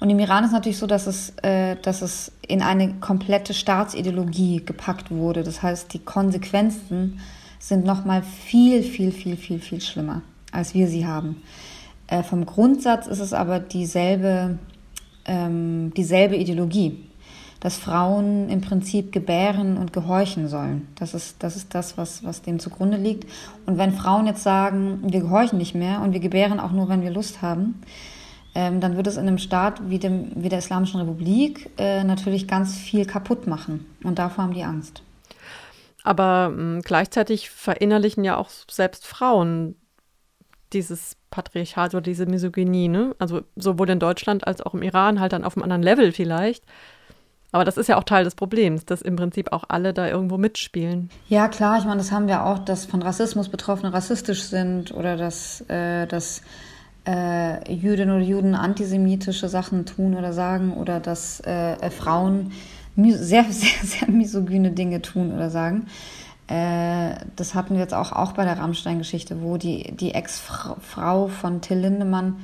Und 0.00 0.10
im 0.10 0.18
Iran 0.18 0.44
ist 0.44 0.52
natürlich 0.52 0.78
so, 0.78 0.86
dass 0.86 1.06
es, 1.06 1.32
äh, 1.42 1.76
dass 1.82 2.02
es 2.02 2.32
in 2.46 2.60
eine 2.60 2.94
komplette 2.94 3.54
Staatsideologie 3.54 4.62
gepackt 4.64 5.10
wurde. 5.10 5.42
Das 5.42 5.62
heißt, 5.62 5.92
die 5.92 6.00
Konsequenzen 6.00 7.20
sind 7.58 7.84
nochmal 7.84 8.22
viel, 8.22 8.82
viel, 8.82 9.12
viel, 9.12 9.36
viel, 9.36 9.58
viel 9.58 9.80
schlimmer, 9.80 10.22
als 10.52 10.74
wir 10.74 10.88
sie 10.88 11.06
haben. 11.06 11.42
Äh, 12.06 12.22
vom 12.22 12.46
Grundsatz 12.46 13.06
ist 13.06 13.20
es 13.20 13.32
aber 13.32 13.58
dieselbe 13.58 14.58
ähm, 15.26 15.92
dieselbe 15.94 16.36
Ideologie, 16.36 17.04
dass 17.60 17.76
Frauen 17.76 18.48
im 18.48 18.60
Prinzip 18.60 19.12
gebären 19.12 19.76
und 19.76 19.92
gehorchen 19.92 20.48
sollen. 20.48 20.88
Das 20.96 21.14
ist 21.14 21.42
das, 21.42 21.56
ist 21.56 21.74
das 21.74 21.98
was, 21.98 22.24
was 22.24 22.42
dem 22.42 22.58
zugrunde 22.58 22.96
liegt. 22.96 23.28
Und 23.66 23.78
wenn 23.78 23.92
Frauen 23.92 24.26
jetzt 24.26 24.42
sagen, 24.42 25.00
wir 25.02 25.20
gehorchen 25.20 25.58
nicht 25.58 25.74
mehr 25.74 26.00
und 26.00 26.12
wir 26.12 26.20
gebären 26.20 26.60
auch 26.60 26.72
nur, 26.72 26.88
wenn 26.88 27.02
wir 27.02 27.10
Lust 27.10 27.42
haben, 27.42 27.80
ähm, 28.54 28.80
dann 28.80 28.96
wird 28.96 29.06
es 29.06 29.16
in 29.16 29.26
einem 29.26 29.38
Staat 29.38 29.90
wie, 29.90 29.98
dem, 29.98 30.30
wie 30.36 30.48
der 30.48 30.60
Islamischen 30.60 31.00
Republik 31.00 31.70
äh, 31.76 32.04
natürlich 32.04 32.46
ganz 32.46 32.74
viel 32.74 33.04
kaputt 33.04 33.46
machen. 33.46 33.84
Und 34.02 34.18
davor 34.18 34.44
haben 34.44 34.54
die 34.54 34.64
Angst. 34.64 35.02
Aber 36.06 36.50
mh, 36.50 36.56
hm, 36.56 36.82
gleichzeitig 36.82 37.50
verinnerlichen 37.50 38.22
ja 38.22 38.36
auch 38.36 38.48
selbst 38.70 39.06
Frauen 39.06 39.74
dieses 40.72 41.16
Patriarchat 41.30 41.94
oder 41.94 42.02
diese 42.02 42.26
Misogynie, 42.26 42.88
ne? 42.88 43.14
Also 43.18 43.42
sowohl 43.56 43.90
in 43.90 43.98
Deutschland 43.98 44.46
als 44.46 44.60
auch 44.60 44.74
im 44.74 44.82
Iran, 44.82 45.20
halt 45.20 45.32
dann 45.32 45.44
auf 45.44 45.56
einem 45.56 45.64
anderen 45.64 45.82
Level 45.82 46.12
vielleicht. 46.12 46.64
Aber 47.50 47.64
das 47.64 47.76
ist 47.76 47.88
ja 47.88 47.96
auch 47.96 48.04
Teil 48.04 48.24
des 48.24 48.34
Problems, 48.34 48.84
dass 48.84 49.02
im 49.02 49.16
Prinzip 49.16 49.52
auch 49.52 49.64
alle 49.68 49.92
da 49.92 50.06
irgendwo 50.06 50.38
mitspielen. 50.38 51.10
Ja, 51.28 51.48
klar, 51.48 51.78
ich 51.78 51.84
meine, 51.84 51.98
das 51.98 52.12
haben 52.12 52.28
wir 52.28 52.44
auch, 52.44 52.58
dass 52.60 52.84
von 52.84 53.02
Rassismus 53.02 53.48
Betroffene 53.48 53.92
rassistisch 53.92 54.44
sind 54.44 54.92
oder 54.92 55.16
dass, 55.16 55.62
äh, 55.68 56.06
dass 56.06 56.42
äh, 57.06 57.72
Jüdinnen 57.72 58.14
oder 58.14 58.24
Juden 58.24 58.54
antisemitische 58.54 59.48
Sachen 59.48 59.86
tun 59.86 60.14
oder 60.14 60.32
sagen 60.32 60.74
oder 60.74 61.00
dass 61.00 61.40
äh, 61.40 61.90
Frauen 61.90 62.52
sehr, 62.96 63.44
sehr, 63.50 63.82
sehr 63.82 64.10
misogyne 64.10 64.72
Dinge 64.72 65.02
tun 65.02 65.32
oder 65.32 65.50
sagen. 65.50 65.86
Äh, 66.48 67.14
das 67.34 67.54
hatten 67.54 67.74
wir 67.74 67.80
jetzt 67.80 67.94
auch, 67.94 68.12
auch 68.12 68.32
bei 68.32 68.44
der 68.44 68.58
Rammstein-Geschichte, 68.58 69.42
wo 69.42 69.56
die, 69.56 69.92
die 69.96 70.14
Ex-Frau 70.14 71.28
von 71.28 71.60
Till 71.60 71.78
Lindemann 71.78 72.36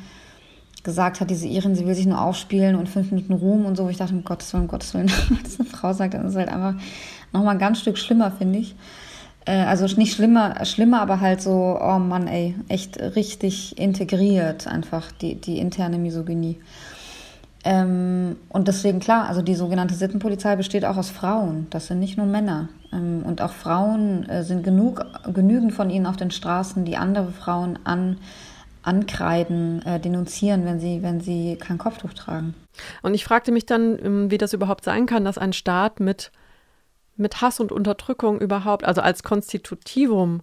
gesagt 0.82 1.20
hat, 1.20 1.30
diese 1.30 1.46
Irin, 1.46 1.76
sie 1.76 1.86
will 1.86 1.94
sich 1.94 2.07
nur 2.07 2.20
aufspielen 2.20 2.74
und 2.74 2.88
fünf 2.88 3.12
Minuten 3.12 3.34
Ruhm 3.34 3.66
und 3.66 3.76
so. 3.76 3.88
Ich 3.88 3.98
dachte, 3.98 4.14
um 4.14 4.24
Gottes 4.24 4.53
Willen, 4.53 4.64
um 4.64 4.68
Gottes 4.68 4.94
Willen, 4.94 5.11
was 5.44 5.61
eine 5.61 5.68
Frau 5.68 5.92
sagt, 5.92 6.14
dann 6.14 6.22
ist 6.22 6.32
es 6.32 6.36
halt 6.36 6.48
einfach 6.48 6.74
nochmal 7.32 7.55
ein 7.55 7.61
ganz 7.61 7.80
Stück 7.80 7.98
schlimmer, 7.98 8.32
finde 8.32 8.59
ich. 8.59 8.74
Äh, 9.44 9.59
also 9.59 9.86
nicht 9.96 10.14
schlimmer, 10.14 10.64
schlimmer, 10.64 11.00
aber 11.00 11.20
halt 11.20 11.40
so, 11.40 11.78
oh 11.80 11.98
Mann, 11.98 12.26
ey, 12.26 12.57
echt 12.68 12.98
richtig 12.98 13.78
integriert 13.78 14.66
einfach 14.66 15.12
die, 15.12 15.36
die 15.36 15.59
interne 15.59 15.98
Misogynie. 15.98 16.59
Ähm, 17.64 18.36
und 18.48 18.68
deswegen 18.68 18.98
klar, 18.98 19.28
also 19.28 19.40
die 19.40 19.54
sogenannte 19.54 19.94
Sittenpolizei 19.94 20.56
besteht 20.56 20.84
auch 20.84 20.96
aus 20.96 21.10
Frauen. 21.10 21.68
Das 21.70 21.86
sind 21.86 22.00
nicht 22.00 22.16
nur 22.16 22.26
Männer. 22.26 22.68
Ähm, 22.92 23.22
und 23.24 23.40
auch 23.40 23.52
Frauen 23.52 24.28
äh, 24.28 24.42
sind 24.42 24.64
genug, 24.64 25.04
genügend 25.32 25.72
von 25.72 25.88
ihnen 25.88 26.06
auf 26.06 26.16
den 26.16 26.30
Straßen, 26.30 26.84
die 26.84 26.96
andere 26.96 27.30
Frauen 27.30 27.78
an, 27.84 28.18
ankreiden, 28.82 29.84
äh, 29.86 30.00
denunzieren, 30.00 30.64
wenn 30.64 30.80
sie, 30.80 31.02
wenn 31.02 31.20
sie 31.20 31.56
kein 31.56 31.78
Kopftuch 31.78 32.14
tragen. 32.14 32.54
Und 33.02 33.14
ich 33.14 33.24
fragte 33.24 33.52
mich 33.52 33.64
dann, 33.64 33.98
ähm, 34.02 34.30
wie 34.30 34.38
das 34.38 34.52
überhaupt 34.52 34.84
sein 34.84 35.06
kann, 35.06 35.24
dass 35.24 35.38
ein 35.38 35.52
Staat 35.52 36.00
mit, 36.00 36.32
mit 37.16 37.40
Hass 37.40 37.60
und 37.60 37.70
Unterdrückung 37.70 38.40
überhaupt, 38.40 38.84
also 38.84 39.00
als 39.00 39.22
Konstitutivum, 39.22 40.40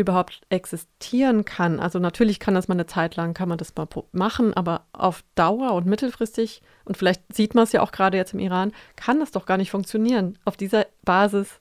überhaupt 0.00 0.40
existieren 0.48 1.44
kann. 1.44 1.80
Also 1.80 1.98
natürlich 1.98 2.40
kann 2.40 2.54
das 2.54 2.68
mal 2.68 2.74
eine 2.74 2.86
Zeit 2.86 3.16
lang, 3.16 3.34
kann 3.34 3.48
man 3.48 3.58
das 3.58 3.74
mal 3.76 3.86
machen, 4.12 4.54
aber 4.54 4.82
auf 4.92 5.22
Dauer 5.34 5.72
und 5.72 5.86
mittelfristig, 5.86 6.62
und 6.84 6.96
vielleicht 6.96 7.22
sieht 7.32 7.54
man 7.54 7.64
es 7.64 7.72
ja 7.72 7.82
auch 7.82 7.92
gerade 7.92 8.16
jetzt 8.16 8.34
im 8.34 8.40
Iran, 8.40 8.72
kann 8.96 9.20
das 9.20 9.30
doch 9.30 9.46
gar 9.46 9.56
nicht 9.56 9.70
funktionieren, 9.70 10.38
auf 10.44 10.56
dieser 10.56 10.86
Basis 11.04 11.60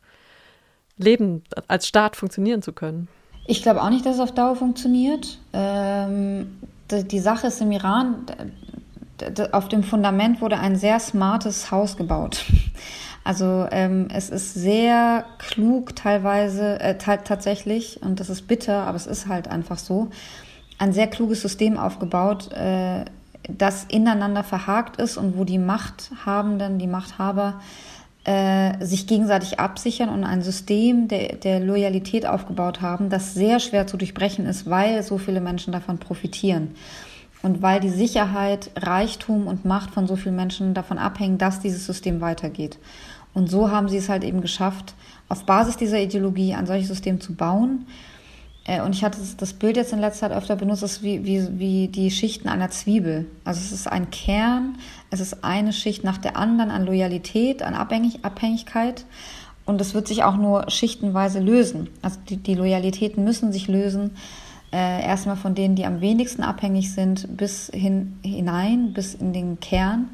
leben, 0.97 1.43
als 1.67 1.87
Staat 1.87 2.15
funktionieren 2.15 2.61
zu 2.61 2.73
können. 2.73 3.07
Ich 3.47 3.63
glaube 3.63 3.81
auch 3.81 3.89
nicht, 3.89 4.05
dass 4.05 4.15
es 4.15 4.21
auf 4.21 4.33
Dauer 4.33 4.55
funktioniert. 4.55 5.39
Ähm, 5.53 6.59
die, 6.91 7.03
die 7.03 7.19
Sache 7.19 7.47
ist 7.47 7.61
im 7.61 7.71
Iran, 7.71 8.25
auf 9.51 9.67
dem 9.67 9.83
Fundament 9.83 10.41
wurde 10.41 10.59
ein 10.59 10.75
sehr 10.75 10.99
smartes 10.99 11.71
Haus 11.71 11.97
gebaut. 11.97 12.45
Also 13.23 13.67
ähm, 13.71 14.07
es 14.13 14.29
ist 14.29 14.53
sehr 14.53 15.25
klug 15.37 15.95
teilweise, 15.95 16.79
äh, 16.79 16.97
tatsächlich, 16.97 18.01
und 18.01 18.19
das 18.19 18.29
ist 18.29 18.47
bitter, 18.47 18.87
aber 18.87 18.95
es 18.95 19.07
ist 19.07 19.27
halt 19.27 19.47
einfach 19.47 19.77
so, 19.77 20.09
ein 20.77 20.93
sehr 20.93 21.07
kluges 21.07 21.41
System 21.41 21.77
aufgebaut, 21.77 22.51
äh, 22.53 23.05
das 23.49 23.85
ineinander 23.85 24.43
verhakt 24.43 24.99
ist 24.99 25.17
und 25.17 25.37
wo 25.37 25.43
die 25.43 25.57
Machthabenden, 25.57 26.79
die 26.79 26.87
Machthaber 26.87 27.59
äh, 28.23 28.83
sich 28.85 29.07
gegenseitig 29.07 29.59
absichern 29.59 30.09
und 30.09 30.23
ein 30.23 30.41
System 30.41 31.07
der, 31.07 31.35
der 31.35 31.59
Loyalität 31.59 32.25
aufgebaut 32.25 32.81
haben, 32.81 33.09
das 33.09 33.33
sehr 33.33 33.59
schwer 33.59 33.87
zu 33.87 33.97
durchbrechen 33.97 34.45
ist, 34.45 34.69
weil 34.69 35.03
so 35.03 35.17
viele 35.17 35.41
Menschen 35.41 35.73
davon 35.73 35.97
profitieren. 35.97 36.75
Und 37.41 37.61
weil 37.61 37.79
die 37.79 37.89
Sicherheit, 37.89 38.69
Reichtum 38.75 39.47
und 39.47 39.63
Macht 39.63 39.91
von 39.91 40.07
so 40.07 40.17
vielen 40.17 40.35
Menschen 40.35 40.73
davon 40.73 40.97
abhängen, 40.97 41.37
dass 41.37 41.61
dieses 41.61 41.85
System 41.85 42.19
weitergeht. 42.19 42.77
Und 43.39 43.49
so 43.49 43.71
haben 43.71 43.87
sie 43.87 43.95
es 43.95 44.09
halt 44.09 44.25
eben 44.25 44.41
geschafft, 44.41 44.95
auf 45.29 45.45
Basis 45.45 45.77
dieser 45.77 46.01
Ideologie 46.01 46.55
ein 46.55 46.65
solches 46.65 46.89
System 46.89 47.21
zu 47.21 47.35
bauen. 47.35 47.85
Äh, 48.65 48.81
und 48.81 48.93
ich 48.93 49.05
hatte 49.05 49.17
das 49.37 49.53
Bild 49.53 49.77
jetzt 49.77 49.93
in 49.93 49.99
letzter 49.99 50.27
Zeit 50.27 50.37
öfter 50.37 50.57
benutzt, 50.57 50.83
es 50.83 50.97
ist 50.97 51.03
wie, 51.03 51.23
wie, 51.23 51.47
wie 51.57 51.87
die 51.87 52.11
Schichten 52.11 52.49
einer 52.49 52.69
Zwiebel. 52.69 53.27
Also 53.45 53.61
es 53.61 53.71
ist 53.71 53.87
ein 53.87 54.11
Kern, 54.11 54.75
es 55.09 55.21
ist 55.21 55.45
eine 55.45 55.71
Schicht 55.71 56.03
nach 56.03 56.17
der 56.17 56.35
anderen 56.35 56.69
an 56.69 56.85
Loyalität, 56.85 57.63
an 57.63 57.75
Abhängig 57.75 58.25
Abhängigkeit. 58.25 59.05
Und 59.65 59.79
es 59.79 59.93
wird 59.93 60.09
sich 60.09 60.23
auch 60.23 60.35
nur 60.35 60.69
schichtenweise 60.69 61.39
lösen. 61.39 61.87
Also 62.01 62.19
die, 62.27 62.35
die 62.35 62.55
Loyalitäten 62.55 63.23
müssen 63.23 63.53
sich 63.53 63.69
lösen 63.69 64.11
äh, 64.73 65.01
erstmal 65.01 65.37
von 65.37 65.55
denen, 65.55 65.75
die 65.75 65.85
am 65.85 66.01
wenigsten 66.01 66.43
abhängig 66.43 66.91
sind, 66.91 67.37
bis 67.37 67.71
hin, 67.73 68.19
hinein, 68.21 68.91
bis 68.91 69.15
in 69.15 69.31
den 69.31 69.61
Kern. 69.61 70.09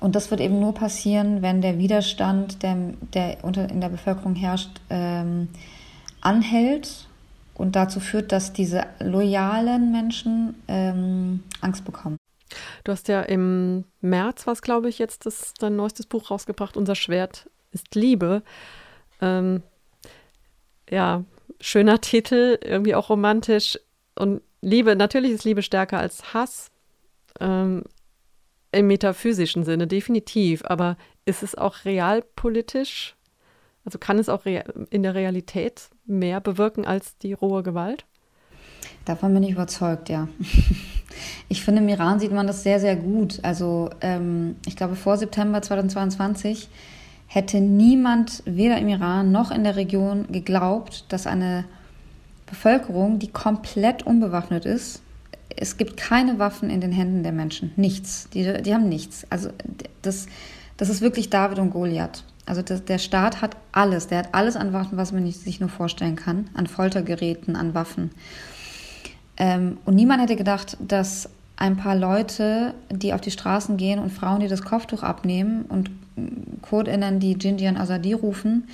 Und 0.00 0.14
das 0.14 0.30
wird 0.30 0.40
eben 0.40 0.60
nur 0.60 0.74
passieren, 0.74 1.42
wenn 1.42 1.60
der 1.60 1.78
Widerstand, 1.78 2.62
der, 2.62 2.76
der 3.14 3.38
unter, 3.42 3.68
in 3.68 3.80
der 3.80 3.88
Bevölkerung 3.88 4.34
herrscht, 4.34 4.80
ähm, 4.90 5.48
anhält 6.20 7.08
und 7.54 7.74
dazu 7.74 8.00
führt, 8.00 8.30
dass 8.32 8.52
diese 8.52 8.84
loyalen 9.00 9.90
Menschen 9.90 10.54
ähm, 10.68 11.42
Angst 11.60 11.84
bekommen. 11.84 12.16
Du 12.84 12.92
hast 12.92 13.08
ja 13.08 13.22
im 13.22 13.84
März, 14.00 14.46
was 14.46 14.62
glaube 14.62 14.88
ich, 14.88 14.98
jetzt 14.98 15.26
das, 15.26 15.52
dein 15.58 15.76
neuestes 15.76 16.06
Buch 16.06 16.30
rausgebracht, 16.30 16.76
Unser 16.76 16.94
Schwert 16.94 17.50
ist 17.72 17.94
Liebe. 17.94 18.42
Ähm, 19.20 19.62
ja, 20.88 21.24
schöner 21.60 22.00
Titel, 22.00 22.58
irgendwie 22.62 22.94
auch 22.94 23.10
romantisch. 23.10 23.78
Und 24.14 24.42
Liebe, 24.62 24.96
natürlich 24.96 25.32
ist 25.32 25.44
Liebe 25.44 25.62
stärker 25.62 25.98
als 25.98 26.32
Hass. 26.32 26.70
Ähm, 27.40 27.84
Im 28.72 28.86
metaphysischen 28.86 29.64
Sinne, 29.64 29.86
definitiv. 29.86 30.62
Aber 30.64 30.96
ist 31.24 31.42
es 31.42 31.56
auch 31.56 31.84
realpolitisch? 31.84 33.16
Also 33.84 33.98
kann 33.98 34.18
es 34.18 34.28
auch 34.28 34.44
in 34.44 35.02
der 35.02 35.14
Realität 35.14 35.88
mehr 36.04 36.40
bewirken 36.40 36.84
als 36.84 37.16
die 37.18 37.32
rohe 37.32 37.62
Gewalt? 37.62 38.04
Davon 39.04 39.32
bin 39.32 39.42
ich 39.42 39.52
überzeugt, 39.52 40.08
ja. 40.08 40.28
Ich 41.48 41.64
finde, 41.64 41.80
im 41.80 41.88
Iran 41.88 42.20
sieht 42.20 42.32
man 42.32 42.46
das 42.46 42.62
sehr, 42.62 42.78
sehr 42.78 42.94
gut. 42.94 43.40
Also 43.42 43.90
ähm, 44.02 44.56
ich 44.66 44.76
glaube, 44.76 44.94
vor 44.94 45.16
September 45.16 45.62
2022 45.62 46.68
hätte 47.26 47.60
niemand, 47.60 48.42
weder 48.44 48.78
im 48.78 48.88
Iran 48.88 49.32
noch 49.32 49.50
in 49.50 49.64
der 49.64 49.76
Region, 49.76 50.26
geglaubt, 50.30 51.06
dass 51.08 51.26
eine 51.26 51.64
Bevölkerung, 52.46 53.18
die 53.18 53.28
komplett 53.28 54.04
unbewaffnet 54.04 54.64
ist, 54.64 55.02
es 55.56 55.76
gibt 55.76 55.96
keine 55.96 56.38
Waffen 56.38 56.70
in 56.70 56.80
den 56.80 56.92
Händen 56.92 57.22
der 57.22 57.32
Menschen, 57.32 57.72
nichts. 57.76 58.28
Die, 58.34 58.62
die 58.62 58.74
haben 58.74 58.88
nichts. 58.88 59.26
Also 59.30 59.50
das, 60.02 60.26
das 60.76 60.88
ist 60.88 61.00
wirklich 61.00 61.30
David 61.30 61.58
und 61.58 61.70
Goliath. 61.70 62.24
Also 62.46 62.62
das, 62.62 62.84
der 62.84 62.98
Staat 62.98 63.42
hat 63.42 63.56
alles, 63.72 64.06
der 64.06 64.18
hat 64.18 64.28
alles 64.32 64.56
an 64.56 64.72
Waffen, 64.72 64.96
was 64.96 65.12
man 65.12 65.24
nicht, 65.24 65.40
sich 65.40 65.60
nur 65.60 65.68
vorstellen 65.68 66.16
kann, 66.16 66.48
an 66.54 66.66
Foltergeräten, 66.66 67.56
an 67.56 67.74
Waffen. 67.74 68.10
Ähm, 69.36 69.78
und 69.84 69.94
niemand 69.94 70.22
hätte 70.22 70.36
gedacht, 70.36 70.76
dass 70.80 71.28
ein 71.56 71.76
paar 71.76 71.96
Leute, 71.96 72.74
die 72.90 73.12
auf 73.12 73.20
die 73.20 73.30
Straßen 73.30 73.76
gehen 73.76 73.98
und 73.98 74.10
Frauen, 74.10 74.40
die 74.40 74.48
das 74.48 74.62
Kopftuch 74.62 75.02
abnehmen 75.02 75.64
und 75.68 75.90
KurdInnen, 76.62 77.20
die 77.20 77.36
Jinjian 77.38 77.76
Azadi 77.76 78.12
rufen, 78.12 78.68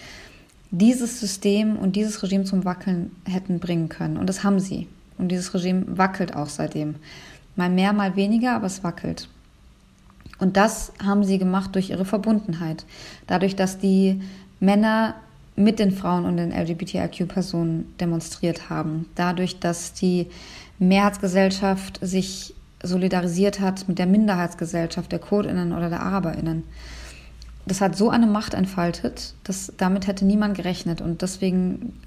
dieses 0.71 1.21
System 1.21 1.77
und 1.77 1.97
dieses 1.97 2.23
Regime 2.23 2.45
zum 2.45 2.65
Wackeln 2.65 3.13
hätten 3.25 3.59
bringen 3.59 3.89
können. 3.89 4.17
Und 4.17 4.29
das 4.29 4.45
haben 4.45 4.61
sie. 4.61 4.87
Und 5.19 5.29
dieses 5.29 5.55
Regime 5.55 5.85
wackelt 5.87 6.35
auch 6.35 6.49
seitdem. 6.49 6.97
Mal 7.57 7.71
mehr, 7.71 7.93
mal 7.93 8.17
weniger, 8.17 8.55
aber 8.55 8.67
es 8.67 8.83
wackelt. 8.83 9.29
Und 10.39 10.57
das 10.57 10.93
haben 11.03 11.25
sie 11.25 11.39
gemacht 11.39 11.75
durch 11.75 11.91
ihre 11.91 12.05
Verbundenheit. 12.05 12.85
Dadurch, 13.27 13.55
dass 13.55 13.79
die 13.79 14.21
Männer 14.59 15.15
mit 15.57 15.79
den 15.79 15.93
Frauen 15.93 16.25
und 16.25 16.37
den 16.37 16.51
LGBTIQ-Personen 16.51 17.95
demonstriert 18.01 18.71
haben. 18.71 19.07
Dadurch, 19.15 19.61
dass 19.61 19.93
die 19.93 20.27
Mehrheitsgesellschaft 20.81 22.01
sich 22.03 22.55
solidarisiert 22.83 23.61
hat 23.61 23.89
mit 23.89 23.99
der 24.01 24.07
Minderheitsgesellschaft 24.07 25.13
der 25.13 25.21
Kurdinnen 25.21 25.73
oder 25.73 25.89
der 25.89 26.03
Araberinnen 26.03 26.65
das 27.67 27.81
hat 27.81 27.97
so 27.97 28.11
eine 28.11 28.27
Macht 28.27 28.55
entfaltet, 28.55 29.35
dass 29.45 29.73
damit 29.77 30.07
hätte 30.07 30.25
niemand 30.25 30.57
gerechnet. 30.57 31.01
Und 31.01 31.23
deswegen 31.23 31.99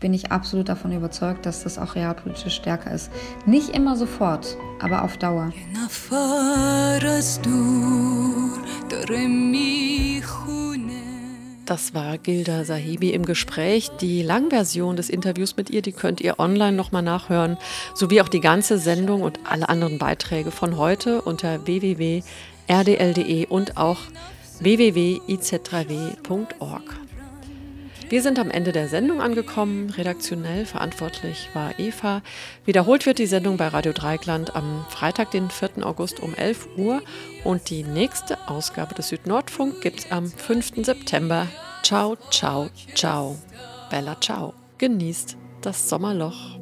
bin 0.00 0.14
ich 0.14 0.30
absolut 0.30 0.68
davon 0.68 0.92
überzeugt, 0.92 1.46
dass 1.46 1.62
das 1.62 1.78
auch 1.78 1.94
realpolitisch 1.94 2.54
stärker 2.54 2.92
ist. 2.92 3.10
Nicht 3.46 3.70
immer 3.70 3.96
sofort, 3.96 4.58
aber 4.80 5.04
auf 5.04 5.16
Dauer. 5.16 5.52
Das 11.64 11.94
war 11.94 12.18
Gilda 12.18 12.64
Sahibi 12.64 13.10
im 13.10 13.24
Gespräch. 13.24 13.90
Die 14.00 14.22
Langversion 14.22 14.96
des 14.96 15.10
Interviews 15.10 15.56
mit 15.56 15.70
ihr, 15.70 15.82
die 15.82 15.92
könnt 15.92 16.20
ihr 16.20 16.38
online 16.38 16.76
nochmal 16.76 17.02
nachhören, 17.02 17.56
sowie 17.94 18.20
auch 18.20 18.28
die 18.28 18.40
ganze 18.40 18.78
Sendung 18.78 19.22
und 19.22 19.40
alle 19.44 19.68
anderen 19.68 19.98
Beiträge 19.98 20.52
von 20.52 20.76
heute 20.76 21.22
unter 21.22 21.66
www.rdl.de 21.66 23.46
und 23.46 23.76
auch 23.76 23.98
www.iz3w.org. 24.60 27.05
Wir 28.09 28.21
sind 28.21 28.39
am 28.39 28.51
Ende 28.51 28.71
der 28.71 28.87
Sendung 28.87 29.21
angekommen. 29.21 29.89
Redaktionell 29.89 30.65
verantwortlich 30.65 31.49
war 31.53 31.79
Eva. 31.79 32.21
Wiederholt 32.65 33.05
wird 33.05 33.19
die 33.19 33.25
Sendung 33.25 33.57
bei 33.57 33.67
Radio 33.67 33.93
Dreigland 33.93 34.55
am 34.55 34.85
Freitag, 34.89 35.31
den 35.31 35.49
4. 35.49 35.85
August 35.85 36.19
um 36.19 36.35
11 36.35 36.67
Uhr. 36.77 37.01
Und 37.43 37.69
die 37.69 37.83
nächste 37.83 38.49
Ausgabe 38.49 38.95
des 38.95 39.09
Südnordfunk 39.09 39.81
gibt 39.81 39.99
es 39.99 40.11
am 40.11 40.27
5. 40.29 40.85
September. 40.85 41.47
Ciao, 41.83 42.17
ciao, 42.29 42.69
ciao. 42.95 43.37
Bella 43.89 44.19
ciao. 44.19 44.53
Genießt 44.77 45.37
das 45.61 45.87
Sommerloch. 45.87 46.57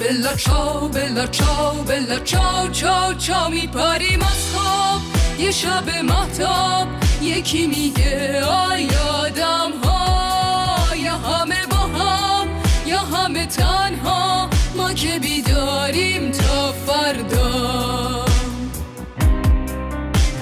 بلا 0.00 0.36
چاو 0.36 0.88
بلا 0.88 1.26
چاو 1.26 1.82
بلا 1.84 2.18
چاو 2.18 2.68
چاو 2.72 3.14
چاو 3.14 3.50
میپریم 3.50 4.20
از 4.22 4.54
خواب 4.54 5.00
یه 5.38 5.50
شب 5.50 5.88
محتاب 6.04 6.88
یکی 7.25 7.67
میگه 7.67 8.43
آی 8.43 8.89
آدم 8.95 9.71
ها 9.83 10.95
یا 10.95 11.17
همه 11.17 11.65
با 11.69 11.77
هم 11.77 12.47
یا 12.85 12.99
همه 12.99 13.45
تنها. 13.45 14.49
ما 14.75 14.93
که 14.93 15.19
بیداریم 15.19 16.31
تا 16.31 16.71
فردا. 16.71 18.25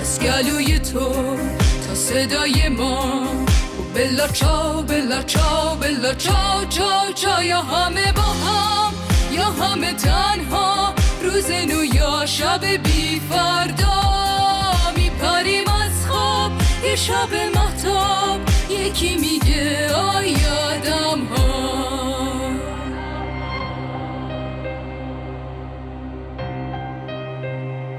از 0.02 0.20
گلوی 0.20 0.80
تو 0.80 1.14
تا 1.88 1.96
صدای 1.96 2.70
ما. 2.70 3.28
بلا 3.96 4.28
چاو 4.28 4.82
بلا 4.82 5.24
چاو 5.24 5.76
بلا 5.76 6.14
چاو 6.14 6.66
چاو 6.70 7.14
چاو 7.16 7.44
یا 7.44 7.62
همه 7.62 8.12
با 8.14 8.22
هم 8.22 8.94
یا 9.32 9.46
همه 9.46 9.94
تنها. 9.94 10.94
روز 11.24 11.52
نو 11.52 11.84
یا 11.84 12.26
شب 12.26 12.66
بی 12.66 13.22
فردا. 13.30 14.04
میپریم 14.96 15.83
شب 16.96 17.34
محتاب 17.56 18.40
یکی 18.70 19.16
میگه 19.16 19.94
آی 19.94 20.36
آدم 20.36 21.26
ها. 21.26 21.54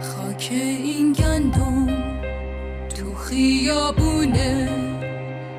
خاک 0.01 0.49
این 0.51 1.13
گندم 1.13 1.87
تو 2.89 3.15
خیابونه. 3.15 4.69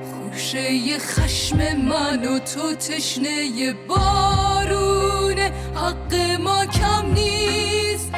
خوش 0.02 0.56
لاشه 0.56 1.00
خشم 1.00 1.58
من 1.78 2.26
و 2.26 2.40
تو 2.40 2.76
تشنه 2.76 3.74
بارونه. 3.88 5.52
حق 5.76 6.16
ما 6.40 6.66
کم 6.66 7.14
نیست. 7.14 8.12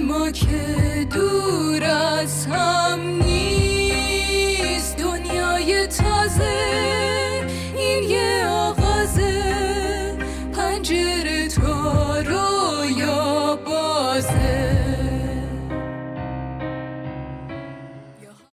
ما 0.00 0.30
که 0.30 1.06
دور 1.14 1.84
از 1.84 2.46
هم 2.46 3.00
نیست. 3.22 4.96
دنیای 4.96 5.86
تازه 5.86 7.33